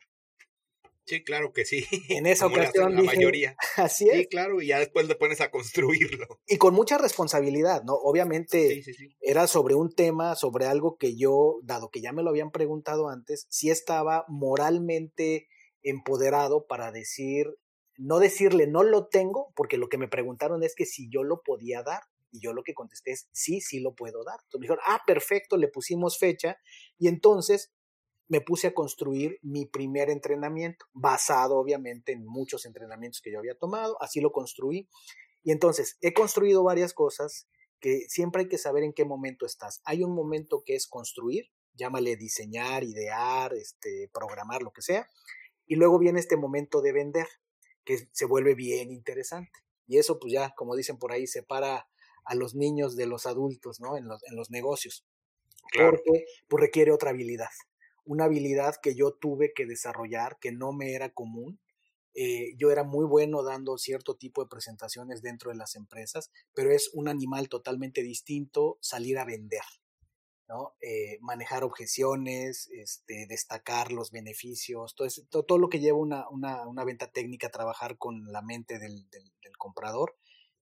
Sí, 1.06 1.22
claro 1.22 1.52
que 1.52 1.66
sí. 1.66 1.86
En 2.10 2.26
esa 2.26 2.48
ocasión 2.48 2.96
la, 2.96 3.04
mayoría. 3.04 3.58
Así 3.76 4.08
es. 4.08 4.20
Sí, 4.20 4.26
claro, 4.28 4.62
y 4.62 4.68
ya 4.68 4.80
después 4.80 5.06
le 5.06 5.16
pones 5.16 5.42
a 5.42 5.52
construirlo. 5.52 6.40
Y 6.48 6.56
con 6.56 6.74
mucha 6.74 6.98
responsabilidad, 6.98 7.84
¿no? 7.84 7.96
Obviamente 7.96 8.86
era 9.20 9.48
sobre 9.48 9.76
un 9.76 9.94
tema, 9.94 10.38
sobre 10.38 10.68
algo 10.68 10.96
que 10.96 11.18
yo, 11.18 11.60
dado 11.64 11.90
que 11.90 12.00
ya 12.00 12.14
me 12.14 12.24
lo 12.24 12.30
habían 12.30 12.52
preguntado 12.52 13.10
antes, 13.10 13.48
sí 13.50 13.70
estaba 13.70 14.24
moralmente 14.30 15.50
empoderado 15.84 16.68
para 16.68 16.94
decir, 16.94 17.48
no 17.98 18.20
decirle 18.20 18.68
no 18.68 18.84
lo 18.84 19.08
tengo, 19.08 19.52
porque 19.56 19.78
lo 19.78 19.90
que 19.90 19.98
me 19.98 20.08
preguntaron 20.08 20.64
es 20.64 20.76
que 20.76 20.86
si 20.86 21.10
yo 21.10 21.24
lo 21.24 21.42
podía 21.42 21.84
dar. 21.84 22.04
Y 22.34 22.40
yo 22.40 22.54
lo 22.54 22.64
que 22.64 22.74
contesté 22.74 23.12
es 23.12 23.28
sí, 23.34 23.60
sí 23.60 23.82
lo 23.82 23.94
puedo 23.94 24.24
dar. 24.24 24.40
Entonces 24.44 24.60
me 24.60 24.64
dijeron, 24.64 24.84
ah, 24.88 25.02
perfecto, 25.06 25.58
le 25.58 25.68
pusimos 25.68 26.18
fecha. 26.18 26.58
Y 26.98 27.10
entonces 27.10 27.74
me 28.30 28.40
puse 28.40 28.68
a 28.68 28.74
construir 28.74 29.38
mi 29.42 29.66
primer 29.66 30.10
entrenamiento, 30.10 30.86
basado 30.94 31.58
obviamente 31.58 32.14
en 32.14 32.26
muchos 32.26 32.66
entrenamientos 32.66 33.20
que 33.22 33.30
yo 33.30 33.40
había 33.40 33.58
tomado. 33.58 34.02
Así 34.02 34.22
lo 34.22 34.32
construí. 34.32 34.88
Y 35.44 35.52
entonces 35.52 35.98
he 36.00 36.14
construido 36.14 36.64
varias 36.64 36.94
cosas 36.94 37.50
que 37.82 38.06
siempre 38.08 38.44
hay 38.44 38.48
que 38.48 38.58
saber 38.58 38.84
en 38.84 38.94
qué 38.94 39.04
momento 39.04 39.46
estás. 39.46 39.82
Hay 39.84 40.04
un 40.04 40.16
momento 40.16 40.64
que 40.66 40.76
es 40.76 40.88
construir, 40.88 41.48
llámale 41.74 42.16
diseñar, 42.16 42.86
idear, 42.86 43.54
este, 43.54 44.10
programar, 44.14 44.62
lo 44.62 44.72
que 44.72 44.82
sea. 44.82 45.10
Y 45.66 45.76
luego 45.76 46.00
viene 46.00 46.22
este 46.22 46.38
momento 46.38 46.82
de 46.82 46.94
vender 46.94 47.28
que 47.86 48.08
se 48.12 48.26
vuelve 48.26 48.56
bien 48.56 48.92
interesante. 48.92 49.52
Y 49.88 49.98
eso, 49.98 50.20
pues 50.20 50.34
ya, 50.34 50.54
como 50.56 50.76
dicen 50.76 50.98
por 50.98 51.12
ahí, 51.12 51.28
separa 51.28 51.88
a 52.24 52.36
los 52.36 52.56
niños 52.56 52.96
de 52.96 53.08
los 53.08 53.26
adultos, 53.26 53.80
¿no? 53.80 53.98
En 53.98 54.08
los, 54.08 54.24
en 54.24 54.36
los 54.36 54.50
negocios. 54.52 55.06
Porque 55.74 56.26
pues, 56.48 56.62
requiere 56.62 56.92
otra 56.92 57.12
habilidad. 57.12 57.50
Una 58.06 58.26
habilidad 58.26 58.76
que 58.82 58.96
yo 58.96 59.14
tuve 59.14 59.54
que 59.54 59.66
desarrollar, 59.66 60.38
que 60.40 60.52
no 60.52 60.74
me 60.74 60.94
era 60.94 61.10
común. 61.10 61.60
Eh, 62.14 62.56
yo 62.58 62.72
era 62.72 62.84
muy 62.84 63.06
bueno 63.06 63.42
dando 63.42 63.78
cierto 63.78 64.16
tipo 64.16 64.42
de 64.44 64.50
presentaciones 64.50 65.22
dentro 65.22 65.52
de 65.52 65.58
las 65.58 65.76
empresas, 65.76 66.30
pero 66.54 66.72
es 66.72 66.90
un 66.94 67.08
animal 67.08 67.48
totalmente 67.48 68.02
distinto 68.04 68.78
salir 68.82 69.18
a 69.18 69.26
vender. 69.26 69.62
Eh, 70.82 71.18
manejar 71.22 71.64
objeciones, 71.64 72.70
este, 72.74 73.26
destacar 73.28 73.92
los 73.92 74.12
beneficios, 74.12 74.96
todo, 74.96 75.58
lo 75.58 75.70
que 75.70 75.80
lleva 75.80 75.98
una, 75.98 76.28
una, 76.30 76.68
una, 76.68 76.84
venta 76.84 77.12
técnica, 77.12 77.50
trabajar 77.50 77.98
con 77.98 78.32
la 78.32 78.42
mente 78.42 78.80
del 78.80 79.06
comprador. 79.58 80.16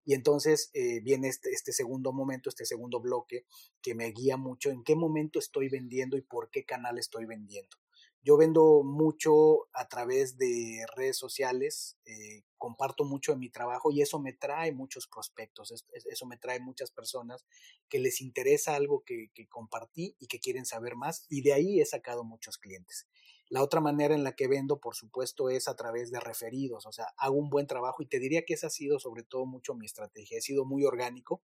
Y 0.09 0.15
entonces 0.15 0.71
eh, 0.73 1.01
viene 1.01 1.27
este, 1.27 1.51
este, 1.51 1.71
segundo 1.71 2.11
momento, 2.11 2.49
este 2.49 2.65
segundo 2.65 2.99
bloque 2.99 3.45
que 3.81 3.93
me 3.93 4.07
guía 4.11 4.37
mucho 4.37 4.71
en 4.71 4.83
qué 4.83 4.95
momento 4.95 5.37
estoy 5.37 5.69
vendiendo 5.69 6.17
y 6.17 6.21
por 6.21 6.49
qué 6.49 6.65
canal 6.65 6.97
estoy 6.97 7.25
vendiendo. 7.25 7.77
Yo 8.22 8.36
vendo 8.36 8.84
mucho 8.84 9.70
a 9.74 9.88
través 9.88 10.38
de 10.38 10.86
redes 10.95 11.17
sociales, 11.17 11.97
eh, 12.05 12.43
comparto 12.57 13.05
mucho 13.05 13.32
de 13.32 13.38
mi 13.38 13.49
trabajo 13.49 13.91
y 13.91 14.01
eso 14.01 14.20
me 14.20 14.34
trae 14.34 14.74
muchos 14.74 15.07
prospectos, 15.07 15.72
eso 15.72 16.26
me 16.26 16.38
trae 16.38 16.59
muchas 16.59 16.91
personas 16.91 17.45
que 17.88 17.99
les 17.99 18.20
interesa 18.20 18.76
algo 18.76 19.03
que, 19.05 19.30
compartí 19.49 20.17
y 20.20 20.28
que 20.28 20.39
quieren 20.39 20.65
saber 20.65 20.95
más 20.95 21.26
y 21.30 21.41
de 21.41 21.53
ahí 21.53 21.80
he 21.80 21.86
sacado 21.86 22.26
muchos 22.26 22.57
clientes. 22.57 23.07
La 23.49 23.63
otra 23.63 23.80
manera 23.80 24.13
en 24.13 24.24
la 24.24 24.34
que 24.34 24.47
vendo, 24.47 24.80
por 24.80 24.95
supuesto, 24.95 25.49
es 25.49 25.67
a 25.67 25.76
través 25.76 26.11
de 26.11 26.20
referidos, 26.20 26.86
o 26.86 26.91
sea, 26.91 27.07
hago 27.17 27.38
un 27.38 27.49
buen 27.49 27.67
trabajo 27.67 28.03
y 28.03 28.07
te 28.07 28.20
diría 28.20 28.43
que 28.45 28.53
esa 28.53 28.67
ha 28.67 28.70
sido 28.70 28.99
sobre 28.99 29.24
todo 29.24 29.45
mucho 29.45 29.74
mi 29.74 29.86
estrategia, 29.86 30.38
he 30.38 30.41
sido 30.41 30.65
muy 30.65 30.84
orgánico, 30.84 31.41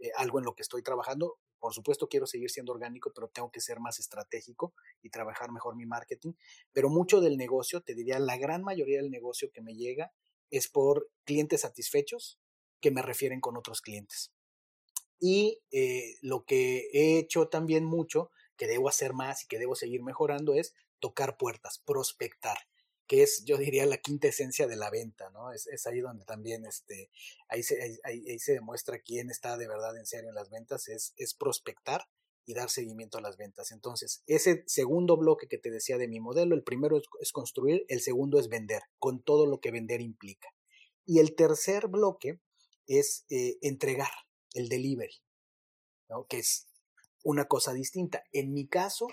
eh, 0.00 0.10
algo 0.16 0.40
en 0.40 0.44
lo 0.44 0.54
que 0.54 0.62
estoy 0.62 0.82
trabajando, 0.82 1.38
por 1.58 1.74
supuesto 1.74 2.08
quiero 2.08 2.26
seguir 2.26 2.50
siendo 2.50 2.72
orgánico, 2.72 3.12
pero 3.14 3.28
tengo 3.28 3.50
que 3.50 3.60
ser 3.60 3.80
más 3.80 3.98
estratégico 3.98 4.74
y 5.02 5.10
trabajar 5.10 5.50
mejor 5.50 5.76
mi 5.76 5.86
marketing, 5.86 6.32
pero 6.72 6.88
mucho 6.88 7.20
del 7.20 7.36
negocio, 7.36 7.80
te 7.80 7.94
diría, 7.94 8.18
la 8.18 8.36
gran 8.36 8.62
mayoría 8.62 8.98
del 8.98 9.10
negocio 9.10 9.50
que 9.52 9.62
me 9.62 9.74
llega 9.74 10.12
es 10.50 10.68
por 10.68 11.10
clientes 11.24 11.62
satisfechos 11.62 12.38
que 12.80 12.90
me 12.90 13.02
refieren 13.02 13.40
con 13.40 13.56
otros 13.56 13.80
clientes. 13.80 14.32
Y 15.18 15.60
eh, 15.70 16.16
lo 16.20 16.44
que 16.44 16.88
he 16.92 17.18
hecho 17.18 17.48
también 17.48 17.84
mucho, 17.84 18.30
que 18.56 18.66
debo 18.66 18.88
hacer 18.88 19.12
más 19.12 19.42
y 19.42 19.46
que 19.46 19.58
debo 19.58 19.74
seguir 19.74 20.02
mejorando, 20.02 20.54
es 20.54 20.74
tocar 21.00 21.36
puertas, 21.36 21.82
prospectar, 21.84 22.58
que 23.06 23.22
es, 23.22 23.44
yo 23.44 23.56
diría, 23.56 23.86
la 23.86 23.98
quinta 23.98 24.28
esencia 24.28 24.66
de 24.66 24.76
la 24.76 24.90
venta, 24.90 25.30
¿no? 25.30 25.52
Es, 25.52 25.66
es 25.66 25.86
ahí 25.86 26.00
donde 26.00 26.24
también, 26.24 26.64
este, 26.64 27.10
ahí 27.48 27.62
se, 27.62 28.00
ahí, 28.04 28.38
se 28.38 28.52
demuestra 28.52 29.00
quién 29.00 29.30
está 29.30 29.56
de 29.56 29.68
verdad 29.68 29.96
en 29.96 30.06
serio 30.06 30.28
en 30.30 30.34
las 30.34 30.50
ventas, 30.50 30.88
es, 30.88 31.14
es 31.16 31.34
prospectar 31.34 32.08
y 32.44 32.54
dar 32.54 32.70
seguimiento 32.70 33.18
a 33.18 33.20
las 33.20 33.36
ventas. 33.36 33.72
Entonces, 33.72 34.22
ese 34.26 34.64
segundo 34.66 35.16
bloque 35.16 35.48
que 35.48 35.58
te 35.58 35.70
decía 35.70 35.98
de 35.98 36.08
mi 36.08 36.20
modelo, 36.20 36.54
el 36.54 36.62
primero 36.62 37.00
es, 37.20 37.32
construir, 37.32 37.84
el 37.88 38.00
segundo 38.00 38.38
es 38.38 38.48
vender, 38.48 38.82
con 38.98 39.22
todo 39.22 39.46
lo 39.46 39.60
que 39.60 39.72
vender 39.72 40.00
implica. 40.00 40.48
Y 41.04 41.18
el 41.18 41.34
tercer 41.34 41.88
bloque 41.88 42.40
es 42.86 43.24
eh, 43.30 43.58
entregar, 43.62 44.12
el 44.54 44.68
delivery, 44.68 45.22
¿no? 46.08 46.26
que 46.26 46.38
es 46.38 46.68
una 47.22 47.46
cosa 47.46 47.72
distinta. 47.72 48.24
En 48.32 48.52
mi 48.52 48.68
caso, 48.68 49.08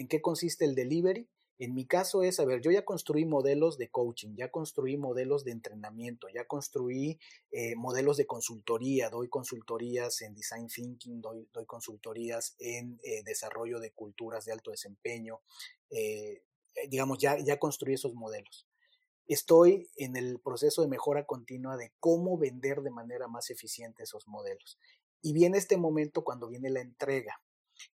¿En 0.00 0.08
qué 0.08 0.22
consiste 0.22 0.64
el 0.64 0.74
delivery? 0.74 1.28
En 1.60 1.74
mi 1.74 1.84
caso 1.84 2.22
es, 2.22 2.40
a 2.40 2.46
ver, 2.46 2.62
yo 2.62 2.70
ya 2.70 2.86
construí 2.86 3.26
modelos 3.26 3.76
de 3.76 3.90
coaching, 3.90 4.34
ya 4.34 4.50
construí 4.50 4.96
modelos 4.96 5.44
de 5.44 5.52
entrenamiento, 5.52 6.26
ya 6.34 6.46
construí 6.46 7.20
eh, 7.50 7.76
modelos 7.76 8.16
de 8.16 8.24
consultoría, 8.24 9.10
doy 9.10 9.28
consultorías 9.28 10.22
en 10.22 10.34
design 10.34 10.68
thinking, 10.68 11.20
doy, 11.20 11.46
consultorías 11.66 12.56
en 12.60 12.98
eh, 13.04 13.22
desarrollo 13.24 13.78
de 13.78 13.90
culturas 13.90 14.46
de 14.46 14.52
alto 14.52 14.70
desempeño, 14.70 15.42
eh, 15.90 16.44
digamos, 16.88 17.18
ya, 17.18 17.38
ya 17.38 17.58
construí 17.58 17.92
esos 17.92 18.14
modelos. 18.14 18.66
Estoy 19.26 19.90
en 19.96 20.16
el 20.16 20.40
proceso 20.40 20.80
de 20.80 20.88
mejora 20.88 21.26
continua 21.26 21.76
de 21.76 21.92
cómo 22.00 22.38
vender 22.38 22.80
de 22.80 22.90
manera 22.90 23.28
más 23.28 23.50
eficiente 23.50 24.04
esos 24.04 24.26
modelos. 24.28 24.78
Y 25.20 25.34
viene 25.34 25.58
este 25.58 25.76
momento 25.76 26.24
cuando 26.24 26.48
viene 26.48 26.70
la 26.70 26.80
entrega. 26.80 27.42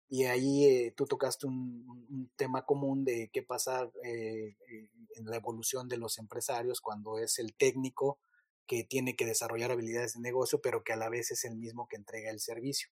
Y 0.08 0.24
ahí 0.24 0.66
eh, 0.66 0.94
tú 0.96 1.06
tocaste 1.06 1.46
un, 1.46 2.30
tema 2.36 2.64
común 2.64 3.04
de 3.04 3.30
qué 3.32 3.42
pasa 3.42 3.90
eh, 4.04 4.56
eh, 4.68 4.90
en 5.16 5.26
la 5.26 5.36
evolución 5.36 5.88
de 5.88 5.96
los 5.96 6.18
empresarios 6.18 6.80
cuando 6.80 7.18
es 7.18 7.38
el 7.38 7.54
técnico 7.54 8.18
que 8.66 8.84
tiene 8.84 9.16
que 9.16 9.26
desarrollar 9.26 9.70
habilidades 9.70 10.14
de 10.14 10.20
negocio, 10.20 10.60
pero 10.60 10.84
que 10.84 10.92
a 10.92 10.96
la 10.96 11.08
vez 11.08 11.30
es 11.30 11.44
el 11.44 11.56
mismo 11.56 11.86
que 11.88 11.96
entrega 11.96 12.30
el 12.30 12.40
servicio. 12.40 12.88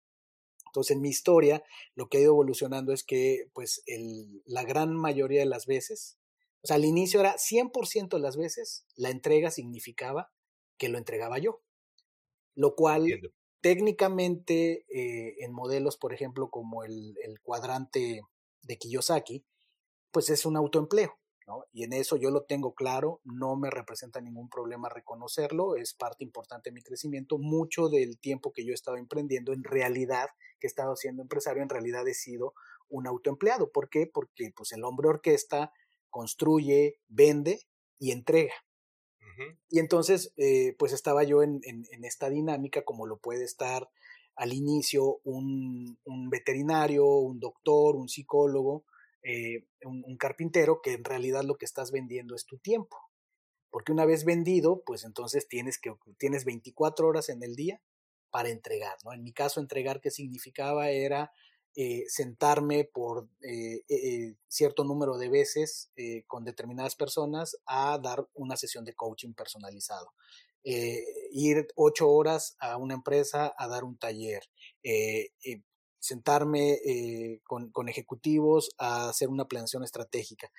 Entonces, 0.67 0.95
en 0.95 1.01
mi 1.01 1.09
historia, 1.09 1.63
lo 1.95 2.07
que 2.07 2.17
ha 2.17 2.21
ido 2.21 2.31
evolucionando 2.31 2.93
es 2.93 3.03
que, 3.03 3.49
pues, 3.53 3.83
el, 3.87 4.41
la 4.45 4.63
gran 4.63 4.95
mayoría 4.95 5.41
de 5.41 5.45
las 5.45 5.65
veces, 5.65 6.17
o 6.61 6.67
sea, 6.67 6.77
al 6.77 6.85
inicio 6.85 7.19
era 7.19 7.35
100% 7.37 8.09
de 8.09 8.19
las 8.19 8.37
veces, 8.37 8.85
la 8.95 9.09
entrega 9.09 9.51
significaba 9.51 10.31
que 10.77 10.89
lo 10.89 10.97
entregaba 10.97 11.39
yo, 11.39 11.61
lo 12.55 12.75
cual 12.75 13.05
técnicamente 13.61 14.85
eh, 14.89 15.35
en 15.39 15.53
modelos, 15.53 15.97
por 15.97 16.13
ejemplo, 16.13 16.49
como 16.49 16.83
el, 16.83 17.15
cuadrante 17.43 18.21
de 18.63 18.77
Kiyosaki, 18.77 19.45
pues 20.11 20.29
es 20.29 20.45
un 20.45 20.57
autoempleo. 20.57 21.17
¿no? 21.47 21.65
Y 21.71 21.83
en 21.83 21.93
eso 21.93 22.17
yo 22.17 22.29
lo 22.29 22.43
tengo 22.43 22.73
claro, 22.73 23.19
no 23.23 23.55
me 23.55 23.69
representa 23.69 24.21
ningún 24.21 24.49
problema 24.49 24.89
reconocerlo, 24.89 25.75
es 25.75 25.93
parte 25.93 26.23
importante 26.23 26.69
de 26.69 26.73
mi 26.73 26.81
crecimiento. 26.81 27.37
Mucho 27.37 27.89
del 27.89 28.19
tiempo 28.19 28.51
que 28.51 28.65
yo 28.65 28.71
he 28.71 28.75
estado 28.75 28.97
emprendiendo, 28.97 29.53
en 29.53 29.63
realidad, 29.63 30.27
que 30.59 30.67
he 30.67 30.69
estado 30.69 30.95
siendo 30.95 31.21
empresario, 31.21 31.63
en 31.63 31.69
realidad 31.69 32.07
he 32.07 32.13
sido 32.13 32.53
un 32.89 33.07
autoempleado. 33.07 33.71
¿Por 33.71 33.89
qué? 33.89 34.07
Porque 34.11 34.51
pues, 34.55 34.71
el 34.71 34.83
hombre 34.83 35.09
orquesta 35.09 35.71
construye, 36.09 36.99
vende 37.07 37.61
y 37.97 38.11
entrega. 38.11 38.53
Y 39.69 39.79
entonces, 39.79 40.33
eh, 40.37 40.75
pues 40.77 40.93
estaba 40.93 41.23
yo 41.23 41.43
en, 41.43 41.61
esta 42.03 42.29
dinámica, 42.29 42.83
como 42.83 43.05
lo 43.05 43.17
puede 43.17 43.43
estar 43.43 43.89
al 44.35 44.53
inicio 44.53 45.19
un, 45.23 45.97
veterinario, 46.29 47.05
un 47.05 47.39
doctor, 47.39 47.95
un 47.95 48.09
psicólogo, 48.09 48.85
eh, 49.23 49.65
un, 49.83 50.17
carpintero, 50.17 50.81
que 50.81 50.93
en 50.93 51.03
realidad 51.03 51.43
lo 51.43 51.55
que 51.55 51.65
estás 51.65 51.91
vendiendo 51.91 52.35
es 52.35 52.45
tu 52.45 52.57
tiempo. 52.57 52.97
Porque 53.69 53.91
una 53.91 54.05
vez 54.05 54.25
vendido, 54.25 54.83
pues 54.85 55.05
entonces 55.05 55.47
tienes, 55.47 55.79
que, 55.79 55.93
tienes 56.17 56.45
24 56.45 57.07
horas 57.07 57.29
en 57.29 57.41
el 57.43 57.55
día 57.55 57.81
para 58.29 58.49
entregar, 58.49 58.97
¿no? 59.05 59.13
En 59.13 59.23
mi 59.23 59.33
caso, 59.33 59.59
entregar, 59.59 60.01
¿qué 60.01 60.11
significaba? 60.11 60.89
Era 60.89 61.31
eh, 61.73 62.03
sentarme 62.09 62.83
por 62.83 63.29
eh, 63.41 63.83
eh, 63.87 64.35
cierto 64.49 64.83
número 64.83 65.17
de 65.17 65.29
veces 65.29 65.89
con 66.27 66.43
determinadas 66.43 66.95
personas 66.95 67.55
a 67.65 67.97
dar 67.97 68.27
una 68.33 68.57
sesión 68.57 68.83
de 68.83 68.93
coaching 68.93 69.33
personalizado. 69.33 70.13
ir 70.63 71.67
ocho 71.75 72.09
horas 72.09 72.57
a 72.59 72.75
una 72.75 72.93
empresa 72.93 73.53
a 73.57 73.67
dar 73.69 73.85
un 73.85 73.97
taller. 73.97 74.43
sentarme 75.99 76.79
con, 77.45 77.71
con 77.71 77.87
ejecutivos 77.87 78.71
a 78.77 79.09
hacer 79.09 79.29
una 79.29 79.45
planeación 79.45 79.83
estratégica. 79.85 80.51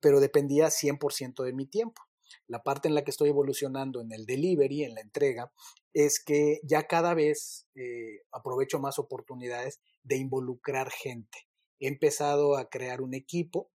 Pero 0.00 0.20
dependía 0.20 0.66
100% 0.66 1.42
de 1.42 1.52
mi 1.54 1.66
tiempo. 1.66 2.02
La 2.48 2.62
parte 2.62 2.88
en 2.88 2.94
la 2.94 3.02
que 3.02 3.12
estoy 3.12 3.30
evolucionando 3.30 4.02
en 4.02 4.12
el 4.12 4.26
delivery, 4.26 4.84
en 4.84 4.94
la 4.94 5.00
entrega, 5.00 5.52
es 5.94 6.22
que 6.22 6.60
ya 6.64 6.86
cada 6.86 7.14
vez 7.14 7.66
aprovecho 8.30 8.78
más 8.78 8.98
oportunidades 8.98 9.80
de 10.04 10.16
involucrar 10.16 10.90
gente. 10.90 11.48
He 11.80 11.88
empezado 11.88 12.56
a 12.56 12.68
crear 12.68 13.00
un 13.00 13.14
equipo 13.14 13.70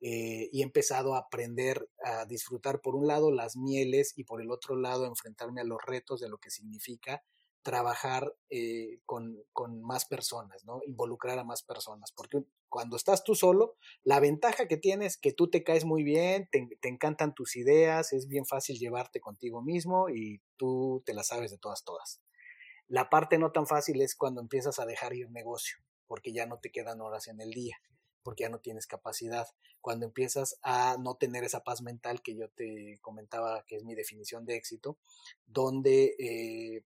eh, 0.00 0.48
y 0.50 0.60
he 0.60 0.64
empezado 0.64 1.14
a 1.14 1.18
aprender 1.18 1.88
a 2.04 2.24
disfrutar 2.24 2.80
por 2.80 2.96
un 2.96 3.06
lado 3.06 3.30
las 3.30 3.56
mieles 3.56 4.14
y 4.16 4.24
por 4.24 4.40
el 4.40 4.50
otro 4.50 4.76
lado 4.76 5.06
enfrentarme 5.06 5.60
a 5.60 5.64
los 5.64 5.78
retos 5.84 6.20
de 6.20 6.28
lo 6.28 6.38
que 6.38 6.50
significa 6.50 7.22
trabajar 7.62 8.34
eh, 8.50 8.98
con, 9.06 9.44
más 9.82 10.04
personas, 10.04 10.64
¿no? 10.64 10.80
Involucrar 10.86 11.38
a 11.38 11.44
más 11.44 11.62
personas. 11.62 12.12
Porque 12.12 12.42
cuando 12.68 12.96
estás 12.96 13.22
tú 13.22 13.34
solo, 13.36 13.76
la 14.02 14.18
ventaja 14.18 14.66
que 14.66 14.76
tienes 14.76 15.12
es 15.12 15.18
que 15.18 15.32
tú 15.32 15.48
te 15.48 15.62
caes 15.62 15.84
muy 15.84 16.02
bien, 16.02 16.48
te, 16.50 16.68
te, 16.80 16.88
encantan 16.88 17.34
tus 17.34 17.54
ideas, 17.54 18.12
es 18.12 18.26
bien 18.26 18.46
fácil 18.46 18.78
llevarte 18.78 19.20
contigo 19.20 19.62
mismo 19.62 20.08
y 20.08 20.40
tú 20.56 21.02
te 21.06 21.14
las 21.14 21.28
sabes 21.28 21.52
de 21.52 21.58
todas, 21.58 21.84
todas. 21.84 22.20
La 22.92 23.08
parte 23.08 23.38
no 23.38 23.52
tan 23.52 23.66
fácil 23.66 24.02
es 24.02 24.14
cuando 24.14 24.42
empiezas 24.42 24.78
a 24.78 24.84
dejar 24.84 25.14
ir 25.14 25.30
negocio, 25.30 25.78
porque 26.06 26.30
ya 26.30 26.44
no 26.44 26.58
te 26.58 26.70
quedan 26.70 27.00
horas 27.00 27.26
en 27.26 27.40
el 27.40 27.50
día, 27.50 27.78
porque 28.22 28.42
ya 28.42 28.50
no 28.50 28.58
tienes 28.58 28.86
capacidad. 28.86 29.46
Cuando 29.80 30.04
empiezas 30.04 30.58
a 30.62 30.98
no 31.00 31.14
tener 31.14 31.42
esa 31.42 31.64
paz 31.64 31.80
mental 31.80 32.20
que 32.20 32.36
yo 32.36 32.50
te 32.50 32.98
comentaba, 33.00 33.64
que 33.66 33.76
es 33.76 33.84
mi 33.84 33.94
definición 33.94 34.44
de 34.44 34.56
éxito, 34.56 34.98
donde 35.46 36.14
eh, 36.18 36.84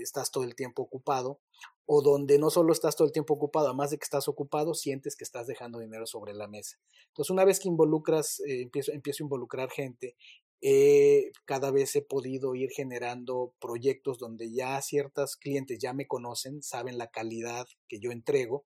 estás 0.00 0.32
todo 0.32 0.42
el 0.42 0.56
tiempo 0.56 0.82
ocupado 0.82 1.40
o 1.86 2.02
donde 2.02 2.36
no 2.40 2.50
solo 2.50 2.72
estás 2.72 2.96
todo 2.96 3.06
el 3.06 3.12
tiempo 3.12 3.34
ocupado, 3.34 3.68
además 3.68 3.92
de 3.92 3.98
que 3.98 4.04
estás 4.04 4.26
ocupado, 4.26 4.74
sientes 4.74 5.14
que 5.14 5.22
estás 5.22 5.46
dejando 5.46 5.78
dinero 5.78 6.06
sobre 6.06 6.34
la 6.34 6.48
mesa. 6.48 6.80
Entonces, 7.08 7.30
una 7.30 7.44
vez 7.44 7.60
que 7.60 7.68
involucras, 7.68 8.40
eh, 8.40 8.62
empiezo, 8.62 8.90
empiezo 8.90 9.22
a 9.22 9.26
involucrar 9.26 9.70
gente 9.70 10.16
eh, 10.60 11.32
cada 11.44 11.70
vez 11.70 11.94
he 11.96 12.02
podido 12.02 12.54
ir 12.54 12.70
generando 12.70 13.54
proyectos 13.60 14.18
donde 14.18 14.52
ya 14.52 14.80
ciertos 14.80 15.36
clientes 15.36 15.78
ya 15.78 15.92
me 15.92 16.06
conocen, 16.06 16.62
saben 16.62 16.98
la 16.98 17.10
calidad 17.10 17.66
que 17.88 18.00
yo 18.00 18.10
entrego 18.10 18.64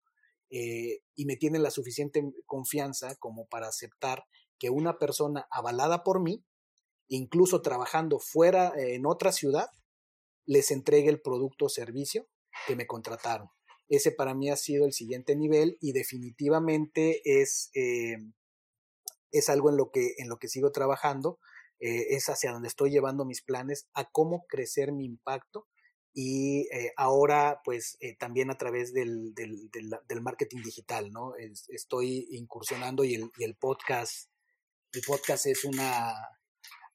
eh, 0.51 1.01
y 1.14 1.26
me 1.26 1.36
tienen 1.36 1.62
la 1.62 1.70
suficiente 1.70 2.22
confianza 2.47 3.16
como 3.16 3.47
para 3.47 3.68
aceptar 3.68 4.24
que 4.59 4.70
una 4.70 4.99
persona 4.99 5.47
avalada 5.51 6.05
por 6.05 6.20
mí, 6.20 6.45
incluso 7.09 7.62
trabajando 7.62 8.18
fuera 8.18 8.72
en 8.76 9.07
otra 9.07 9.32
ciudad, 9.32 9.68
les 10.49 10.70
entregue 10.70 11.11
el 11.11 11.20
producto 11.20 11.66
o 11.66 11.68
servicio 11.68 12.26
que 12.66 12.74
me 12.74 12.86
contrataron. 12.86 13.49
ese 13.91 14.12
para 14.12 14.34
mí 14.34 14.51
ha 14.51 14.57
sido 14.57 14.84
el 14.84 14.93
siguiente 14.93 15.36
nivel 15.36 15.78
y 15.80 15.93
definitivamente 15.93 17.20
es, 17.24 17.70
eh, 17.74 18.16
es 19.30 19.49
algo 19.49 19.70
en 19.70 19.76
lo, 19.76 19.91
que, 19.91 20.14
en 20.18 20.28
lo 20.28 20.39
que 20.39 20.49
sigo 20.49 20.72
trabajando, 20.72 21.39
eh, 21.80 22.06
es 22.10 22.28
hacia 22.28 22.52
donde 22.52 22.68
estoy 22.68 22.90
llevando 22.90 23.24
mis 23.24 23.42
planes, 23.42 23.88
a 23.94 24.04
cómo 24.10 24.44
crecer 24.48 24.92
mi 24.92 25.04
impacto 25.04 25.66
y 26.14 26.68
eh, 26.72 26.92
ahora 26.96 27.60
pues 27.64 27.98
también 28.18 28.50
a 28.50 28.56
través 28.56 28.92
del, 28.92 29.34
del, 29.34 30.20
marketing 30.20 30.62
digital, 30.62 31.12
¿no? 31.12 31.34
estoy 31.68 32.26
incursionando 32.30 33.04
y 33.04 33.14
el, 33.14 33.30
y 33.38 33.44
el 33.44 33.54
podcast, 33.54 34.28
el 34.92 35.02
podcast 35.06 35.46
es 35.46 35.64
una, 35.64 36.14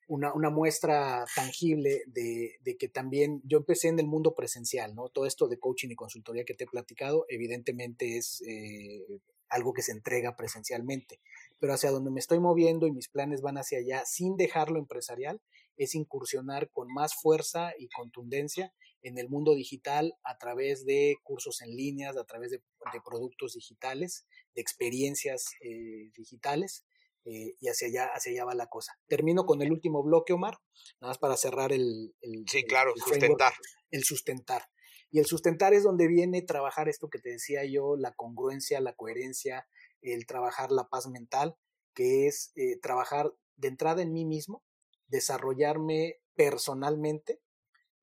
una, 0.07 0.34
una, 0.34 0.49
muestra 0.49 1.25
tangible 1.36 2.03
de, 2.07 2.57
de, 2.61 2.77
que 2.77 2.89
también 2.89 3.41
yo 3.45 3.59
empecé 3.59 3.88
en 3.88 3.99
el 3.99 4.07
mundo 4.07 4.36
presencial, 4.36 4.95
¿no? 4.95 5.09
Todo 5.09 5.25
esto 5.25 5.47
de 5.47 5.59
coaching 5.59 5.89
y 5.89 5.95
consultoría 5.95 6.43
que 6.45 6.53
te 6.53 6.65
he 6.65 6.67
platicado, 6.67 7.25
evidentemente 7.29 8.17
es 8.17 8.41
eh, 8.47 9.05
algo 9.49 9.73
que 9.73 9.81
se 9.81 9.91
entrega 9.91 10.36
presencialmente, 10.36 11.19
pero 11.64 11.76
hacia 11.76 11.91
donde 11.91 12.11
me 12.11 12.20
estoy 12.20 12.41
moviendo 12.41 12.88
y 12.88 12.91
mis 12.91 13.07
planes 13.07 13.39
van 13.41 13.55
hacia 13.55 13.78
allá 13.78 14.03
sin 14.05 14.36
dejarlo 14.36 14.80
empresarial, 14.80 15.41
es 15.78 15.95
incursionar 15.95 16.70
con 16.70 16.89
más 16.93 17.16
fuerza 17.16 17.72
y 17.80 17.88
contundencia 17.88 18.74
en 19.01 19.18
el 19.18 19.30
mundo 19.30 19.55
digital 19.55 20.14
a 20.26 20.38
través 20.38 20.84
de 20.84 21.16
cursos 21.24 21.61
en 21.61 21.74
líneas, 21.74 22.18
a 22.18 22.26
través 22.26 22.51
de, 22.51 22.57
de 22.57 22.99
productos 23.01 23.53
digitales, 23.53 24.28
de 24.53 24.61
experiencias 24.61 25.45
eh, 25.61 26.11
digitales 26.18 26.84
eh, 27.24 27.55
y 27.61 27.70
hacia 27.70 27.88
allá, 27.88 28.09
hacia 28.14 28.34
allá 28.34 28.43
va 28.43 28.55
la 28.55 28.68
cosa. 28.68 28.99
Termino 29.07 29.45
con 29.45 29.61
el 29.61 29.72
último 29.72 30.03
bloque, 30.03 30.34
Omar, 30.34 30.57
nada 30.99 31.11
más 31.11 31.18
para 31.18 31.38
cerrar 31.38 31.72
el... 31.72 32.14
sí, 32.45 32.66
claro, 32.66 32.91
sustentar. 32.97 33.53
El 33.89 34.03
sustentar. 34.03 34.64
Y 35.11 35.20
el 35.20 35.28
sustentar 35.28 35.74
es 35.74 35.84
donde 35.84 36.07
viene 36.07 36.41
trabajar 36.41 36.89
esto 36.89 37.07
que 37.07 37.20
te 37.20 37.30
decía 37.30 37.64
yo, 37.64 37.95
la 37.95 38.14
congruencia, 38.16 38.82
la 38.82 38.95
coherencia, 38.95 39.66
el 40.04 40.26
trabajar 40.26 40.72
la 40.72 40.89
paz 40.89 41.08
mental, 41.08 41.56
que 41.93 42.28
es 42.28 42.51
eh, 42.56 42.78
trabajar 42.82 43.34
de 43.56 43.68
entrada 43.68 44.01
en 44.01 44.14
mí 44.14 44.26
mismo, 44.26 44.64
desarrollarme 45.08 46.18
personalmente 46.36 47.39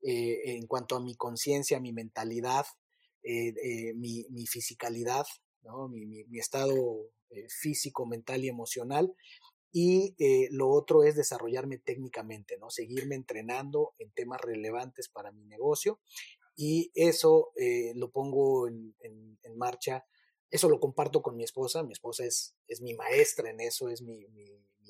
eh, 0.03 0.57
en 0.57 0.67
cuanto 0.67 0.97
a 0.97 1.01
mi 1.01 1.17
conciencia, 1.17 1.81
mi 1.81 1.93
mentalidad, 1.93 2.67
mi, 3.23 4.25
mi, 4.31 4.47
fisicalidad, 4.47 5.27
¿no? 5.63 5.89
mi, 5.89 6.07
mi, 6.07 6.39
estado 6.39 7.11
eh, 7.33 7.47
físico, 7.49 8.07
mental 8.07 8.45
y 8.45 8.49
emocional. 8.49 9.15
Y 9.73 10.17
eh, 10.19 10.49
lo 10.51 10.69
otro 10.69 11.05
es 11.05 11.15
desarrollarme 11.15 11.79
técnicamente, 11.79 12.59
¿no? 12.59 12.71
Seguirme 12.71 13.15
entrenando 13.15 13.95
en 13.99 14.11
temas 14.11 14.41
relevantes 14.41 15.09
para 15.09 15.31
mi 15.31 15.45
negocio. 15.45 16.01
Y 16.57 16.91
eso 16.95 17.53
eh, 17.55 17.93
lo 17.95 18.11
pongo 18.11 18.67
en, 18.67 18.97
marcha. 19.57 20.05
Eso 20.51 20.69
lo 20.69 20.81
comparto 20.81 21.23
con 21.23 21.37
mi 21.37 21.45
esposa. 21.45 21.83
Mi 21.83 21.93
esposa 21.93 22.25
es, 22.25 22.55
es 22.67 22.81
mi 22.81 22.95
maestra 22.95 23.51
en 23.51 23.61
eso, 23.61 23.89
es 23.89 24.03
mi, 24.03 24.27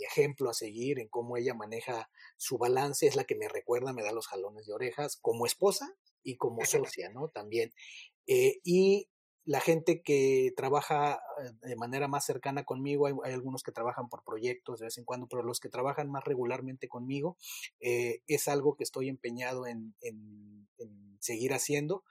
ejemplo 0.01 0.49
a 0.49 0.55
seguir 0.55 0.99
en 0.99 1.09
cómo 1.09 1.37
ella 1.37 1.53
maneja 1.53 2.11
su 2.39 2.57
balance. 2.57 3.07
Es 3.07 3.17
la 3.17 3.25
que 3.25 3.35
me 3.37 3.49
recuerda, 3.49 3.93
me 3.93 4.03
da 4.03 4.13
los 4.13 4.29
jalones 4.29 4.67
de 4.67 4.73
orejas 4.73 5.19
como 5.21 5.45
esposa 5.45 5.95
y 6.23 6.37
como 6.37 6.61
socia, 6.95 7.11
¿no? 7.11 7.29
También. 7.29 7.73
y 8.27 9.09
la 9.45 9.61
gente 9.61 10.03
que 10.03 10.53
trabaja 10.57 11.21
eh, 11.43 11.69
de 11.69 11.77
manera 11.77 12.09
más 12.09 12.25
cercana 12.25 12.65
conmigo, 12.65 13.07
hay, 13.07 13.33
algunos 13.33 13.63
que 13.63 13.73
trabajan 13.73 14.09
por 14.09 14.23
proyectos 14.23 14.79
de 14.79 14.87
vez 14.87 14.99
en 14.99 15.05
cuando, 15.05 15.27
pero 15.27 15.43
los 15.43 15.61
que 15.61 15.69
trabajan 15.69 16.11
más 16.11 16.25
regularmente 16.25 16.89
conmigo, 16.89 17.37
eh, 17.81 18.23
es 18.27 18.49
algo 18.49 18.77
que 18.77 18.85
estoy 18.85 19.09
empeñado 19.09 19.67
en, 19.67 19.95
seguir 21.19 21.53
haciendo, 21.53 22.05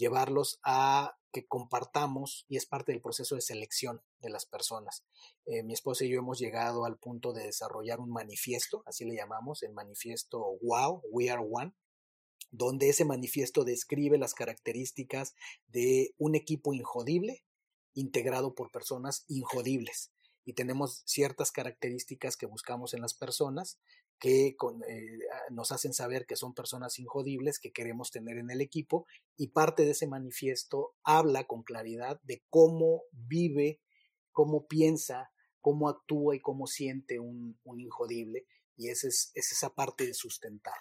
llevarlos 0.00 0.58
a 0.64 1.16
que 1.32 1.46
compartamos 1.46 2.44
y 2.48 2.56
es 2.56 2.66
parte 2.66 2.90
del 2.90 3.02
proceso 3.02 3.36
de 3.36 3.42
selección 3.42 4.02
de 4.20 4.30
las 4.30 4.46
personas. 4.46 5.04
Eh, 5.46 5.62
mi 5.62 5.74
esposa 5.74 6.04
y 6.04 6.08
yo 6.08 6.18
hemos 6.18 6.38
llegado 6.38 6.84
al 6.84 6.98
punto 6.98 7.32
de 7.32 7.44
desarrollar 7.44 8.00
un 8.00 8.10
manifiesto, 8.10 8.82
así 8.86 9.04
le 9.04 9.14
llamamos, 9.14 9.62
el 9.62 9.72
manifiesto 9.72 10.40
WOW, 10.62 11.02
We 11.10 11.30
Are 11.30 11.42
One, 11.48 11.72
donde 12.50 12.88
ese 12.88 13.04
manifiesto 13.04 13.62
describe 13.62 14.18
las 14.18 14.34
características 14.34 15.34
de 15.68 16.14
un 16.18 16.34
equipo 16.34 16.74
injodible 16.74 17.44
integrado 17.94 18.54
por 18.54 18.72
personas 18.72 19.24
injodibles. 19.28 20.10
Y 20.44 20.54
tenemos 20.54 21.02
ciertas 21.06 21.52
características 21.52 22.36
que 22.36 22.46
buscamos 22.46 22.94
en 22.94 23.00
las 23.00 23.14
personas 23.14 23.78
que 24.18 24.48
eh, 24.48 25.18
nos 25.50 25.72
hacen 25.72 25.94
saber 25.94 26.26
que 26.26 26.36
son 26.36 26.54
personas 26.54 26.98
injodibles 26.98 27.58
que 27.58 27.72
queremos 27.72 28.10
tener 28.10 28.36
en 28.36 28.50
el 28.50 28.60
equipo 28.60 29.06
y 29.36 29.48
parte 29.48 29.84
de 29.84 29.92
ese 29.92 30.06
manifiesto 30.06 30.94
habla 31.04 31.44
con 31.44 31.62
claridad 31.62 32.20
de 32.22 32.42
cómo 32.50 33.02
vive, 33.12 33.80
cómo 34.30 34.66
piensa, 34.66 35.30
cómo 35.60 35.88
actúa 35.88 36.36
y 36.36 36.40
cómo 36.40 36.66
siente 36.66 37.18
un, 37.18 37.58
injodible 37.78 38.44
y 38.76 38.90
esa 38.90 39.08
es 39.08 39.32
esa 39.34 39.74
parte 39.74 40.06
de 40.06 40.14
sustentar. 40.14 40.74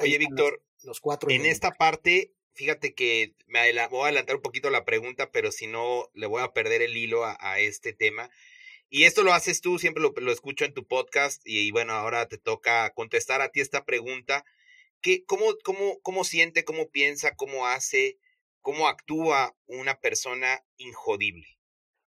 Oye, 0.00 0.18
Víctor, 0.18 0.62
los, 0.82 1.00
cuatro 1.00 1.30
en 1.30 1.44
esta 1.46 1.72
parte, 1.72 2.34
fíjate 2.54 2.94
que 2.94 3.34
me 3.46 3.60
voy 3.88 4.00
a 4.00 4.04
adelantar 4.04 4.36
un 4.36 4.42
poquito 4.42 4.70
la 4.70 4.84
pregunta, 4.84 5.30
pero 5.30 5.52
si 5.52 5.66
no, 5.66 6.08
le 6.14 6.26
voy 6.26 6.42
a 6.42 6.52
perder 6.52 6.82
el 6.82 6.96
hilo 6.96 7.24
a, 7.24 7.58
este 7.58 7.92
tema. 7.92 8.30
Y 8.96 9.06
esto 9.06 9.24
lo 9.24 9.32
haces 9.32 9.60
tú, 9.60 9.80
siempre 9.80 10.04
lo, 10.04 10.30
escucho 10.30 10.64
en 10.64 10.72
tu 10.72 10.86
podcast 10.86 11.42
y, 11.44 11.72
bueno, 11.72 11.94
ahora 11.94 12.28
te 12.28 12.38
toca 12.38 12.88
contestar 12.94 13.40
a 13.40 13.48
ti 13.48 13.58
esta 13.58 13.84
pregunta. 13.84 14.44
¿Qué, 15.00 15.24
cómo, 15.24 15.46
cómo, 15.64 15.98
¿Cómo 16.02 16.22
siente, 16.22 16.64
cómo 16.64 16.88
piensa, 16.90 17.34
cómo 17.34 17.66
hace, 17.66 18.20
cómo 18.60 18.86
actúa 18.86 19.56
una 19.66 19.98
persona 20.00 20.64
injodible? 20.76 21.44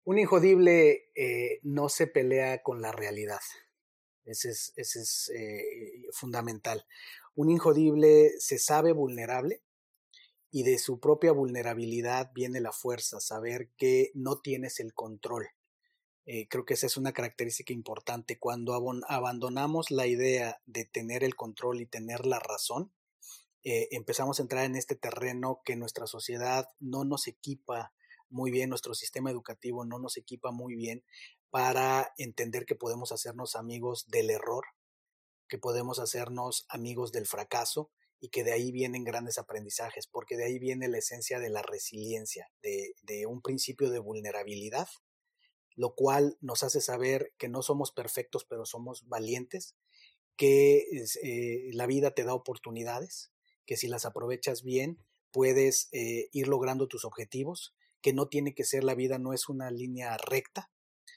Un 0.04 0.18
injodible 0.18 1.10
eh, 1.14 1.58
no 1.62 1.88
se 1.88 2.06
pelea 2.06 2.60
con 2.62 2.82
la 2.82 2.92
realidad. 2.92 3.40
Ese 4.26 4.50
es, 4.50 4.74
ese 4.76 5.00
es 5.00 5.32
eh, 5.34 6.06
fundamental. 6.12 6.84
Un 7.34 7.48
injodible 7.48 8.28
se 8.40 8.58
sabe 8.58 8.92
vulnerable 8.92 9.62
y 10.50 10.64
de 10.64 10.76
su 10.76 11.00
propia 11.00 11.32
vulnerabilidad 11.32 12.30
viene 12.34 12.60
la 12.60 12.72
fuerza, 12.72 13.20
saber 13.20 13.70
que 13.78 14.10
no 14.12 14.42
tienes 14.42 14.80
el 14.80 14.92
control. 14.92 15.48
Eh, 16.26 16.48
creo 16.48 16.64
que 16.64 16.74
esa 16.74 16.86
es 16.86 16.96
una 16.96 17.12
característica 17.12 17.72
importante. 17.72 18.38
Cuando 18.38 18.74
abandonamos 19.08 19.90
la 19.90 20.06
idea 20.06 20.60
de 20.66 20.84
tener 20.84 21.22
el 21.24 21.36
control 21.36 21.80
y 21.80 21.86
tener 21.86 22.26
la 22.26 22.38
razón, 22.38 22.92
eh, 23.62 23.88
empezamos 23.92 24.38
a 24.38 24.42
entrar 24.42 24.64
en 24.64 24.76
este 24.76 24.94
terreno 24.94 25.60
que 25.64 25.76
nuestra 25.76 26.06
sociedad 26.06 26.68
no 26.80 27.04
nos 27.04 27.26
equipa 27.26 27.94
muy 28.28 28.50
bien, 28.50 28.70
nuestro 28.70 28.94
sistema 28.94 29.30
educativo 29.30 29.84
no 29.84 29.98
nos 29.98 30.16
equipa 30.16 30.50
muy 30.50 30.74
bien 30.74 31.04
para 31.50 32.12
entender 32.18 32.66
que 32.66 32.74
podemos 32.74 33.12
hacernos 33.12 33.54
amigos 33.54 34.06
del 34.08 34.30
error, 34.30 34.64
que 35.48 35.56
podemos 35.56 35.98
hacernos 35.98 36.66
amigos 36.68 37.12
del 37.12 37.26
fracaso 37.26 37.90
y 38.18 38.30
que 38.30 38.42
de 38.42 38.52
ahí 38.52 38.72
vienen 38.72 39.04
grandes 39.04 39.38
aprendizajes, 39.38 40.06
porque 40.06 40.36
de 40.36 40.46
ahí 40.46 40.58
viene 40.58 40.88
la 40.88 40.98
esencia 40.98 41.38
de 41.38 41.50
la 41.50 41.62
resiliencia, 41.62 42.50
de, 42.62 43.26
un 43.26 43.40
principio 43.40 43.90
de 43.90 43.98
vulnerabilidad, 43.98 44.88
lo 45.76 45.94
cual 45.94 46.38
nos 46.40 46.62
hace 46.62 46.80
saber 46.80 47.32
que 47.38 47.48
no 47.48 47.62
somos 47.62 47.92
perfectos, 47.92 48.44
pero 48.44 48.64
somos 48.64 49.08
valientes, 49.08 49.76
que 50.36 50.86
eh, 51.22 51.70
la 51.72 51.86
vida 51.86 52.12
te 52.12 52.24
da 52.24 52.34
oportunidades, 52.34 53.32
que 53.66 53.76
si 53.76 53.88
las 53.88 54.04
aprovechas 54.04 54.62
bien, 54.62 54.98
puedes 55.30 55.88
eh, 55.92 56.28
ir 56.32 56.48
logrando 56.48 56.86
tus 56.86 57.04
objetivos, 57.04 57.74
que 58.00 58.12
no 58.12 58.28
tiene 58.28 58.54
que 58.54 58.64
ser 58.64 58.84
la 58.84 58.94
vida, 58.94 59.18
no 59.18 59.32
es 59.32 59.48
una 59.48 59.70
línea 59.70 60.16
recta, 60.16 60.70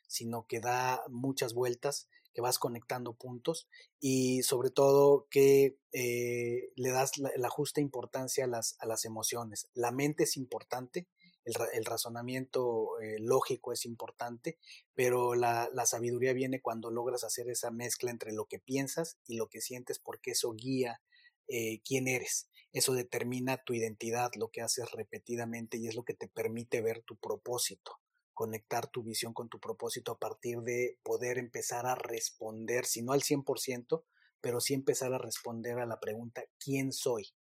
sino 0.07 0.45
que 0.47 0.59
da 0.59 1.03
muchas 1.09 1.53
vueltas 1.53 2.07
que 2.33 2.41
vas 2.41 2.59
conectando 2.59 3.13
puntos 3.15 3.67
y 3.99 4.43
sobre 4.43 4.69
todo 4.69 5.27
que 5.31 5.79
eh, 5.91 6.71
le 6.75 6.89
das 6.91 7.17
la, 7.17 7.49
justa 7.49 7.81
importancia 7.81 8.45
a 8.45 8.47
las, 8.47 8.75
a 8.79 8.85
las 8.85 9.05
emociones. 9.05 9.69
La 9.73 9.91
mente 9.91 10.23
es 10.23 10.37
importante, 10.37 11.07
el, 11.73 11.85
razonamiento 11.85 12.99
eh, 12.99 13.17
lógico 13.19 13.71
es 13.71 13.85
importante, 13.85 14.57
pero 14.93 15.35
la, 15.35 15.69
sabiduría 15.85 16.33
viene 16.33 16.61
cuando 16.61 16.91
logras 16.91 17.23
hacer 17.23 17.49
esa 17.49 17.71
mezcla 17.71 18.11
entre 18.11 18.33
lo 18.33 18.45
que 18.45 18.59
piensas 18.59 19.17
y 19.25 19.37
lo 19.37 19.47
que 19.47 19.61
sientes 19.61 19.99
porque 19.99 20.31
eso 20.31 20.53
guía 20.53 21.01
eh, 21.47 21.81
quién 21.83 22.07
eres. 22.07 22.49
Eso 22.73 22.93
determina 22.93 23.63
tu 23.63 23.73
identidad, 23.73 24.31
lo 24.35 24.49
que 24.49 24.61
haces 24.61 24.91
repetidamente 24.91 25.77
y 25.77 25.87
es 25.87 25.95
lo 25.95 26.03
que 26.03 26.13
te 26.13 26.27
permite 26.27 26.81
ver 26.81 27.01
tu 27.01 27.15
propósito 27.17 27.99
conectar 28.33 28.87
tu 28.87 29.01
visión 29.01 29.33
con 29.33 29.49
tu 29.49 29.59
propósito 29.59 30.11
a 30.11 30.19
partir 30.19 30.59
de 30.59 30.99
poder 31.01 31.39
empezar 31.39 31.87
a 31.87 31.95
responder, 31.95 32.85
si 32.85 33.01
no 33.01 33.13
al 33.13 33.23
100%, 33.23 34.03
pero 34.41 34.59
sí 34.59 34.75
empezar 34.75 35.11
a 35.11 35.17
responder 35.17 35.79
a 35.79 35.87
la 35.87 35.99
pregunta, 35.99 36.43
¿quién 36.59 36.91
soy? 36.91 37.33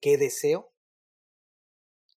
¿Qué 0.00 0.16
deseo? 0.18 0.72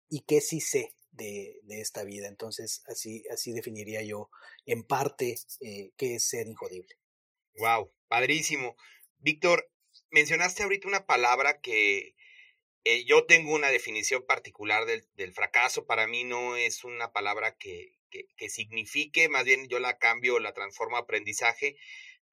¿Y 0.07 0.21
qué 0.21 0.39
sí 0.39 0.61
sé 0.61 0.93
de, 1.15 1.59
esta 1.69 2.03
vida? 2.03 2.27
Entonces, 2.27 2.83
así, 2.87 3.23
así 3.31 3.53
definiría 3.53 4.01
yo 4.03 4.29
en 4.65 4.83
parte 4.83 5.35
eh, 5.61 5.91
qué 5.97 6.15
es 6.15 6.27
ser 6.27 6.47
injodible. 6.47 6.95
Wow, 7.57 7.91
padrísimo. 8.07 8.75
Víctor, 9.19 9.69
mencionaste 10.11 10.63
ahorita 10.63 10.87
una 10.87 11.05
palabra 11.05 11.59
que 11.61 12.15
eh, 12.83 13.05
yo 13.05 13.25
tengo 13.25 13.53
una 13.53 13.69
definición 13.69 14.25
particular 14.25 14.85
del, 14.85 15.07
del, 15.15 15.33
fracaso. 15.33 15.85
Para 15.85 16.07
mí 16.07 16.23
no 16.23 16.57
es 16.57 16.83
una 16.83 17.11
palabra 17.11 17.55
que, 17.57 17.97
que, 18.09 18.27
que, 18.37 18.49
signifique, 18.49 19.29
más 19.29 19.45
bien 19.45 19.67
yo 19.67 19.79
la 19.79 19.97
cambio, 19.97 20.39
la 20.39 20.53
transformo 20.53 20.97
a 20.97 21.01
aprendizaje. 21.01 21.77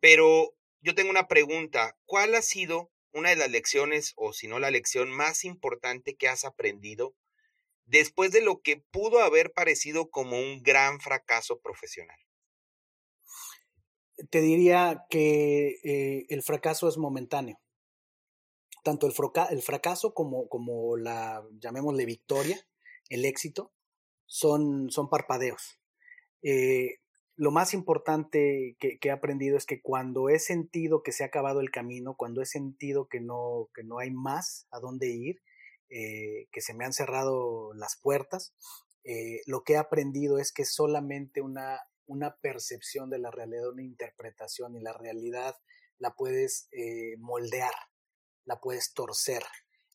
Pero 0.01 0.55
yo 0.81 0.95
tengo 0.95 1.11
una 1.11 1.29
pregunta. 1.29 1.97
¿Cuál 2.05 2.35
ha 2.35 2.43
sido 2.43 2.93
una 3.13 3.31
de 3.31 3.37
las 3.37 3.51
lecciones, 3.51 4.15
o 4.17 4.33
si 4.33 4.49
no 4.49 4.59
la 4.59 4.71
lección 4.71 5.11
más 5.11 5.45
importante 5.45 6.17
que 6.17 6.29
has 6.29 6.45
aprendido 6.45 7.15
después 7.87 8.33
de 8.33 8.43
lo 8.43 8.61
que 8.63 8.77
pudo 8.77 9.21
haber 9.21 9.53
parecido 9.53 10.11
como 10.11 10.39
un 10.39 10.63
gran 10.63 11.01
fracaso 11.01 11.61
profesional? 11.61 12.19
Te 14.31 14.41
diría 14.41 15.05
que 15.11 15.81
eh, 15.85 16.27
el 16.29 16.43
fracaso 16.43 16.89
es 16.89 16.99
momentáneo. 16.99 17.59
Tanto 18.85 19.07
el, 19.07 19.13
fracaso 19.63 20.13
como, 20.13 20.49
como, 20.49 20.97
la, 20.97 21.45
llamémosle 21.61 22.05
victoria, 22.05 22.61
el 23.09 23.25
éxito, 23.25 23.73
son, 24.27 24.89
parpadeos. 25.11 25.79
Eh, 26.43 26.97
lo 27.37 27.51
más 27.51 27.75
importante 27.75 28.77
que, 28.79 28.99
he 29.01 29.11
aprendido 29.11 29.57
es 29.57 29.67
que 29.67 29.81
cuando 29.81 30.29
he 30.29 30.39
sentido 30.39 31.03
que 31.03 31.13
se 31.13 31.23
ha 31.23 31.27
acabado 31.27 31.61
el 31.61 31.71
camino, 31.71 32.15
cuando 32.17 32.43
he 32.43 32.47
sentido 32.47 33.09
que 33.09 33.21
no, 33.21 33.69
que 33.75 33.85
no 33.85 33.99
hay 33.99 34.11
más 34.11 34.67
a 34.71 34.81
dónde 34.81 35.09
ir, 35.09 35.43
eh, 35.93 36.49
que 36.51 36.61
se 36.61 36.75
me 36.75 36.85
han 36.85 36.93
cerrado 36.93 37.73
las 37.75 37.97
puertas, 38.01 38.55
eh, 39.05 39.41
lo 39.47 39.63
que 39.63 39.75
he 39.75 39.77
aprendido 39.77 40.39
es 40.39 40.53
que 40.53 40.65
solamente 40.65 41.41
una, 41.41 41.81
una 42.07 42.37
percepción 42.37 43.11
de 43.11 43.19
la 43.19 43.31
realidad, 43.31 43.69
una 43.69 43.83
interpretación 43.83 44.75
y 44.77 44.81
la 44.81 44.93
realidad 44.93 45.55
la 45.99 46.15
puedes 46.15 46.69
eh, 46.73 47.17
moldear, 47.19 47.75
la 48.45 48.61
puedes 48.61 48.93
torcer 48.95 49.43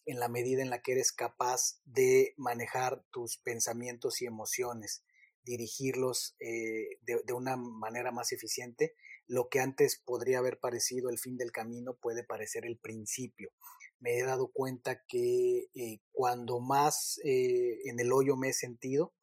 en 0.06 0.20
la 0.20 0.30
medida 0.30 0.62
en 0.62 0.70
la 0.70 0.82
que 0.82 0.94
eres 0.94 1.12
capaz 1.12 1.82
de 1.84 2.34
manejar 2.38 3.04
tus 3.12 3.38
pensamientos 3.38 4.22
y 4.22 4.26
emociones 4.26 5.04
dirigirlos 5.48 6.36
eh, 6.40 7.00
de, 7.02 7.34
una 7.34 7.56
manera 7.56 8.12
más 8.12 8.34
eficiente, 8.34 8.96
lo 9.28 9.48
que 9.48 9.62
antes 9.62 10.02
podría 10.06 10.40
haber 10.40 10.60
parecido 10.60 11.10
el 11.10 11.20
fin 11.20 11.38
del 11.38 11.52
camino 11.52 11.96
puede 11.96 12.24
parecer 12.24 12.66
el 12.66 12.78
principio. 12.78 13.52
Me 14.00 14.18
he 14.18 14.24
dado 14.24 14.52
cuenta 14.52 15.04
que 15.08 15.70
eh, 15.74 16.00
cuando 16.12 16.60
más 16.60 17.20
eh, 17.24 17.80
en 17.86 18.00
el 18.00 18.12
hoyo 18.12 18.36
me 18.36 18.50
he 18.50 18.54
sentido, 18.54 19.14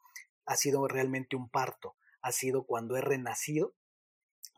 ha 0.46 0.56
sido 0.56 0.86
realmente 0.88 1.36
un 1.36 1.48
parto, 1.48 1.96
ha 2.22 2.32
sido 2.32 2.64
cuando 2.64 2.96
he 2.96 3.00
renacido. 3.00 3.74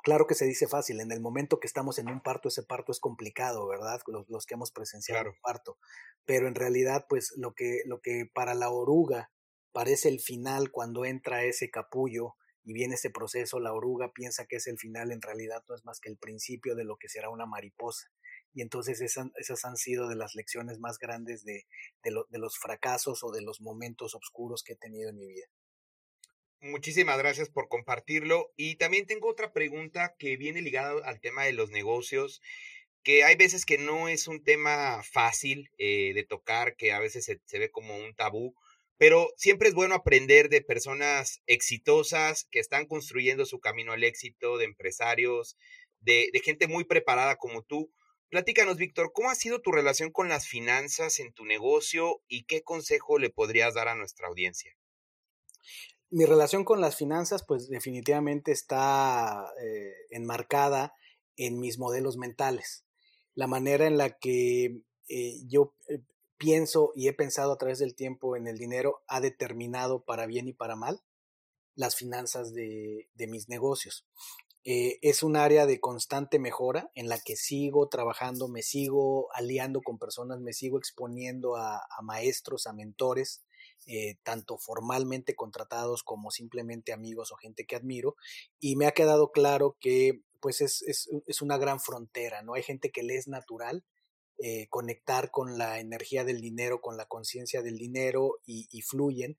Claro 0.02 0.26
que 0.26 0.34
se 0.34 0.46
dice 0.46 0.68
fácil, 0.68 1.00
en 1.00 1.10
el 1.10 1.20
momento 1.20 1.58
que 1.58 1.66
estamos 1.66 1.98
en 1.98 2.08
un 2.08 2.22
parto, 2.22 2.48
ese 2.48 2.62
parto 2.62 2.92
es 2.92 3.00
complicado, 3.00 3.66
¿verdad? 3.66 4.00
Los, 4.28 4.46
que 4.46 4.54
hemos 4.54 4.70
presenciado 4.70 5.30
un 5.30 5.40
parto. 5.42 5.78
Pero 6.24 6.46
en 6.46 6.54
realidad, 6.54 7.06
pues 7.08 7.32
lo 7.36 7.54
que, 7.54 7.82
lo 7.86 8.00
que 8.00 8.24
para 8.32 8.54
la 8.54 8.70
oruga 8.70 9.32
parece 9.72 10.08
el 10.08 10.20
final 10.20 10.70
cuando 10.70 11.04
entra 11.04 11.44
ese 11.44 11.70
capullo 11.70 12.36
y 12.62 12.72
viene 12.72 12.94
ese 12.94 13.10
proceso, 13.10 13.60
la 13.60 13.72
oruga 13.72 14.12
piensa 14.12 14.46
que 14.46 14.56
es 14.56 14.66
el 14.66 14.78
final, 14.78 15.12
en 15.12 15.22
realidad 15.22 15.62
no 15.68 15.74
es 15.74 15.84
más 15.84 16.00
que 16.00 16.08
el 16.08 16.18
principio 16.18 16.74
de 16.74 16.84
lo 16.84 16.96
que 16.96 17.08
será 17.08 17.28
una 17.28 17.46
mariposa. 17.46 18.08
Y 18.56 18.62
entonces 18.62 19.02
esas, 19.02 19.26
esas 19.36 19.64
han 19.66 19.76
sido 19.76 20.08
de 20.08 20.16
las 20.16 20.34
lecciones 20.34 20.78
más 20.78 20.98
grandes 20.98 21.44
de, 21.44 21.66
de, 22.02 22.38
los 22.38 22.58
fracasos 22.58 23.22
o 23.22 23.30
de 23.30 23.42
los 23.42 23.60
momentos 23.60 24.14
oscuros 24.14 24.62
que 24.62 24.72
he 24.72 24.76
tenido 24.76 25.10
en 25.10 25.18
mi 25.18 25.28
vida. 25.28 25.46
Muchísimas 26.60 27.18
gracias 27.18 27.50
por 27.50 27.68
compartirlo. 27.68 28.50
Y 28.56 28.76
también 28.76 29.04
tengo 29.04 29.28
otra 29.28 29.52
pregunta 29.52 30.14
que 30.18 30.38
viene 30.38 30.62
ligada 30.62 31.04
al 31.04 31.20
tema 31.20 31.44
de 31.44 31.52
los 31.52 31.70
negocios, 31.70 32.40
que 33.02 33.24
hay 33.24 33.36
veces 33.36 33.66
que 33.66 33.76
no 33.76 34.08
es 34.08 34.26
un 34.26 34.42
tema 34.42 35.02
fácil 35.04 35.70
eh, 35.76 36.14
de 36.14 36.24
tocar, 36.24 36.76
que 36.76 36.92
a 36.92 36.98
veces 36.98 37.26
se, 37.26 37.42
se 37.44 37.58
ve 37.58 37.70
como 37.70 37.94
un 37.94 38.14
tabú, 38.14 38.54
pero 38.96 39.28
siempre 39.36 39.68
es 39.68 39.74
bueno 39.74 39.94
aprender 39.94 40.48
de 40.48 40.62
personas 40.62 41.42
exitosas 41.46 42.48
que 42.50 42.58
están 42.58 42.86
construyendo 42.86 43.44
su 43.44 43.60
camino 43.60 43.92
al 43.92 44.02
éxito, 44.02 44.56
de 44.56 44.64
empresarios, 44.64 45.58
de, 46.00 46.30
gente 46.42 46.68
muy 46.68 46.84
preparada 46.84 47.36
como 47.36 47.62
tú. 47.62 47.92
Platícanos, 48.28 48.76
Víctor, 48.76 49.12
¿cómo 49.12 49.30
ha 49.30 49.34
sido 49.34 49.60
tu 49.60 49.70
relación 49.70 50.10
con 50.10 50.28
las 50.28 50.48
finanzas 50.48 51.20
en 51.20 51.32
tu 51.32 51.44
negocio 51.44 52.22
y 52.28 52.44
qué 52.44 52.62
consejo 52.62 53.18
le 53.18 53.30
podrías 53.30 53.74
dar 53.74 53.88
a 53.88 53.94
nuestra 53.94 54.28
audiencia? 54.28 54.76
Mi 56.10 56.24
relación 56.24 56.64
con 56.64 56.80
las 56.80 56.96
finanzas, 56.96 57.44
pues 57.46 57.68
definitivamente 57.68 58.52
está 58.52 59.52
eh, 59.62 59.92
enmarcada 60.10 60.94
en 61.36 61.58
mis 61.60 61.78
modelos 61.78 62.16
mentales. 62.16 62.84
La 63.34 63.46
manera 63.46 63.86
en 63.86 63.98
la 63.98 64.16
que 64.18 64.82
eh, 65.08 65.34
yo 65.46 65.74
eh, 65.88 66.00
pienso 66.36 66.92
y 66.94 67.08
he 67.08 67.12
pensado 67.12 67.52
a 67.52 67.58
través 67.58 67.78
del 67.78 67.94
tiempo 67.94 68.36
en 68.36 68.46
el 68.46 68.58
dinero 68.58 69.02
ha 69.06 69.20
determinado 69.20 70.04
para 70.04 70.26
bien 70.26 70.48
y 70.48 70.52
para 70.52 70.76
mal 70.76 71.02
las 71.74 71.96
finanzas 71.96 72.54
de, 72.54 73.08
mis 73.28 73.48
negocios. 73.48 74.06
Eh, 74.68 74.98
es 75.00 75.22
un 75.22 75.36
área 75.36 75.64
de 75.64 75.78
constante 75.78 76.40
mejora 76.40 76.90
en 76.96 77.08
la 77.08 77.20
que 77.20 77.36
sigo 77.36 77.88
trabajando, 77.88 78.48
me 78.48 78.62
sigo 78.62 79.28
aliando 79.32 79.80
con 79.80 79.96
personas, 79.96 80.40
me 80.40 80.52
sigo 80.52 80.76
exponiendo 80.76 81.54
a, 81.54 81.86
maestros, 82.02 82.66
a 82.66 82.72
mentores, 82.72 83.44
eh, 83.86 84.16
tanto 84.24 84.58
formalmente 84.58 85.36
contratados 85.36 86.02
como 86.02 86.32
simplemente 86.32 86.92
amigos 86.92 87.30
o 87.30 87.36
gente 87.36 87.64
que 87.64 87.76
admiro, 87.76 88.16
y 88.58 88.74
me 88.74 88.86
ha 88.86 88.90
quedado 88.90 89.30
claro 89.30 89.76
que 89.78 90.22
pues 90.40 90.60
es, 90.60 90.82
es 90.82 91.42
una 91.42 91.58
gran 91.58 91.78
frontera, 91.78 92.42
¿no? 92.42 92.54
Hay 92.54 92.64
gente 92.64 92.90
que 92.90 93.04
le 93.04 93.14
es 93.14 93.28
natural 93.28 93.84
eh, 94.38 94.66
conectar 94.68 95.30
con 95.30 95.56
la 95.56 95.80
energía 95.80 96.22
del 96.22 96.42
dinero, 96.42 96.82
con 96.82 96.98
la 96.98 97.06
conciencia 97.06 97.62
del 97.62 97.78
dinero 97.78 98.38
y, 98.44 98.82
fluyen. 98.82 99.38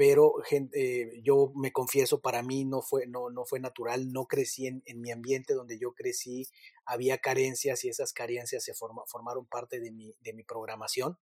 Pero 0.00 0.32
eh, 0.50 1.20
yo 1.22 1.52
me 1.54 1.72
confieso, 1.72 2.22
para 2.22 2.42
mí 2.42 2.64
no 2.64 2.80
fue, 2.80 3.06
no, 3.06 3.28
no 3.28 3.44
fue 3.44 3.60
natural, 3.60 4.10
no 4.12 4.24
crecí 4.24 4.66
en, 4.66 4.82
mi 4.94 5.10
ambiente 5.10 5.52
donde 5.52 5.78
yo 5.78 5.92
crecí, 5.92 6.48
había 6.86 7.18
carencias 7.18 7.84
y 7.84 7.90
esas 7.90 8.14
carencias 8.14 8.64
se 8.64 8.72
formaron 8.72 9.44
parte 9.44 9.78
de 9.78 9.90
mi, 9.90 10.14
de 10.20 10.32
mi 10.32 10.42
programación 10.42 11.18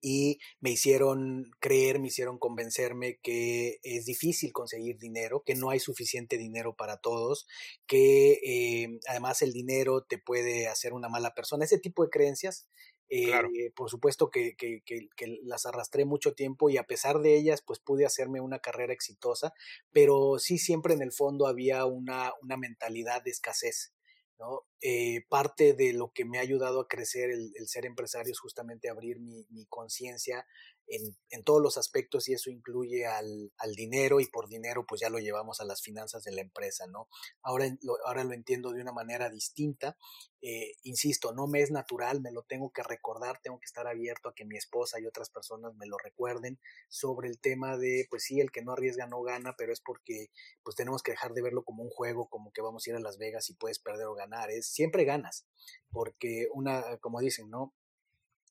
y 0.00 0.40
me 0.58 0.70
hicieron 0.70 1.52
creer, 1.60 2.00
me 2.00 2.08
hicieron 2.08 2.38
convencerme 2.38 3.20
que 3.22 3.78
es 3.84 4.04
difícil 4.04 4.52
conseguir 4.52 4.98
dinero, 4.98 5.44
que 5.46 5.54
no 5.54 5.70
hay 5.70 5.78
suficiente 5.78 6.38
dinero 6.38 6.74
para 6.74 6.96
todos, 6.96 7.46
que 7.86 8.40
eh, 8.44 8.98
además 9.08 9.42
el 9.42 9.52
dinero 9.52 10.02
te 10.02 10.18
puede 10.18 10.66
hacer 10.66 10.92
una 10.92 11.08
mala 11.08 11.34
persona. 11.34 11.64
Ese 11.64 11.78
tipo 11.78 12.02
de 12.02 12.10
creencias, 12.10 12.66
eh, 13.08 13.72
por 13.74 13.90
supuesto 13.90 14.30
que, 14.30 14.56
que, 14.56 14.82
que, 14.84 15.38
las 15.44 15.66
arrastré 15.66 16.04
mucho 16.04 16.34
tiempo 16.34 16.70
y 16.70 16.76
a 16.76 16.84
pesar 16.84 17.20
de 17.20 17.36
ellas, 17.36 17.62
pues 17.62 17.78
pude 17.78 18.04
hacerme 18.04 18.40
una 18.40 18.58
carrera 18.58 18.92
exitosa, 18.92 19.52
pero 19.92 20.38
sí 20.38 20.58
siempre 20.58 20.94
en 20.94 21.02
el 21.02 21.12
fondo 21.12 21.46
había 21.46 21.84
una, 21.84 22.32
una 22.42 22.56
mentalidad 22.56 23.22
de 23.22 23.30
escasez. 23.30 23.92
¿no? 24.38 24.66
Eh, 24.82 25.24
parte 25.30 25.72
de 25.72 25.94
lo 25.94 26.12
que 26.12 26.26
me 26.26 26.38
ha 26.38 26.42
ayudado 26.42 26.80
a 26.80 26.88
crecer 26.88 27.30
el, 27.30 27.52
ser 27.68 27.86
empresario 27.86 28.32
es 28.32 28.38
justamente 28.38 28.90
abrir 28.90 29.18
mi, 29.18 29.46
mi 29.48 29.64
conciencia 29.66 30.46
en, 30.88 31.44
todos 31.44 31.62
los 31.62 31.78
aspectos 31.78 32.28
y 32.28 32.32
eso 32.32 32.50
incluye 32.50 33.06
al, 33.06 33.52
al, 33.58 33.72
dinero 33.74 34.20
y 34.20 34.26
por 34.26 34.48
dinero 34.48 34.84
pues 34.86 35.00
ya 35.00 35.10
lo 35.10 35.18
llevamos 35.18 35.60
a 35.60 35.64
las 35.64 35.82
finanzas 35.82 36.24
de 36.24 36.32
la 36.32 36.40
empresa, 36.40 36.86
¿no? 36.86 37.08
Ahora 37.42 37.66
lo, 37.82 37.96
ahora 38.06 38.24
lo 38.24 38.32
entiendo 38.32 38.72
de 38.72 38.80
una 38.80 38.92
manera 38.92 39.30
distinta. 39.30 39.96
Eh, 40.42 40.74
insisto, 40.82 41.32
no 41.32 41.46
me 41.46 41.60
es 41.60 41.70
natural, 41.70 42.20
me 42.20 42.30
lo 42.30 42.42
tengo 42.42 42.70
que 42.70 42.82
recordar, 42.82 43.40
tengo 43.42 43.58
que 43.58 43.64
estar 43.64 43.86
abierto 43.86 44.28
a 44.28 44.34
que 44.34 44.44
mi 44.44 44.56
esposa 44.56 45.00
y 45.00 45.06
otras 45.06 45.30
personas 45.30 45.74
me 45.74 45.86
lo 45.86 45.96
recuerden 45.98 46.58
sobre 46.88 47.28
el 47.28 47.40
tema 47.40 47.76
de, 47.76 48.06
pues 48.10 48.24
sí, 48.24 48.40
el 48.40 48.52
que 48.52 48.62
no 48.62 48.72
arriesga 48.72 49.06
no 49.06 49.22
gana, 49.22 49.54
pero 49.56 49.72
es 49.72 49.80
porque 49.80 50.28
pues 50.62 50.76
tenemos 50.76 51.02
que 51.02 51.12
dejar 51.12 51.32
de 51.32 51.42
verlo 51.42 51.64
como 51.64 51.82
un 51.82 51.90
juego, 51.90 52.28
como 52.28 52.52
que 52.52 52.62
vamos 52.62 52.86
a 52.86 52.90
ir 52.90 52.96
a 52.96 53.00
Las 53.00 53.18
Vegas 53.18 53.50
y 53.50 53.54
puedes 53.54 53.78
perder 53.78 54.06
o 54.06 54.14
ganar, 54.14 54.50
es 54.50 54.68
siempre 54.68 55.04
ganas, 55.04 55.46
porque 55.90 56.48
una, 56.52 56.98
como 56.98 57.20
dicen, 57.20 57.50
¿no? 57.50 57.74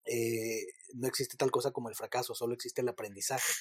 Eh, 0.06 0.68
no 0.94 1.08
existe 1.08 1.36
tal 1.36 1.52
cosa 1.52 1.72
como 1.72 1.90
el 1.90 1.96
fracaso, 1.96 2.36
solo 2.36 2.54
existe 2.54 2.82
el 2.82 2.90
aprendizaje. 2.90 3.52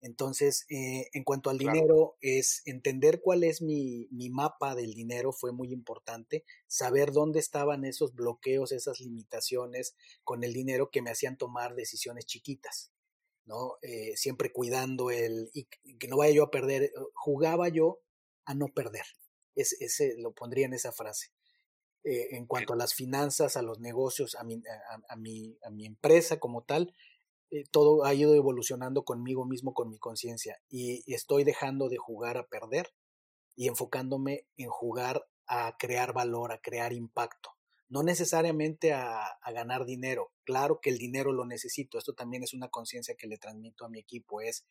Entonces, 0.00 0.66
eh, 0.68 1.08
en 1.12 1.24
cuanto 1.24 1.48
al 1.48 1.56
dinero, 1.58 2.16
es 2.20 2.62
entender 2.66 3.20
cuál 3.22 3.42
es 3.42 3.62
mi, 3.62 4.06
mi, 4.10 4.28
mapa 4.28 4.74
del 4.74 4.92
dinero 4.92 5.32
fue 5.32 5.52
muy 5.52 5.72
importante, 5.72 6.44
saber 6.66 7.10
dónde 7.10 7.40
estaban 7.40 7.84
esos 7.84 8.14
bloqueos, 8.14 8.72
esas 8.72 9.00
limitaciones 9.00 9.96
con 10.22 10.44
el 10.44 10.52
dinero 10.52 10.90
que 10.90 11.00
me 11.00 11.10
hacían 11.10 11.38
tomar 11.38 11.74
decisiones 11.74 12.26
chiquitas, 12.26 12.92
¿no? 13.46 13.76
Eh, 13.80 14.14
siempre 14.16 14.52
cuidando 14.52 15.10
el, 15.10 15.50
y 15.54 15.68
que 15.98 16.08
no 16.08 16.18
vaya 16.18 16.34
yo 16.34 16.44
a 16.44 16.50
perder, 16.50 16.92
jugaba 17.14 17.68
yo 17.70 18.00
a 18.44 18.54
no 18.54 18.66
perder, 18.68 19.06
es, 19.54 19.74
ese, 19.80 20.16
lo 20.18 20.34
pondría 20.34 20.66
en 20.66 20.74
esa 20.74 20.92
frase. 20.92 21.28
Eh, 22.04 22.36
en 22.36 22.44
cuanto 22.44 22.74
a 22.74 22.76
las 22.76 22.92
finanzas, 22.92 23.56
a 23.56 23.62
los 23.62 23.80
negocios, 23.80 24.34
a 24.34 24.44
mi, 24.44 24.62
a, 25.08 25.16
mi, 25.16 25.56
a 25.64 25.70
mi 25.70 25.86
empresa 25.86 26.38
como 26.38 26.62
tal, 26.62 26.94
eh, 27.50 27.64
todo 27.70 28.04
ha 28.04 28.12
ido 28.12 28.34
evolucionando 28.34 29.04
conmigo 29.04 29.46
mismo, 29.46 29.72
con 29.72 29.88
mi 29.88 29.98
conciencia, 29.98 30.60
y 30.68 31.02
estoy 31.14 31.44
dejando 31.44 31.88
de 31.88 31.96
jugar 31.96 32.36
a 32.36 32.46
perder 32.46 32.92
y 33.56 33.68
enfocándome 33.68 34.46
en 34.58 34.68
jugar 34.68 35.24
a 35.46 35.76
crear 35.78 36.12
valor, 36.12 36.52
a 36.52 36.60
crear 36.60 36.92
impacto. 36.92 37.50
no 37.88 38.02
necesariamente 38.02 38.92
a, 38.92 39.24
a, 39.24 39.52
ganar 39.52 39.84
dinero. 39.84 40.32
Claro 40.44 40.80
que 40.80 40.90
el 40.90 40.98
dinero 40.98 41.32
lo 41.32 41.44
necesito. 41.46 41.96
Esto 41.96 42.12
también 42.12 42.42
es 42.42 42.52
una 42.52 42.68
conciencia 42.68 43.14
que 43.14 43.28
le 43.28 43.38
transmito 43.38 43.84
a 43.84 43.88
mi 43.88 44.00
equipo. 44.00 44.40
Es, 44.40 44.66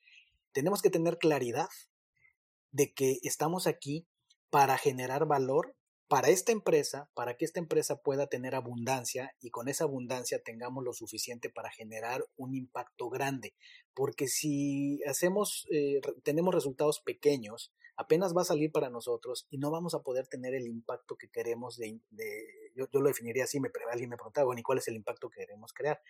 tenemos 0.52 0.82
que 0.82 0.90
tener 0.90 1.20
claridad 1.20 1.70
de 2.72 2.94
que 2.94 3.20
estamos 3.24 3.66
aquí 3.66 4.08
para 4.50 4.78
generar 4.78 5.26
valor 5.26 5.76
para 6.08 6.30
esta 6.30 6.52
empresa, 6.52 7.10
para 7.14 7.36
que 7.38 7.46
esta 7.46 7.60
empresa 7.60 8.02
pueda 8.02 8.28
tener 8.28 8.56
abundancia 8.56 9.36
y 9.40 9.50
con 9.50 9.68
esa 9.68 9.86
abundancia 9.86 10.42
tengamos 10.44 10.84
lo 10.84 10.94
suficiente 10.94 11.50
para 11.50 11.72
generar 11.72 12.26
un 12.36 12.54
impacto 12.54 13.10
grande. 13.10 13.56
Porque 13.94 14.28
si 14.28 15.02
hacemos, 15.06 15.66
eh, 15.72 16.02
tenemos 16.24 16.54
resultados 16.54 17.00
pequeños, 17.00 17.74
apenas 17.96 18.36
va 18.36 18.42
a 18.42 18.46
salir 18.46 18.72
para 18.72 18.90
nosotros 18.90 19.48
y 19.50 19.58
no 19.58 19.72
vamos 19.72 19.94
a 19.94 20.02
poder 20.02 20.28
tener 20.28 20.54
el 20.54 20.68
impacto 20.68 21.16
que 21.16 21.30
queremos 21.30 21.78
de, 21.78 22.00
yo, 22.76 22.88
lo 22.92 23.08
definiría 23.08 23.46
así, 23.46 23.60
me, 23.60 23.70
alguien 23.92 24.10
me 24.10 24.18
preguntaba, 24.18 24.46
bueno, 24.46 24.60
¿y 24.60 24.64
cuál 24.64 24.80
es 24.80 24.88
el 24.88 24.96
impacto 24.96 25.30
que 25.30 25.42
queremos 25.42 25.74
crear? 25.74 26.02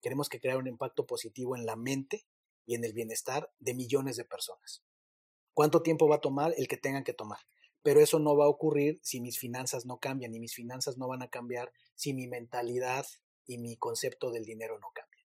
Queremos 0.00 0.28
que 0.28 0.40
crear 0.40 0.56
un 0.56 0.66
impacto 0.66 1.06
positivo 1.06 1.56
en 1.56 1.66
la 1.66 1.76
mente 1.76 2.26
y 2.64 2.74
en 2.74 2.84
el 2.84 2.92
bienestar 2.92 3.52
de 3.58 3.74
millones 3.74 4.16
de 4.16 4.24
personas. 4.24 4.82
¿Cuánto 5.52 5.82
tiempo 5.82 6.08
va 6.08 6.16
a 6.16 6.20
tomar 6.20 6.52
el 6.56 6.68
que 6.68 6.76
tengan 6.76 7.04
que 7.04 7.14
tomar? 7.14 7.38
Pero 7.86 8.00
eso 8.00 8.18
no 8.18 8.36
va 8.36 8.46
a 8.46 8.48
ocurrir 8.48 8.98
si 9.00 9.20
mis 9.20 9.38
finanzas 9.38 9.86
no 9.86 10.00
cambian 10.00 10.34
y 10.34 10.40
mis 10.40 10.56
finanzas 10.56 10.98
no 10.98 11.06
van 11.06 11.22
a 11.22 11.30
cambiar 11.30 11.72
si 11.94 12.14
mi 12.14 12.26
mentalidad 12.26 13.06
y 13.46 13.58
mi 13.58 13.76
concepto 13.76 14.32
del 14.32 14.44
dinero 14.44 14.80
no 14.80 14.90
cambian. 14.92 15.24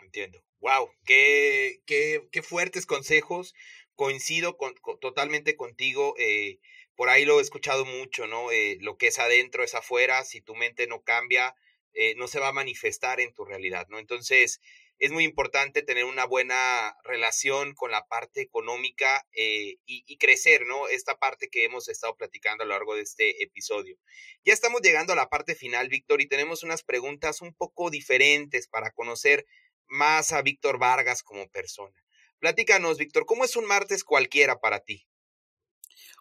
Entiendo. 0.00 0.44
Wow, 0.60 0.92
qué, 1.04 1.82
qué, 1.84 2.28
qué 2.30 2.42
fuertes 2.44 2.86
consejos. 2.86 3.52
Coincido 3.96 4.56
con, 4.56 4.76
totalmente 5.00 5.56
contigo. 5.56 6.14
Eh, 6.20 6.60
por 6.94 7.08
ahí 7.08 7.24
lo 7.24 7.40
he 7.40 7.42
escuchado 7.42 7.84
mucho, 7.84 8.28
¿no? 8.28 8.52
Eh, 8.52 8.78
lo 8.80 8.96
que 8.96 9.08
es 9.08 9.18
adentro 9.18 9.64
es 9.64 9.74
afuera. 9.74 10.22
Si 10.22 10.40
tu 10.40 10.54
mente 10.54 10.86
no 10.86 11.02
cambia, 11.02 11.56
eh, 11.94 12.14
no 12.14 12.28
se 12.28 12.38
va 12.38 12.46
a 12.46 12.52
manifestar 12.52 13.18
en 13.18 13.34
tu 13.34 13.44
realidad, 13.44 13.88
¿no? 13.88 13.98
Entonces, 13.98 14.60
es 14.98 15.12
muy 15.12 15.24
importante 15.24 15.82
tener 15.82 16.04
una 16.04 16.24
buena 16.24 16.96
relación 17.04 17.74
con 17.74 17.90
la 17.90 18.06
parte 18.06 18.40
económica 18.40 19.26
eh, 19.32 19.76
y, 19.84 20.16
crecer, 20.16 20.66
¿no? 20.66 20.88
Esta 20.88 21.18
parte 21.18 21.48
que 21.48 21.64
hemos 21.64 21.88
estado 21.88 22.16
platicando 22.16 22.64
a 22.64 22.66
lo 22.66 22.72
largo 22.72 22.94
de 22.94 23.02
este 23.02 23.42
episodio. 23.42 23.98
Ya 24.44 24.54
estamos 24.54 24.80
llegando 24.80 25.12
a 25.12 25.16
la 25.16 25.28
parte 25.28 25.54
final, 25.54 25.88
Víctor, 25.88 26.22
y 26.22 26.28
tenemos 26.28 26.62
unas 26.62 26.82
preguntas 26.82 27.42
un 27.42 27.52
poco 27.52 27.90
diferentes 27.90 28.68
para 28.68 28.90
conocer 28.90 29.46
más 29.86 30.32
a 30.32 30.42
Víctor 30.42 30.78
Vargas 30.78 31.22
como 31.22 31.48
persona. 31.48 31.96
Platícanos, 32.38 32.98
Víctor, 32.98 33.26
¿cómo 33.26 33.44
es 33.44 33.56
un 33.56 33.66
martes 33.66 34.02
cualquiera 34.02 34.60
para 34.60 34.80
ti? 34.80 35.06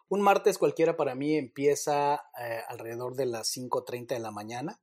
Un 0.08 0.22
martes 0.22 0.58
cualquiera 0.58 0.98
para 0.98 1.16
mí 1.16 1.36
empieza 1.36 2.16
eh, 2.40 2.62
alrededor 2.68 3.16
de 3.16 3.26
las 3.26 3.56
5.30 3.56 4.08
de 4.08 4.20
la 4.20 4.32
mañana. 4.32 4.80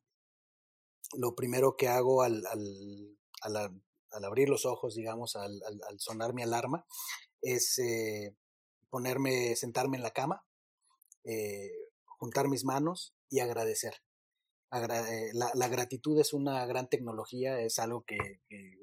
Lo 1.15 1.35
primero 1.35 1.77
que 1.77 1.89
hago 1.89 2.23
al 2.23 2.45
al, 2.47 3.19
abrir 3.43 4.49
los 4.49 4.67
ojos, 4.67 4.95
digamos, 4.95 5.37
al, 5.37 5.61
sonar 5.99 6.35
mi 6.35 6.43
alarma, 6.43 6.87
es 7.41 7.79
eh, 7.79 8.37
ponerme, 8.91 9.57
sentarme 9.57 9.97
en 9.97 10.03
la 10.03 10.13
cama, 10.13 10.45
eh, 11.25 11.71
juntar 12.07 12.49
mis 12.49 12.65
manos 12.65 13.15
y 13.29 13.41
agradecer. 13.41 13.95
Eh, 14.75 15.33
la, 15.35 15.69
gratitud 15.69 16.19
es 16.19 16.33
una 16.33 16.65
gran 16.65 16.89
tecnología, 16.89 17.61
es 17.61 17.79
algo 17.79 18.05
que, 18.07 18.17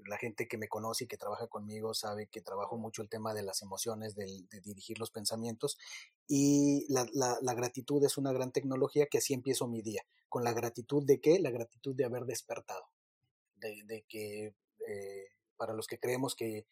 la 0.06 0.18
gente 0.18 0.48
que 0.48 0.60
me 0.60 0.68
conoce 0.68 1.06
y 1.06 1.08
que 1.08 1.18
trabaja 1.18 1.48
conmigo 1.48 1.96
sabe 1.96 2.28
que 2.28 2.42
trabajo 2.42 2.78
mucho 2.78 3.02
el 3.02 3.10
tema 3.10 3.34
de 3.34 3.42
las 3.42 3.64
emociones, 3.64 4.14
de, 4.14 4.26
dirigir 4.64 5.00
los 5.00 5.10
pensamientos 5.10 5.80
y 6.28 6.86
la, 6.94 7.08
la, 7.42 7.54
gratitud 7.56 8.04
es 8.06 8.20
una 8.20 8.32
gran 8.32 8.52
tecnología 8.52 9.08
que 9.08 9.18
así 9.18 9.34
empiezo 9.34 9.68
mi 9.68 9.82
día. 9.82 10.04
¿Con 10.28 10.44
la 10.44 10.54
gratitud 10.54 11.04
de 11.04 11.20
qué? 11.20 11.40
La 11.40 11.50
gratitud 11.50 11.96
de 11.96 12.06
haber 12.06 12.26
despertado 12.26 12.84
de, 13.60 14.06
que 14.08 14.56
eh, 14.88 15.28
para 15.58 15.74
los 15.74 15.88
que 15.88 16.00
creemos 16.00 16.36
que, 16.36 16.66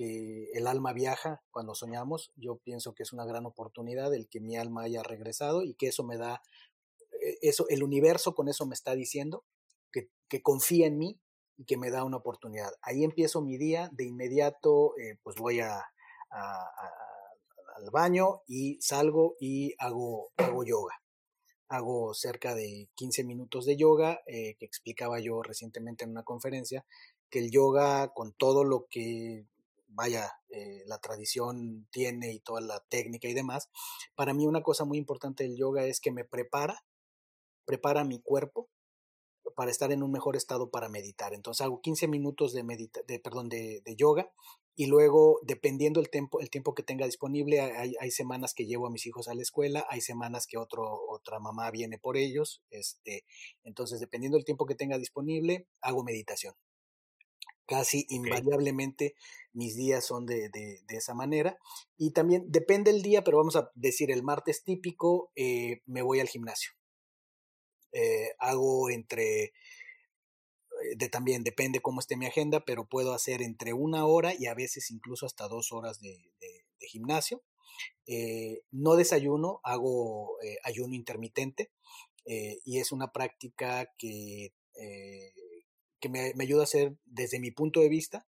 el 0.00 0.68
alma 0.68 0.92
viaja 0.92 1.42
cuando 1.50 1.74
soñamos, 1.74 2.30
yo 2.36 2.58
pienso 2.58 2.94
que 2.94 3.02
es 3.02 3.12
una 3.12 3.26
gran 3.26 3.46
oportunidad 3.46 4.14
el 4.14 4.28
que 4.28 4.38
mi 4.38 4.56
alma 4.56 4.82
haya 4.82 5.02
regresado 5.02 5.64
y 5.64 5.74
que 5.74 5.88
eso 5.88 6.04
me 6.04 6.16
da, 6.16 6.40
eh, 7.20 7.38
eso, 7.42 7.66
el 7.68 7.82
universo 7.82 8.32
con 8.36 8.48
eso 8.48 8.64
me 8.64 8.74
está 8.74 8.94
diciendo 8.94 9.44
que, 9.90 10.08
confía 10.42 10.86
en 10.86 10.98
mí 10.98 11.18
y 11.56 11.64
que 11.64 11.76
me 11.76 11.90
da 11.90 12.04
una 12.04 12.18
oportunidad. 12.18 12.70
Ahí 12.80 13.02
empiezo 13.02 13.42
mi 13.42 13.56
día, 13.56 13.90
de 13.92 14.04
inmediato 14.04 14.96
eh, 14.98 15.18
pues 15.24 15.34
voy 15.34 15.58
a, 15.58 15.82
al 16.30 17.90
baño 17.90 18.42
y 18.46 18.78
salgo 18.80 19.34
y 19.40 19.74
hago, 19.78 20.30
hago 20.36 20.64
yoga 20.64 20.94
hago 21.68 22.14
cerca 22.14 22.54
de 22.54 22.88
15 22.94 23.24
minutos 23.24 23.66
de 23.66 23.76
yoga, 23.76 24.20
eh, 24.26 24.56
que 24.58 24.64
explicaba 24.66 25.20
yo 25.20 25.42
recientemente 25.42 26.04
en 26.04 26.10
una 26.10 26.22
conferencia, 26.22 26.84
que 27.30 27.40
el 27.40 27.50
yoga 27.50 28.08
con 28.14 28.32
todo 28.32 28.64
lo 28.64 28.86
que, 28.90 29.46
vaya, 29.88 30.32
eh, 30.50 30.82
la 30.86 30.98
tradición 30.98 31.86
tiene 31.90 32.32
y 32.32 32.40
toda 32.40 32.60
la 32.60 32.80
técnica 32.88 33.28
y 33.28 33.34
demás, 33.34 33.68
para 34.14 34.34
mí 34.34 34.46
una 34.46 34.62
cosa 34.62 34.84
muy 34.84 34.98
importante 34.98 35.44
del 35.44 35.56
yoga 35.56 35.84
es 35.84 36.00
que 36.00 36.10
me 36.10 36.24
prepara, 36.24 36.84
prepara 37.64 38.04
mi 38.04 38.20
cuerpo 38.20 38.68
para 39.54 39.70
estar 39.70 39.92
en 39.92 40.02
un 40.02 40.12
mejor 40.12 40.36
estado 40.36 40.70
para 40.70 40.88
meditar. 40.88 41.34
Entonces 41.34 41.62
hago 41.64 41.80
15 41.80 42.08
minutos 42.08 42.52
de, 42.52 42.64
medita 42.64 43.00
de, 43.06 43.18
perdón, 43.18 43.48
de, 43.48 43.82
de 43.84 43.96
yoga 43.96 44.30
y 44.80 44.86
luego, 44.86 45.40
dependiendo 45.42 45.98
el 45.98 46.08
tiempo, 46.08 46.38
el 46.38 46.50
tiempo 46.50 46.72
que 46.72 46.84
tenga 46.84 47.04
disponible, 47.04 47.60
hay, 47.60 47.96
hay, 47.98 48.10
semanas 48.12 48.54
que 48.54 48.64
llevo 48.64 48.86
a 48.86 48.90
mis 48.92 49.06
hijos 49.06 49.26
a 49.26 49.34
la 49.34 49.42
escuela, 49.42 49.84
hay 49.90 50.00
semanas 50.00 50.46
que 50.46 50.56
otro, 50.56 50.84
otra 51.08 51.40
mamá 51.40 51.68
viene 51.72 51.98
por 51.98 52.16
ellos. 52.16 52.62
Este, 52.70 53.24
entonces, 53.64 53.98
dependiendo 53.98 54.38
del 54.38 54.44
tiempo 54.44 54.66
que 54.66 54.76
tenga 54.76 54.96
disponible, 54.96 55.66
hago 55.80 56.04
meditación. 56.04 56.54
Casi 57.66 58.06
invariablemente 58.08 59.16
mis 59.52 59.74
días 59.74 60.06
son 60.06 60.26
de, 60.26 60.48
de, 60.48 60.78
de, 60.86 60.96
esa 60.96 61.12
manera. 61.12 61.58
Y 61.96 62.12
también 62.12 62.44
depende 62.46 62.92
el 62.92 63.02
día, 63.02 63.24
pero 63.24 63.38
vamos 63.38 63.56
a 63.56 63.72
decir 63.74 64.12
el 64.12 64.22
martes 64.22 64.62
típico, 64.62 65.32
eh, 65.34 65.82
me 65.86 66.02
voy 66.02 66.20
al 66.20 66.28
gimnasio. 66.28 66.70
Eh, 67.90 68.30
hago 68.38 68.90
entre 68.90 69.54
de, 70.96 71.08
también 71.08 71.44
depende 71.44 71.80
cómo 71.80 72.00
esté 72.00 72.16
mi 72.16 72.26
agenda, 72.26 72.64
pero 72.64 72.86
puedo 72.86 73.12
hacer 73.14 73.42
entre 73.42 73.72
una 73.72 74.06
hora 74.06 74.34
y 74.38 74.46
a 74.46 74.54
veces 74.54 74.90
incluso 74.90 75.26
hasta 75.26 75.48
dos 75.48 75.72
horas 75.72 76.00
de, 76.00 76.16
gimnasio. 76.80 77.42
Eh, 78.06 78.62
no 78.70 78.96
desayuno, 78.96 79.60
hago 79.62 80.40
eh, 80.42 80.56
ayuno 80.64 80.94
intermitente 80.94 81.70
y 82.64 82.78
es 82.78 82.92
una 82.92 83.10
práctica 83.10 83.90
que, 83.96 84.52
que 85.98 86.08
me, 86.10 86.34
ayuda 86.38 86.60
a 86.60 86.64
hacer 86.64 86.94
desde 87.06 87.40
mi 87.40 87.50
punto 87.50 87.80
de 87.80 87.88
vista 87.88 88.27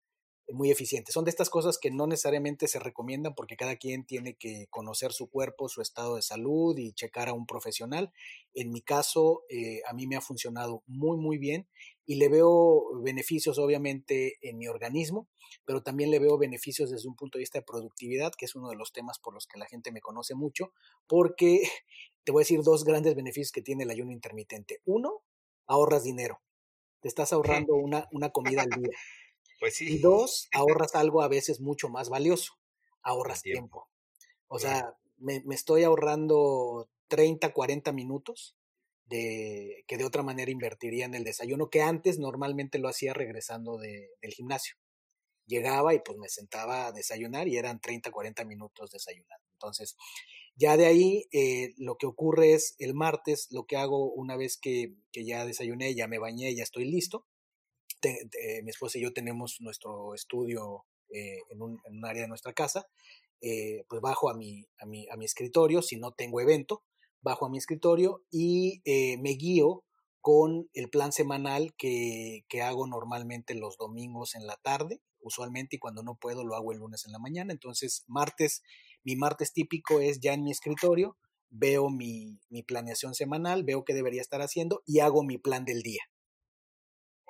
muy 0.54 0.72
eficiente. 0.72 1.12
Son 1.12 1.26
de 1.26 1.30
estas 1.30 1.50
cosas 1.50 1.78
que 1.78 1.92
no 1.92 2.08
necesariamente 2.08 2.68
se 2.68 2.80
recomiendan 2.80 3.36
porque 3.36 3.58
cada 3.58 3.76
quien 3.76 4.06
tiene 4.06 4.36
que 4.36 4.68
conocer 4.70 5.12
su 5.12 5.30
cuerpo, 5.30 5.68
su 5.68 5.82
estado 5.82 6.16
de 6.16 6.22
salud 6.22 6.78
y 6.78 6.94
checar 6.94 7.30
a 7.30 7.34
un 7.34 7.46
profesional. 7.46 8.12
En 8.54 8.72
mi 8.72 8.82
caso, 8.82 9.44
eh, 9.50 9.82
a 9.88 9.94
mí 9.94 10.08
me 10.08 10.16
ha 10.16 10.22
funcionado 10.22 10.84
muy, 10.88 11.18
muy 11.18 11.38
bien 11.38 11.68
y 12.06 12.16
le 12.16 12.30
veo 12.30 13.02
beneficios 13.02 13.60
obviamente 13.60 14.38
en 14.42 14.58
mi 14.58 14.68
organismo, 14.68 15.28
pero 15.66 15.84
también 15.84 16.10
le 16.12 16.20
veo 16.20 16.38
beneficios 16.38 16.90
desde 16.90 17.10
un 17.10 17.16
punto 17.16 17.38
de 17.38 17.42
vista 17.42 17.60
de 17.60 17.66
productividad, 17.66 18.32
que 18.38 18.46
es 18.46 18.56
uno 18.56 18.70
de 18.70 18.78
los 18.78 18.94
temas 18.94 19.20
por 19.20 19.34
los 19.34 19.46
que 19.46 19.60
la 19.60 19.66
gente 19.66 19.92
me 19.92 20.02
conoce 20.02 20.34
mucho, 20.34 20.72
porque 21.08 21.62
te 22.24 22.32
voy 22.32 22.42
a 22.42 22.44
decir 22.44 22.62
dos 22.64 22.86
grandes 22.86 23.16
beneficios 23.16 23.52
que 23.52 23.62
tiene 23.62 23.84
el 23.84 23.90
ayuno 23.90 24.14
intermitente. 24.14 24.82
Uno, 24.86 25.24
ahorras 25.68 26.04
dinero. 26.04 26.40
Te 27.02 27.10
estás 27.10 27.34
ahorrando 27.34 27.76
una, 27.76 28.08
una 28.12 28.32
comida 28.32 28.64
al 28.64 28.70
día. 28.70 28.90
Pues 29.60 29.76
sí. 29.76 29.96
Y 29.96 30.00
dos, 30.00 30.48
ahorras 30.54 30.96
algo 30.96 31.22
a 31.22 31.28
veces 31.28 31.60
mucho 31.60 31.90
más 31.90 32.10
valioso, 32.10 32.54
ahorras 33.02 33.42
tiempo. 33.42 33.90
O 34.48 34.60
sea, 34.60 34.96
me, 35.18 35.44
estoy 35.52 35.84
ahorrando 35.84 36.90
30, 37.08 37.52
40 37.54 37.92
minutos 37.92 38.56
de, 39.06 39.84
que 39.88 39.98
de 39.98 40.06
otra 40.06 40.24
manera 40.24 40.52
invertiría 40.52 41.06
en 41.06 41.16
el 41.16 41.24
desayuno, 41.24 41.70
que 41.70 41.82
antes 41.82 42.20
normalmente 42.20 42.80
lo 42.80 42.90
hacía 42.90 43.14
regresando 43.14 43.78
de, 43.78 44.10
del 44.22 44.34
gimnasio. 44.34 44.76
Llegaba 45.46 45.94
y 45.94 46.00
pues 46.00 46.18
me 46.18 46.28
sentaba 46.28 46.88
a 46.88 46.92
desayunar 46.92 47.48
y 47.48 47.58
eran 47.58 47.80
30, 47.80 48.12
40 48.12 48.44
minutos 48.46 48.92
desayunando. 48.92 49.46
Entonces, 49.54 49.96
ya 50.56 50.76
de 50.76 50.86
ahí 50.86 51.26
eh, 51.32 51.74
lo 51.78 51.98
que 51.98 52.06
ocurre 52.06 52.54
es 52.54 52.76
el 52.80 52.94
martes, 52.94 53.48
lo 53.52 53.66
que 53.66 53.78
hago 53.78 54.12
una 54.12 54.36
vez 54.36 54.58
que, 54.58 54.96
que 55.12 55.26
ya 55.26 55.46
desayuné, 55.46 55.96
ya 55.96 56.08
me 56.08 56.20
bañé, 56.20 56.54
ya 56.54 56.64
estoy 56.64 56.86
listo, 56.86 57.26
mi 58.64 58.70
esposa 58.70 58.98
y 58.98 59.02
yo 59.02 59.14
tenemos 59.14 59.58
nuestro 59.60 60.14
estudio 60.14 60.86
eh, 61.10 61.40
en, 61.50 61.62
un, 61.62 61.80
área 62.04 62.24
de 62.24 62.28
nuestra 62.28 62.54
casa, 62.54 62.86
eh, 63.42 63.86
pues 63.88 64.02
bajo 64.02 64.30
a 64.30 64.34
mi, 64.34 64.66
a, 64.80 64.86
mi, 64.86 65.08
a 65.10 65.16
mi 65.16 65.26
escritorio, 65.26 65.82
si 65.82 65.96
no 65.96 66.12
tengo 66.12 66.42
evento, 66.42 66.84
bajo 67.22 67.46
a 67.46 67.50
mi 67.50 67.58
escritorio 67.58 68.24
y 68.30 68.82
eh, 68.84 69.18
me 69.18 69.32
guío 69.32 69.84
con 70.20 70.70
el 70.74 70.90
plan 70.90 71.14
semanal 71.14 71.74
que, 71.78 72.44
que, 72.50 72.62
hago 72.62 72.88
normalmente 72.88 73.56
los 73.56 73.78
domingos 73.78 74.36
en 74.36 74.46
la 74.46 74.58
tarde, 74.58 75.02
usualmente, 75.20 75.78
y 75.78 75.80
cuando 75.80 76.04
no 76.04 76.16
puedo 76.16 76.44
lo 76.44 76.56
hago 76.56 76.74
el 76.74 76.80
lunes 76.80 77.06
en 77.06 77.14
la 77.14 77.20
mañana. 77.20 77.54
Entonces, 77.54 78.04
martes, 78.08 78.62
mi 79.04 79.16
martes 79.16 79.54
típico 79.54 80.02
es 80.02 80.20
ya 80.20 80.34
en 80.34 80.44
mi 80.44 80.52
escritorio, 80.52 81.18
veo 81.50 81.90
mi, 81.90 82.42
mi 82.50 82.64
planeación 82.64 83.14
semanal, 83.14 83.64
veo 83.64 83.86
qué 83.86 83.94
debería 83.94 84.22
estar 84.22 84.42
haciendo 84.42 84.84
y 84.86 85.00
hago 85.00 85.24
mi 85.24 85.38
plan 85.38 85.64
del 85.64 85.82
día. 85.84 86.02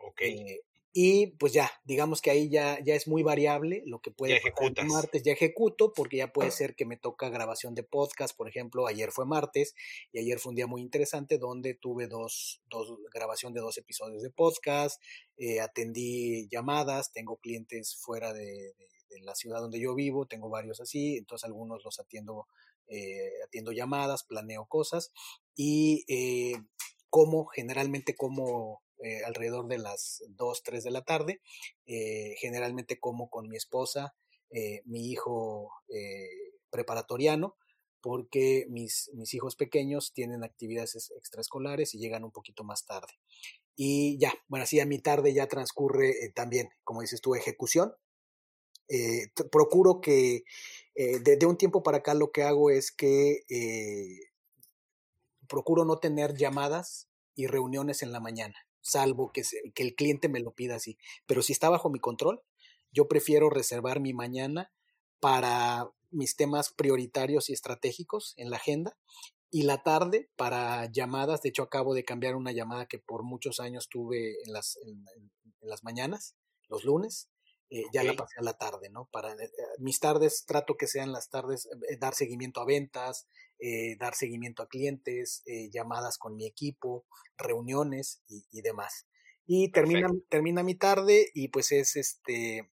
Ok. 0.07 0.21
Eh, 0.21 0.61
y 0.93 1.27
pues 1.37 1.53
ya, 1.53 1.69
digamos 1.85 2.21
que 2.23 2.31
ahí 2.31 2.49
ya, 2.49 2.79
ya 2.83 2.95
es 2.95 3.07
muy 3.07 3.21
variable 3.21 3.83
lo 3.85 3.99
que 3.99 4.09
puede 4.09 4.39
pasar 4.41 4.63
el 4.85 4.87
martes, 4.87 5.21
ya 5.21 5.31
ejecuto, 5.31 5.93
porque 5.93 6.17
ya 6.17 6.33
puede 6.33 6.49
ser 6.49 6.73
que 6.75 6.85
me 6.87 6.97
toca 6.97 7.29
grabación 7.29 7.75
de 7.75 7.83
podcast, 7.83 8.35
por 8.35 8.47
ejemplo, 8.49 8.87
ayer 8.87 9.11
fue 9.11 9.27
martes 9.27 9.75
y 10.11 10.17
ayer 10.17 10.39
fue 10.39 10.49
un 10.51 10.55
día 10.55 10.65
muy 10.65 10.81
interesante 10.81 11.37
donde 11.37 11.75
tuve 11.75 12.07
dos, 12.07 12.61
dos 12.67 12.97
grabación 13.13 13.53
de 13.53 13.59
dos 13.61 13.77
episodios 13.77 14.23
de 14.23 14.31
podcast, 14.31 14.99
eh, 15.37 15.59
atendí 15.61 16.47
llamadas, 16.49 17.11
tengo 17.11 17.37
clientes 17.37 17.95
fuera 17.95 18.33
de, 18.33 18.45
de- 18.45 18.97
de 19.09 19.21
la 19.21 19.35
ciudad 19.35 19.61
donde 19.61 19.79
yo 19.79 19.93
vivo, 19.95 20.25
tengo 20.25 20.49
varios 20.49 20.81
así, 20.81 21.15
entonces 21.17 21.45
algunos 21.45 21.81
los 21.85 21.99
atiendo, 21.99 22.47
eh, 22.87 23.29
atiendo 23.45 23.71
llamadas, 23.71 24.23
planeo 24.23 24.65
cosas 24.65 25.11
y 25.55 26.03
eh, 26.07 26.57
como 27.09 27.45
generalmente 27.45 28.15
como 28.15 28.81
eh, 29.03 29.23
alrededor 29.25 29.67
de 29.67 29.77
las 29.77 30.23
2, 30.29 30.63
3 30.63 30.83
de 30.83 30.91
la 30.91 31.03
tarde. 31.03 31.41
Eh, 31.85 32.35
generalmente 32.39 32.99
como 32.99 33.29
con 33.29 33.47
mi 33.49 33.57
esposa, 33.57 34.15
eh, 34.49 34.81
mi 34.85 35.09
hijo 35.11 35.71
eh, 35.89 36.29
preparatoriano, 36.69 37.55
porque 38.01 38.65
mis, 38.69 39.09
mis 39.13 39.33
hijos 39.33 39.55
pequeños 39.55 40.13
tienen 40.13 40.43
actividades 40.43 40.95
ex- 40.95 41.11
extraescolares 41.11 41.93
y 41.95 41.99
llegan 41.99 42.23
un 42.23 42.31
poquito 42.31 42.63
más 42.63 42.85
tarde. 42.85 43.13
Y 43.75 44.17
ya, 44.19 44.33
bueno, 44.47 44.63
así 44.63 44.79
a 44.79 44.85
mi 44.85 44.99
tarde 44.99 45.33
ya 45.33 45.47
transcurre 45.47 46.09
eh, 46.25 46.31
también, 46.33 46.69
como 46.83 47.01
dices 47.01 47.21
tú, 47.21 47.35
ejecución. 47.35 47.93
Eh, 48.89 49.27
procuro 49.51 49.99
que 49.99 50.43
de, 50.95 51.35
de 51.37 51.45
un 51.45 51.57
tiempo 51.57 51.83
para 51.83 51.97
acá 51.99 52.13
lo 52.13 52.31
que 52.31 52.43
hago 52.43 52.69
es 52.71 52.91
que 52.91 53.41
procuro 55.47 55.85
no 55.85 55.97
tener 55.99 56.35
llamadas 56.35 57.09
y 57.35 57.47
reuniones 57.47 58.01
en 58.01 58.11
la 58.11 58.19
mañana, 58.19 58.55
salvo 58.87 59.31
que, 59.31 59.43
se- 59.43 59.71
que 59.73 59.83
el 59.83 59.95
cliente 59.95 60.29
me 60.29 60.39
lo 60.39 60.53
pida 60.53 60.75
así. 60.75 60.97
Pero 61.25 61.41
si 61.41 61.53
está 61.53 61.69
bajo 61.69 61.89
mi 61.89 61.99
control, 61.99 62.41
yo 62.91 63.07
prefiero 63.07 63.49
reservar 63.49 63.99
mi 63.99 64.13
mañana 64.13 64.71
para 65.19 65.89
mis 66.09 66.35
temas 66.35 66.71
prioritarios 66.73 67.49
y 67.49 67.53
estratégicos 67.53 68.33
en 68.37 68.49
la 68.49 68.57
agenda 68.57 68.97
y 69.49 69.63
la 69.63 69.83
tarde 69.83 70.29
para 70.35 70.85
llamadas. 70.91 71.41
De 71.41 71.49
hecho, 71.49 71.63
acabo 71.63 71.93
de 71.93 72.03
cambiar 72.03 72.35
una 72.35 72.51
llamada 72.51 72.85
que 72.87 72.99
por 72.99 73.23
muchos 73.23 73.59
años 73.59 73.87
tuve 73.89 74.35
en 74.45 74.53
las, 74.53 74.77
en, 74.85 75.05
las 75.61 75.83
mañanas, 75.83 76.35
los 76.69 76.83
lunes. 76.83 77.29
eh, 77.69 77.83
ya 77.93 78.03
la 78.03 78.13
pasé 78.13 78.35
a 78.39 78.43
la 78.43 78.57
tarde, 78.57 78.89
¿no? 78.89 79.09
Para 79.11 79.33
eh, 79.33 79.51
mis 79.79 79.99
tardes 79.99 80.45
trato 80.45 80.75
que 80.77 80.87
sean 80.87 81.11
las 81.11 81.29
tardes, 81.29 81.65
eh, 81.89 81.97
dar 81.99 82.13
seguimiento 82.13 82.61
a 82.61 82.65
ventas, 82.65 83.27
eh, 83.59 83.95
dar 83.97 84.15
seguimiento 84.15 84.63
a 84.63 84.67
clientes, 84.67 85.43
eh, 85.45 85.69
llamadas 85.69 86.17
con 86.17 86.35
mi 86.35 86.45
equipo, 86.45 87.05
reuniones 87.37 88.21
y, 88.27 88.45
y 88.51 88.61
demás. 88.61 89.07
Y 89.45 89.71
termina, 89.71 90.09
termina 90.29 90.63
mi 90.63 90.75
tarde 90.75 91.31
y 91.33 91.47
pues 91.47 91.71
es 91.71 91.95
este, 91.95 92.69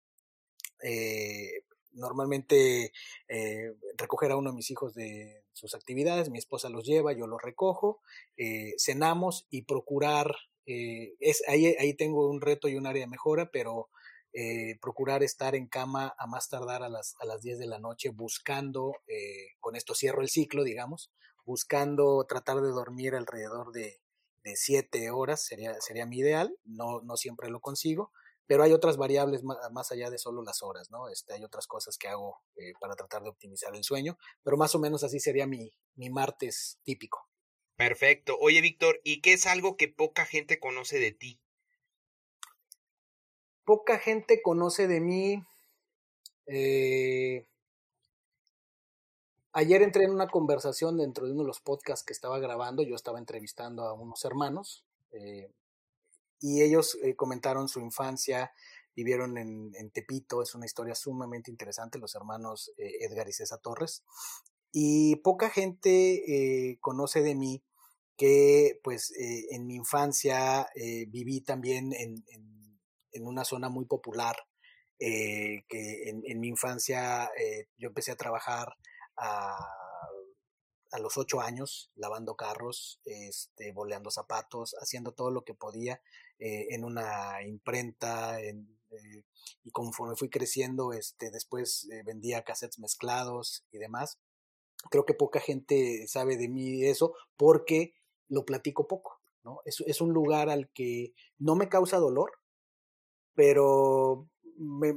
eh, 0.84 1.64
normalmente 1.94 2.92
eh, 3.28 3.74
recoger 3.98 4.32
a 4.32 4.38
uno 4.38 4.50
de 4.52 4.56
mis 4.56 4.72
hijos 4.72 4.94
de 4.94 5.44
sus 5.54 5.76
actividades, 5.76 6.30
mi 6.30 6.40
esposa 6.40 6.70
los 6.70 6.86
lleva, 6.86 7.14
yo 7.14 7.28
los 7.28 7.42
recojo, 7.42 8.02
eh, 8.38 8.74
cenamos 8.78 9.48
y 9.50 9.64
procurar, 9.64 10.36
eh, 10.66 11.14
es, 11.20 11.44
ahí, 11.48 11.68
ahí 11.80 11.94
tengo 11.94 12.30
un 12.30 12.42
reto 12.42 12.68
y 12.68 12.76
un 12.76 12.88
área 12.88 13.04
de 13.04 13.12
mejora, 13.12 13.52
pero 13.52 13.90
eh, 14.34 14.78
procurar 14.82 15.24
estar 15.24 15.56
en 15.56 15.68
cama 15.68 16.14
a 16.18 16.28
más 16.28 16.50
tardar 16.50 16.84
a 16.84 16.90
las, 16.90 17.16
a 17.20 17.26
las 17.26 17.42
10 17.42 17.60
de 17.60 17.68
la 17.68 17.80
noche 17.80 18.10
buscando, 18.10 18.94
eh, 19.08 19.48
con 19.60 19.76
esto 19.76 19.96
cierro 19.96 20.22
el 20.22 20.30
ciclo, 20.30 20.64
digamos, 20.64 21.12
buscando 21.46 22.26
tratar 22.28 22.62
de 22.62 22.70
dormir 22.70 23.16
alrededor 23.16 23.72
de, 23.72 24.02
de 24.44 24.56
7 24.56 25.10
horas, 25.12 25.46
sería, 25.46 25.80
sería 25.82 26.06
mi 26.06 26.18
ideal, 26.20 26.58
no, 26.64 27.02
no 27.02 27.18
siempre 27.18 27.50
lo 27.50 27.60
consigo, 27.62 28.12
pero 28.46 28.64
hay 28.64 28.74
otras 28.74 28.98
variables 28.98 29.44
ma- 29.44 29.58
más, 29.72 29.92
allá 29.92 30.10
de 30.10 30.18
solo 30.18 30.44
las 30.44 30.62
horas, 30.64 30.90
¿no? 30.92 31.10
Este, 31.10 31.34
hay 31.34 31.44
otras 31.44 31.68
cosas 31.68 31.98
que 31.98 32.08
hago 32.10 32.44
eh, 32.56 32.74
para 32.80 32.96
tratar 32.96 33.24
de 33.24 33.30
optimizar 33.30 33.76
el 33.76 33.84
sueño, 33.84 34.18
pero 34.44 34.58
más 34.58 34.76
o 34.76 34.80
menos 34.80 35.04
así 35.04 35.20
sería 35.20 35.48
mi, 35.48 35.72
mi 35.96 36.10
martes 36.10 36.80
típico. 36.84 37.30
Perfecto. 37.76 38.36
Oye, 38.40 38.62
Víctor, 38.62 39.00
¿y 39.04 39.22
qué 39.22 39.34
es 39.34 39.46
algo 39.46 39.78
que 39.78 39.88
poca 39.88 40.26
gente 40.26 40.60
conoce 40.60 40.98
de 40.98 41.12
ti? 41.12 41.43
Poca 43.66 43.98
gente 43.98 44.42
conoce 44.42 44.88
de 44.88 45.00
mí. 45.00 45.44
eh, 46.48 47.48
ayer 49.54 49.82
entré 49.82 50.04
en 50.04 50.12
una 50.12 50.28
conversación 50.28 50.98
dentro 50.98 51.26
de 51.26 51.32
uno 51.32 51.44
de 51.44 51.48
los 51.48 51.62
podcasts 51.62 52.06
que 52.06 52.14
estaba 52.14 52.40
grabando, 52.40 52.84
yo 52.84 52.96
estaba 52.96 53.20
entrevistando 53.20 53.84
a 53.84 53.94
unos 53.94 54.26
hermanos 54.26 54.84
eh, 55.12 55.50
y 56.42 56.62
ellos 56.62 56.98
eh, 57.04 57.16
comentaron 57.16 57.70
su 57.70 57.80
infancia, 57.80 58.52
vivieron 58.96 59.38
en, 59.38 59.92
Tepito, 59.92 60.42
es 60.42 60.56
una 60.56 60.66
historia 60.66 60.96
sumamente 60.96 61.50
interesante, 61.50 62.00
los 62.00 62.16
hermanos 62.16 62.72
Edgar 62.78 63.28
y 63.30 63.34
César 63.34 63.60
Torres. 63.60 64.04
Y 64.72 65.18
poca 65.18 65.50
gente 65.50 66.78
conoce 66.82 67.22
de 67.22 67.36
mí 67.36 67.64
que 68.18 68.80
pues 68.84 69.14
en 69.18 69.66
mi 69.66 69.76
infancia 69.76 70.68
viví 71.08 71.42
también 71.42 71.94
en, 71.94 72.24
en, 73.14 73.28
una 73.28 73.46
zona 73.46 73.70
muy 73.70 73.86
popular, 73.86 74.36
eh, 75.00 75.64
que 75.68 76.10
en, 76.10 76.40
mi 76.40 76.48
infancia 76.48 77.30
eh, 77.38 77.68
yo 77.78 77.90
empecé 77.90 78.12
a 78.12 78.16
trabajar 78.16 78.76
a, 79.18 79.58
a, 80.92 81.00
los 81.00 81.18
ocho 81.18 81.42
años 81.42 81.92
lavando 81.96 82.36
carros, 82.36 83.02
este, 83.06 83.72
boleando 83.74 84.12
zapatos, 84.12 84.76
haciendo 84.80 85.12
todo 85.12 85.32
lo 85.32 85.44
que 85.44 85.54
podía 85.54 86.02
eh, 86.40 86.68
en 86.70 86.84
una 86.86 87.42
imprenta 87.46 88.40
en, 88.40 88.80
y 89.64 89.72
conforme 89.72 90.16
fui 90.16 90.30
creciendo, 90.30 90.94
este, 90.94 91.32
después 91.32 91.88
vendía 92.06 92.44
cassettes 92.44 92.78
mezclados 92.78 93.66
y 93.72 93.80
demás. 93.80 94.20
Creo 94.92 95.06
que 95.06 95.16
poca 95.16 95.40
gente 95.40 96.08
sabe 96.08 96.38
de 96.38 96.48
mí 96.48 96.86
eso 96.86 97.16
porque 97.36 97.96
lo 98.30 98.46
platico 98.46 98.88
poco, 98.88 99.20
¿no? 99.44 99.62
Es, 99.66 99.82
es 99.86 100.02
un 100.02 100.14
lugar 100.14 100.50
al 100.50 100.70
que 100.70 101.14
no 101.40 101.56
me 101.56 101.70
causa 101.70 101.98
dolor, 101.98 102.32
pero 103.36 104.30
me, 104.58 104.94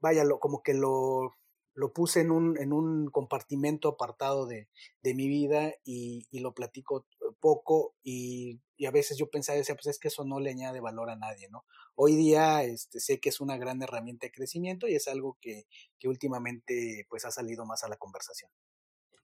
vaya, 0.00 0.24
lo, 0.24 0.38
como 0.38 0.62
que 0.62 0.74
lo, 0.74 1.36
lo 1.74 1.92
puse 1.92 2.20
en 2.20 2.30
un, 2.30 2.58
en 2.58 2.72
un 2.72 3.10
compartimento 3.10 3.88
apartado 3.88 4.46
de, 4.46 4.68
de 5.02 5.14
mi 5.14 5.28
vida 5.28 5.74
y, 5.84 6.26
y, 6.30 6.40
lo 6.40 6.54
platico 6.54 7.06
poco 7.40 7.94
y, 8.02 8.60
y, 8.76 8.86
a 8.86 8.90
veces 8.90 9.18
yo 9.18 9.28
pensaba, 9.28 9.58
decía, 9.58 9.74
pues 9.74 9.86
es 9.86 9.98
que 9.98 10.08
eso 10.08 10.24
no 10.24 10.40
le 10.40 10.50
añade 10.50 10.80
valor 10.80 11.10
a 11.10 11.16
nadie, 11.16 11.48
¿no? 11.50 11.64
Hoy 11.94 12.16
día 12.16 12.62
este, 12.64 13.00
sé 13.00 13.20
que 13.20 13.28
es 13.28 13.40
una 13.40 13.56
gran 13.56 13.82
herramienta 13.82 14.26
de 14.26 14.32
crecimiento 14.32 14.88
y 14.88 14.94
es 14.94 15.06
algo 15.08 15.38
que, 15.40 15.66
que 15.98 16.08
últimamente 16.08 17.06
pues 17.08 17.24
ha 17.24 17.30
salido 17.30 17.64
más 17.66 17.84
a 17.84 17.88
la 17.88 17.96
conversación. 17.96 18.50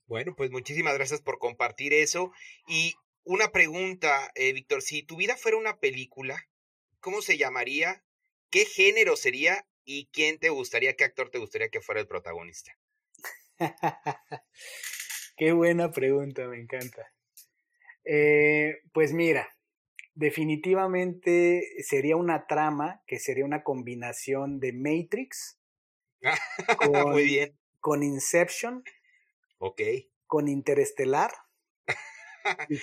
Bueno, 0.07 0.35
pues 0.37 0.51
muchísimas 0.51 0.95
gracias 0.95 1.23
por 1.23 1.39
compartir 1.39 1.95
eso. 1.95 2.33
Y 2.67 2.95
una 3.25 3.49
pregunta, 3.49 4.31
eh, 4.35 4.53
Víctor, 4.53 4.83
si 4.83 5.03
tu 5.03 5.17
vida 5.17 5.37
fuera 5.37 5.57
una 5.57 5.79
película, 5.79 6.37
¿cómo 7.01 7.23
se 7.23 7.39
llamaría? 7.39 8.05
¿Qué 8.53 8.67
género 8.67 9.17
sería? 9.17 9.67
¿Y 9.83 10.11
quién 10.13 10.39
te 10.39 10.51
gustaría, 10.51 10.95
qué 10.95 11.05
actor 11.05 11.31
te 11.31 11.39
gustaría 11.39 11.71
que 11.71 11.81
fuera 11.81 12.03
el 12.03 12.07
protagonista? 12.07 12.79
qué 15.39 15.53
buena 15.53 15.91
pregunta, 15.91 16.47
me 16.47 16.61
encanta. 16.61 17.11
Eh, 18.05 18.83
pues 18.93 19.15
mira, 19.15 19.49
definitivamente 20.13 21.65
sería 21.83 22.17
una 22.17 22.47
trama 22.47 23.03
que 23.07 23.19
sería 23.19 23.47
una 23.47 23.65
combinación 23.65 24.61
de 24.61 24.75
Matrix 24.75 25.59
con, 26.77 27.11
Muy 27.11 27.25
bien. 27.25 27.59
con 27.81 28.03
Inception, 28.03 28.85
ok, 29.59 29.81
con 30.27 30.49
Interestelar. 30.49 31.33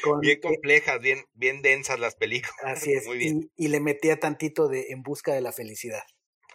Con, 0.03 0.19
bien 0.21 0.39
complejas, 0.39 0.99
bien, 1.01 1.25
bien 1.33 1.61
densas 1.61 1.99
las 1.99 2.15
películas. 2.15 2.55
Así 2.63 2.93
es. 2.93 3.05
Muy 3.05 3.17
bien. 3.17 3.51
Y, 3.55 3.65
y, 3.65 3.67
le 3.69 3.79
metía 3.79 4.19
tantito 4.19 4.67
de 4.67 4.87
En 4.89 5.03
busca 5.03 5.33
de 5.33 5.41
la 5.41 5.51
felicidad. 5.51 6.03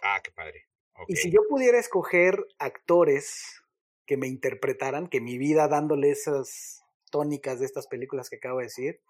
Ah, 0.01 0.21
qué 0.23 0.31
padre. 0.31 0.67
Okay. 0.93 1.13
Y 1.13 1.15
si 1.17 1.31
yo 1.31 1.41
pudiera 1.49 1.79
escoger 1.79 2.45
actores 2.57 3.61
que 4.05 4.17
me 4.17 4.27
interpretaran, 4.27 5.07
que 5.07 5.19
mi 5.19 5.37
vida 5.37 5.67
dándole 5.67 6.09
esas 6.09 6.83
tónicas 7.11 7.59
de 7.59 7.65
estas 7.65 7.87
películas 7.87 8.29
que 8.29 8.37
acabo 8.37 8.59
de 8.59 8.65
decir, 8.65 9.01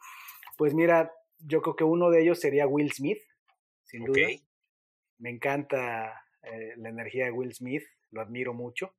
pues 0.57 0.73
mira, 0.73 1.11
yo 1.39 1.61
creo 1.61 1.75
que 1.75 1.83
uno 1.83 2.09
de 2.09 2.21
ellos 2.21 2.39
sería 2.39 2.67
Will 2.67 2.91
Smith, 2.91 3.21
sin 3.83 4.05
duda. 4.05 4.23
Okay. 4.23 4.41
Me 5.17 5.29
encanta 5.29 6.25
eh, 6.43 6.73
la 6.77 6.89
energía 6.89 7.25
de 7.25 7.31
Will 7.31 7.53
Smith, 7.53 7.83
lo 8.11 8.21
admiro 8.21 8.53
mucho. 8.53 8.95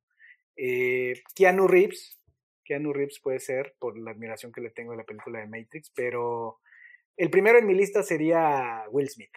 Eh, 0.55 1.13
Keanu 1.35 1.67
Reeves, 1.67 2.19
Keanu 2.67 2.91
Reeves 2.91 3.19
puede 3.21 3.39
ser 3.39 3.75
por 3.79 3.97
la 3.97 4.11
admiración 4.11 4.51
que 4.51 4.61
le 4.61 4.69
tengo 4.69 4.91
de 4.91 4.97
la 4.97 5.05
película 5.05 5.39
de 5.39 5.47
Matrix, 5.47 5.89
pero 5.95 6.59
el 7.15 7.29
primero 7.29 7.57
en 7.57 7.65
mi 7.65 7.73
lista 7.73 8.03
sería 8.03 8.83
Will 8.89 9.09
Smith. 9.09 9.31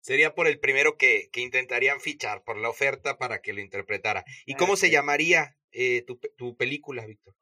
Sería 0.00 0.34
por 0.34 0.46
el 0.46 0.58
primero 0.58 0.96
que, 0.96 1.28
que 1.30 1.42
intentarían 1.42 2.00
fichar, 2.00 2.42
por 2.42 2.56
la 2.56 2.70
oferta 2.70 3.18
para 3.18 3.42
que 3.42 3.52
lo 3.52 3.60
interpretara. 3.60 4.24
¿Y 4.46 4.54
cómo 4.54 4.76
se 4.76 4.90
llamaría 4.90 5.58
eh, 5.72 6.02
tu, 6.02 6.18
tu, 6.38 6.56
película, 6.56 7.04
Víctor? 7.04 7.34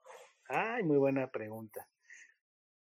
Ay, 0.48 0.82
muy 0.82 0.96
buena 0.96 1.30
pregunta. 1.30 1.88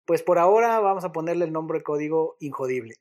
Pues 0.06 0.24
por 0.24 0.40
ahora 0.40 0.80
vamos 0.80 1.04
a 1.04 1.12
ponerle 1.12 1.44
el 1.44 1.52
nombre 1.52 1.84
código 1.84 2.38
Injodible. 2.40 2.96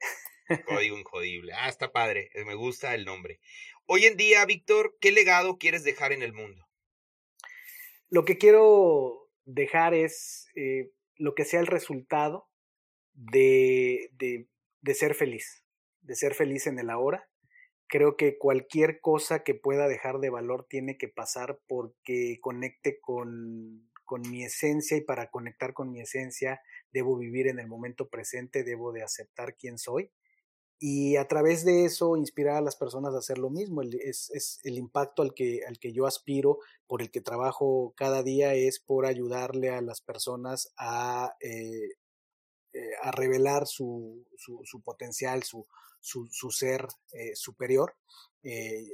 Código 0.66 0.98
Injodible. 0.98 1.52
Ah, 1.52 1.68
está 1.68 1.92
padre. 1.92 2.30
Eh, 2.34 2.44
me 2.44 2.56
gusta 2.56 2.94
el 2.94 3.04
nombre. 3.04 3.38
Hoy 3.86 4.06
en 4.06 4.16
día, 4.16 4.44
Víctor, 4.44 4.96
¿qué 5.00 5.12
legado 5.12 5.58
quieres 5.58 5.84
dejar 5.84 6.12
en 6.12 6.22
el 6.22 6.32
mundo? 6.32 6.66
Lo 8.08 8.24
que 8.24 8.36
quiero 8.36 9.23
dejar 9.44 9.94
es 9.94 10.48
eh, 10.56 10.90
lo 11.16 11.34
que 11.34 11.44
sea 11.44 11.60
el 11.60 11.66
resultado 11.66 12.48
de, 13.12 14.10
de, 14.12 14.48
de 14.80 14.94
ser 14.94 15.14
feliz, 15.14 15.64
de 16.02 16.16
ser 16.16 16.34
feliz 16.34 16.66
en 16.66 16.78
el 16.78 16.90
ahora. 16.90 17.28
Creo 17.86 18.16
que 18.16 18.38
cualquier 18.38 19.00
cosa 19.00 19.44
que 19.44 19.54
pueda 19.54 19.88
dejar 19.88 20.18
de 20.18 20.30
valor 20.30 20.66
tiene 20.68 20.96
que 20.96 21.08
pasar 21.08 21.60
porque 21.68 22.38
conecte 22.40 22.98
con, 23.00 23.90
con 24.04 24.22
mi 24.22 24.44
esencia 24.44 24.96
y 24.96 25.02
para 25.02 25.30
conectar 25.30 25.74
con 25.74 25.90
mi 25.90 26.00
esencia 26.00 26.60
debo 26.92 27.18
vivir 27.18 27.46
en 27.46 27.58
el 27.58 27.66
momento 27.66 28.08
presente, 28.08 28.64
debo 28.64 28.92
de 28.92 29.02
aceptar 29.02 29.56
quién 29.56 29.78
soy 29.78 30.10
y 30.78 31.16
a 31.16 31.26
través 31.26 31.64
de 31.64 31.84
eso 31.84 32.16
inspirar 32.16 32.56
a 32.56 32.60
las 32.60 32.76
personas 32.76 33.14
a 33.14 33.18
hacer 33.18 33.38
lo 33.38 33.50
mismo. 33.50 33.82
es, 33.82 34.30
es, 34.30 34.60
el 34.64 34.78
impacto 34.78 35.22
al 35.22 35.34
que, 35.34 35.60
al 35.66 35.78
que 35.78 35.92
yo 35.92 36.06
aspiro, 36.06 36.58
por 36.86 37.02
el 37.02 37.10
que 37.10 37.20
trabajo 37.20 37.94
cada 37.96 38.22
día, 38.22 38.54
es 38.54 38.80
por 38.80 39.06
ayudarle 39.06 39.70
a 39.70 39.80
las 39.80 40.00
personas 40.00 40.72
a, 40.76 41.34
eh, 41.40 41.94
eh, 42.72 42.90
a 43.02 43.12
revelar 43.12 43.66
su, 43.66 44.26
su, 44.36 44.60
su 44.64 44.82
potencial, 44.82 45.42
su, 45.44 45.66
su, 46.00 46.26
su 46.30 46.50
ser 46.50 46.86
eh, 47.12 47.34
superior, 47.34 47.96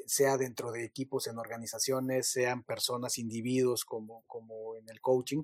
sea 0.06 0.36
dentro 0.36 0.70
de 0.70 0.84
equipos 0.84 1.26
en 1.26 1.36
organizaciones, 1.36 2.30
sean 2.30 2.62
personas, 2.62 3.18
individuos 3.18 3.84
como, 3.84 4.22
como 4.28 4.76
en 4.76 4.88
el 4.88 5.00
coaching, 5.00 5.42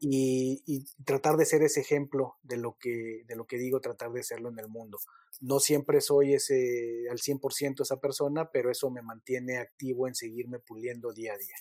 y, 0.00 0.84
tratar 1.04 1.36
de 1.36 1.46
ser 1.46 1.62
ese 1.62 1.80
ejemplo 1.80 2.36
de 2.42 2.56
lo 2.56 2.76
que 2.78 3.22
de 3.26 3.36
lo 3.36 3.46
que 3.46 3.58
digo 3.58 3.80
tratar 3.80 4.12
de 4.12 4.22
serlo 4.22 4.48
en 4.48 4.58
el 4.58 4.68
mundo 4.68 4.98
no 5.40 5.58
siempre 5.58 6.00
soy 6.00 6.34
ese 6.34 7.06
al 7.10 7.18
100% 7.18 7.82
esa 7.82 7.96
persona 7.98 8.50
pero 8.52 8.70
eso 8.70 8.90
me 8.90 9.02
mantiene 9.02 9.58
activo 9.58 10.06
en 10.06 10.14
seguirme 10.14 10.58
puliendo 10.60 11.12
día 11.12 11.32
a 11.34 11.38
día 11.38 11.56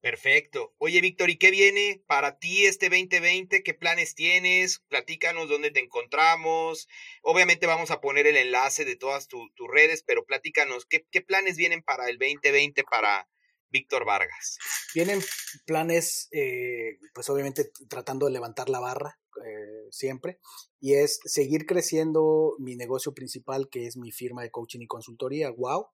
Perfecto. 0.00 0.72
Oye, 0.78 1.02
Víctor, 1.02 1.28
¿y 1.28 1.36
qué 1.36 1.50
viene 1.50 2.02
para 2.06 2.38
ti 2.38 2.64
este 2.64 2.88
2020? 2.88 3.62
¿Qué 3.62 3.74
planes 3.74 4.14
tienes? 4.14 4.78
Platícanos 4.88 5.50
dónde 5.50 5.70
te 5.70 5.80
encontramos. 5.80 6.88
Obviamente 7.20 7.66
vamos 7.66 7.90
a 7.90 8.00
poner 8.00 8.26
el 8.26 8.38
enlace 8.38 8.86
de 8.86 8.96
todas 8.96 9.28
tus 9.28 9.50
redes, 9.68 10.02
pero 10.02 10.24
platícanos, 10.24 10.86
¿qué, 10.86 11.04
¿qué 11.10 11.20
planes 11.20 11.58
vienen 11.58 11.82
para 11.82 12.08
el 12.08 12.16
2020 12.16 12.82
para, 12.84 13.28
Víctor 13.70 14.04
Vargas? 14.04 14.58
Tienen 14.92 15.20
planes, 15.66 16.28
eh, 16.32 16.98
pues 17.14 17.28
obviamente 17.30 17.70
tratando 17.88 18.26
de 18.26 18.32
levantar 18.32 18.68
la 18.68 18.80
barra 18.80 19.18
eh, 19.44 19.88
siempre, 19.90 20.40
y 20.80 20.94
es 20.94 21.20
seguir 21.24 21.66
creciendo 21.66 22.54
mi 22.58 22.76
negocio 22.76 23.14
principal, 23.14 23.68
que 23.70 23.86
es 23.86 23.96
mi 23.96 24.12
firma 24.12 24.42
de 24.42 24.50
coaching 24.50 24.80
y 24.80 24.86
consultoría, 24.86 25.50
Wow. 25.50 25.86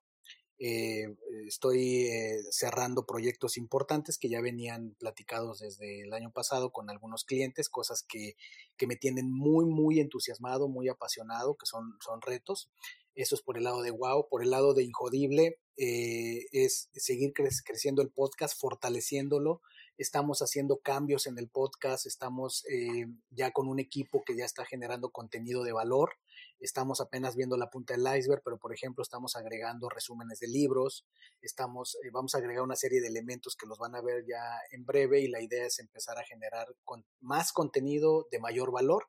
Eh, 0.58 1.04
estoy 1.46 2.08
cerrando 2.50 3.04
proyectos 3.04 3.58
importantes 3.58 4.16
que 4.16 4.30
ya 4.30 4.40
venían 4.40 4.96
platicados 4.98 5.58
desde 5.58 6.00
el 6.00 6.14
año 6.14 6.32
pasado 6.32 6.72
con 6.72 6.88
algunos 6.88 7.24
clientes, 7.24 7.68
cosas 7.68 8.02
que, 8.08 8.36
que 8.78 8.86
me 8.86 8.96
tienen 8.96 9.30
muy, 9.30 9.66
muy 9.66 10.00
entusiasmado, 10.00 10.68
muy 10.68 10.88
apasionado, 10.88 11.56
que 11.56 11.66
son, 11.66 11.98
son 12.02 12.22
retos. 12.22 12.70
Eso 13.14 13.34
es 13.34 13.42
por 13.42 13.58
el 13.58 13.64
lado 13.64 13.82
de 13.82 13.90
Wow. 13.90 14.28
Por 14.30 14.42
el 14.42 14.50
lado 14.50 14.72
de 14.72 14.84
Injodible 14.84 15.58
eh, 15.76 16.46
es 16.52 16.90
seguir 16.94 17.32
creciendo 17.32 18.02
el 18.02 18.10
podcast, 18.10 18.58
fortaleciéndolo. 18.58 19.60
Estamos 19.98 20.40
haciendo 20.40 20.78
cambios 20.78 21.26
en 21.26 21.38
el 21.38 21.48
podcast, 21.48 22.06
estamos 22.06 22.64
eh, 22.66 23.06
ya 23.30 23.50
con 23.52 23.66
un 23.66 23.78
equipo 23.78 24.24
que 24.24 24.36
ya 24.36 24.44
está 24.44 24.66
generando 24.66 25.10
contenido 25.10 25.64
de 25.64 25.72
valor. 25.72 26.12
Estamos 26.60 27.00
apenas 27.00 27.34
viendo 27.34 27.56
la 27.56 27.70
punta 27.70 27.94
del 27.94 28.06
iceberg, 28.18 28.42
pero 28.44 28.58
por 28.58 28.74
ejemplo 28.74 29.02
estamos 29.02 29.36
agregando 29.36 29.88
resúmenes 29.88 30.38
de 30.38 30.48
libros, 30.48 31.06
estamos, 31.40 31.96
eh, 32.04 32.10
vamos 32.12 32.34
a 32.34 32.38
agregar 32.38 32.62
una 32.62 32.76
serie 32.76 33.00
de 33.00 33.08
elementos 33.08 33.56
que 33.56 33.66
los 33.66 33.78
van 33.78 33.94
a 33.94 34.02
ver 34.02 34.24
ya 34.26 34.58
en 34.70 34.84
breve 34.84 35.20
y 35.20 35.28
la 35.28 35.40
idea 35.40 35.66
es 35.66 35.78
empezar 35.78 36.18
a 36.18 36.24
generar 36.24 36.66
con 36.84 37.06
más 37.20 37.52
contenido 37.52 38.26
de 38.30 38.38
mayor 38.38 38.72
valor 38.72 39.08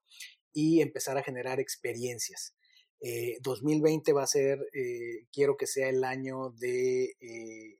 y 0.53 0.81
empezar 0.81 1.17
a 1.17 1.23
generar 1.23 1.59
experiencias. 1.59 2.53
2020 3.41 4.11
eh, 4.11 4.13
va 4.13 4.23
a 4.23 4.27
ser, 4.27 4.59
eh, 4.73 5.27
quiero 5.31 5.57
que 5.57 5.67
sea 5.67 5.89
el 5.89 6.03
año 6.03 6.51
de, 6.51 7.15
eh, 7.19 7.79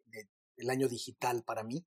el 0.58 0.70
año 0.70 0.88
digital 0.88 1.44
para 1.44 1.64
mí, 1.64 1.86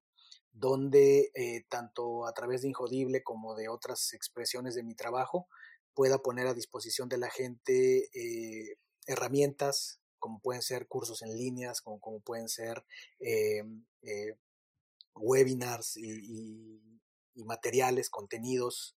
donde 0.53 1.31
tanto 1.68 2.26
a 2.26 2.33
través 2.33 2.62
de 2.62 2.68
Injodible 2.68 3.22
como 3.22 3.55
de 3.55 3.68
otras 3.68 4.12
expresiones 4.12 4.74
de 4.74 4.83
mi 4.83 4.95
trabajo 4.95 5.49
pueda 5.95 6.18
poner 6.18 6.47
a 6.47 6.55
disposición 6.55 7.09
de 7.09 7.18
la 7.18 7.31
gente 7.31 8.09
herramientas 9.07 10.01
como 10.18 10.41
pueden 10.41 10.62
ser 10.62 10.87
cursos 10.87 11.22
en 11.22 11.37
líneas, 11.37 11.81
como 11.81 12.20
pueden 12.20 12.49
ser 12.49 12.85
webinars 15.14 15.97
y, 15.97 16.81
materiales, 17.45 18.11
contenidos 18.11 18.97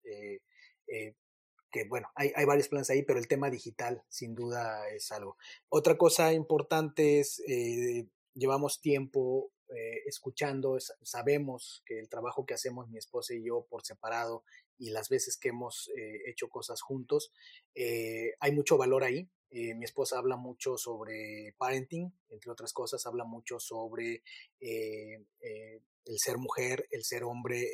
que 1.73 1.85
bueno, 1.85 2.07
hay, 2.15 2.31
hay, 2.35 2.45
varios 2.45 2.69
planes 2.69 2.89
ahí, 2.91 3.01
pero 3.01 3.19
el 3.19 3.27
tema 3.27 3.49
digital 3.49 4.03
sin 4.07 4.35
duda 4.35 4.87
es 4.89 5.11
algo. 5.11 5.37
Otra 5.69 5.97
cosa 5.97 6.31
importante 6.31 7.19
es, 7.19 7.41
eh, 7.47 8.05
llevamos 8.35 8.79
tiempo 8.79 9.51
eh, 9.69 10.03
escuchando, 10.05 10.77
sabemos 11.01 11.81
que 11.85 11.97
el 11.99 12.09
trabajo 12.09 12.45
que 12.45 12.53
hacemos 12.53 12.87
mi 12.89 12.99
esposa 12.99 13.33
y 13.33 13.43
yo 13.43 13.65
por 13.67 13.83
separado 13.83 14.43
y 14.77 14.91
las 14.91 15.09
veces 15.09 15.35
que 15.35 15.49
hemos 15.49 15.89
eh, 15.97 16.29
hecho 16.29 16.47
cosas 16.47 16.81
juntos, 16.81 17.31
hay 17.75 18.51
mucho 18.51 18.77
valor 18.77 19.03
ahí. 19.03 19.27
mi 19.49 19.83
esposa 19.83 20.19
habla 20.19 20.37
mucho 20.37 20.77
sobre 20.77 21.55
parenting, 21.57 22.13
entre 22.29 22.51
otras 22.51 22.71
cosas, 22.71 23.05
habla 23.07 23.23
mucho 23.23 23.59
sobre 23.59 24.21
el 24.59 26.19
ser 26.19 26.37
mujer, 26.37 26.87
el 26.91 27.03
ser 27.03 27.23
hombre, 27.23 27.67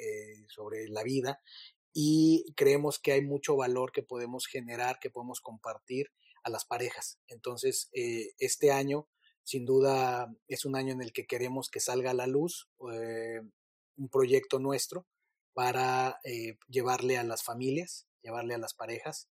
sobre 0.47 0.87
la 0.87 1.03
vida 1.03 1.41
y 1.93 2.53
creemos 2.55 2.99
que 2.99 3.13
hay 3.13 3.21
mucho 3.21 3.55
valor 3.55 3.91
que 3.91 4.03
podemos 4.03 4.45
generar, 4.47 4.99
que 4.99 5.09
podemos 5.09 5.41
compartir 5.41 6.11
a 6.43 6.49
las 6.49 6.65
parejas. 6.65 7.19
Entonces, 7.27 7.89
eh, 7.93 8.31
este 8.37 8.71
año, 8.71 9.07
sin 9.43 9.65
duda, 9.65 10.33
es 10.47 10.65
un 10.65 10.75
año 10.75 10.93
en 10.93 11.01
el 11.01 11.11
que 11.11 11.25
queremos 11.25 11.69
que 11.69 11.79
salga 11.79 12.11
a 12.11 12.15
la 12.15 12.27
luz 12.27 12.69
eh, 12.93 13.41
un 13.97 14.09
proyecto 14.09 14.59
nuestro 14.59 15.07
para 15.53 16.19
eh, 16.23 16.57
llevarle 16.67 17.17
a 17.17 17.23
las 17.23 17.43
familias, 17.43 18.07
llevarle 18.21 18.53
a 18.53 18.59
las 18.59 18.73
parejas 18.73 19.29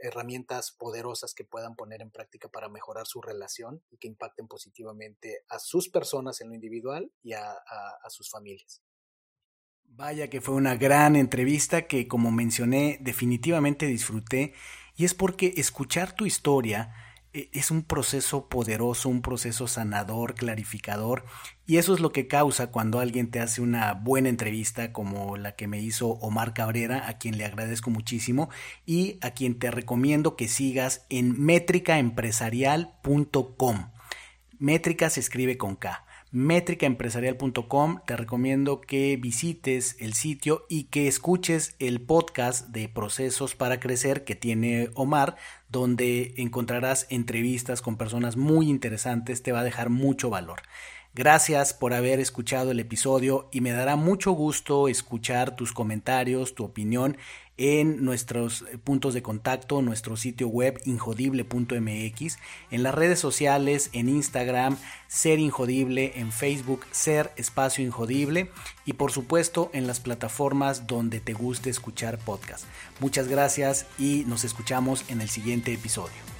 herramientas 0.00 0.72
poderosas 0.72 1.34
que 1.34 1.44
puedan 1.44 1.76
poner 1.76 2.00
en 2.00 2.10
práctica 2.10 2.48
para 2.48 2.70
mejorar 2.70 3.06
su 3.06 3.20
relación 3.20 3.84
y 3.90 3.98
que 3.98 4.08
impacten 4.08 4.48
positivamente 4.48 5.44
a 5.50 5.58
sus 5.58 5.90
personas 5.90 6.40
en 6.40 6.48
lo 6.48 6.54
individual 6.54 7.12
y 7.22 7.34
a 7.34 7.60
sus 8.08 8.30
familias. 8.30 8.82
Vaya 9.96 10.30
que 10.30 10.40
fue 10.40 10.54
una 10.54 10.76
gran 10.76 11.16
entrevista 11.16 11.82
que, 11.82 12.06
como 12.06 12.30
mencioné, 12.30 12.98
definitivamente 13.00 13.86
disfruté 13.86 14.54
y 14.96 15.04
es 15.04 15.14
porque 15.14 15.52
escuchar 15.56 16.12
tu 16.12 16.26
historia 16.26 16.94
eh, 17.32 17.50
es 17.52 17.72
un 17.72 17.82
proceso 17.82 18.48
poderoso, 18.48 19.08
un 19.08 19.20
proceso 19.20 19.66
sanador, 19.66 20.34
clarificador, 20.34 21.24
y 21.66 21.78
eso 21.78 21.92
es 21.92 21.98
lo 22.00 22.12
que 22.12 22.28
causa 22.28 22.68
cuando 22.68 23.00
alguien 23.00 23.30
te 23.30 23.40
hace 23.40 23.62
una 23.62 23.94
buena 23.94 24.28
entrevista 24.28 24.92
como 24.92 25.36
la 25.36 25.56
que 25.56 25.66
me 25.66 25.80
hizo 25.80 26.08
Omar 26.08 26.54
Cabrera, 26.54 27.08
a 27.08 27.18
quien 27.18 27.36
le 27.36 27.44
agradezco 27.44 27.90
muchísimo, 27.90 28.48
y 28.86 29.18
a 29.22 29.32
quien 29.32 29.58
te 29.58 29.70
recomiendo 29.70 30.36
que 30.36 30.48
sigas 30.48 31.04
en 31.08 31.40
métricaempresarial.com. 31.40 33.90
Métrica 34.58 35.10
se 35.10 35.20
escribe 35.20 35.58
con 35.58 35.76
K 35.76 36.04
métricaempresarial.com. 36.32 38.00
Te 38.06 38.16
recomiendo 38.16 38.80
que 38.80 39.16
visites 39.16 39.96
el 39.98 40.14
sitio 40.14 40.66
y 40.68 40.84
que 40.84 41.08
escuches 41.08 41.74
el 41.78 42.00
podcast 42.00 42.68
de 42.68 42.88
Procesos 42.88 43.54
para 43.54 43.80
Crecer 43.80 44.24
que 44.24 44.34
tiene 44.34 44.90
Omar, 44.94 45.36
donde 45.68 46.34
encontrarás 46.36 47.06
entrevistas 47.10 47.82
con 47.82 47.96
personas 47.96 48.36
muy 48.36 48.68
interesantes. 48.68 49.42
Te 49.42 49.52
va 49.52 49.60
a 49.60 49.64
dejar 49.64 49.90
mucho 49.90 50.30
valor. 50.30 50.62
Gracias 51.20 51.74
por 51.74 51.92
haber 51.92 52.18
escuchado 52.18 52.70
el 52.70 52.80
episodio 52.80 53.50
y 53.52 53.60
me 53.60 53.72
dará 53.72 53.94
mucho 53.96 54.32
gusto 54.32 54.88
escuchar 54.88 55.54
tus 55.54 55.74
comentarios, 55.74 56.54
tu 56.54 56.64
opinión 56.64 57.18
en 57.58 58.02
nuestros 58.02 58.62
eh, 58.62 58.78
puntos 58.78 59.12
de 59.12 59.20
contacto, 59.20 59.82
nuestro 59.82 60.16
sitio 60.16 60.48
web 60.48 60.80
injodible.mx, 60.86 62.38
en 62.70 62.82
las 62.82 62.94
redes 62.94 63.18
sociales, 63.18 63.90
en 63.92 64.08
Instagram, 64.08 64.78
Ser 65.08 65.40
Injodible, 65.40 66.12
en 66.14 66.32
Facebook, 66.32 66.86
Ser 66.90 67.32
Espacio 67.36 67.84
Injodible 67.84 68.50
y 68.86 68.94
por 68.94 69.12
supuesto 69.12 69.68
en 69.74 69.86
las 69.86 70.00
plataformas 70.00 70.86
donde 70.86 71.20
te 71.20 71.34
guste 71.34 71.68
escuchar 71.68 72.16
podcast. 72.16 72.64
Muchas 72.98 73.28
gracias 73.28 73.84
y 73.98 74.24
nos 74.26 74.44
escuchamos 74.44 75.04
en 75.10 75.20
el 75.20 75.28
siguiente 75.28 75.70
episodio. 75.74 76.39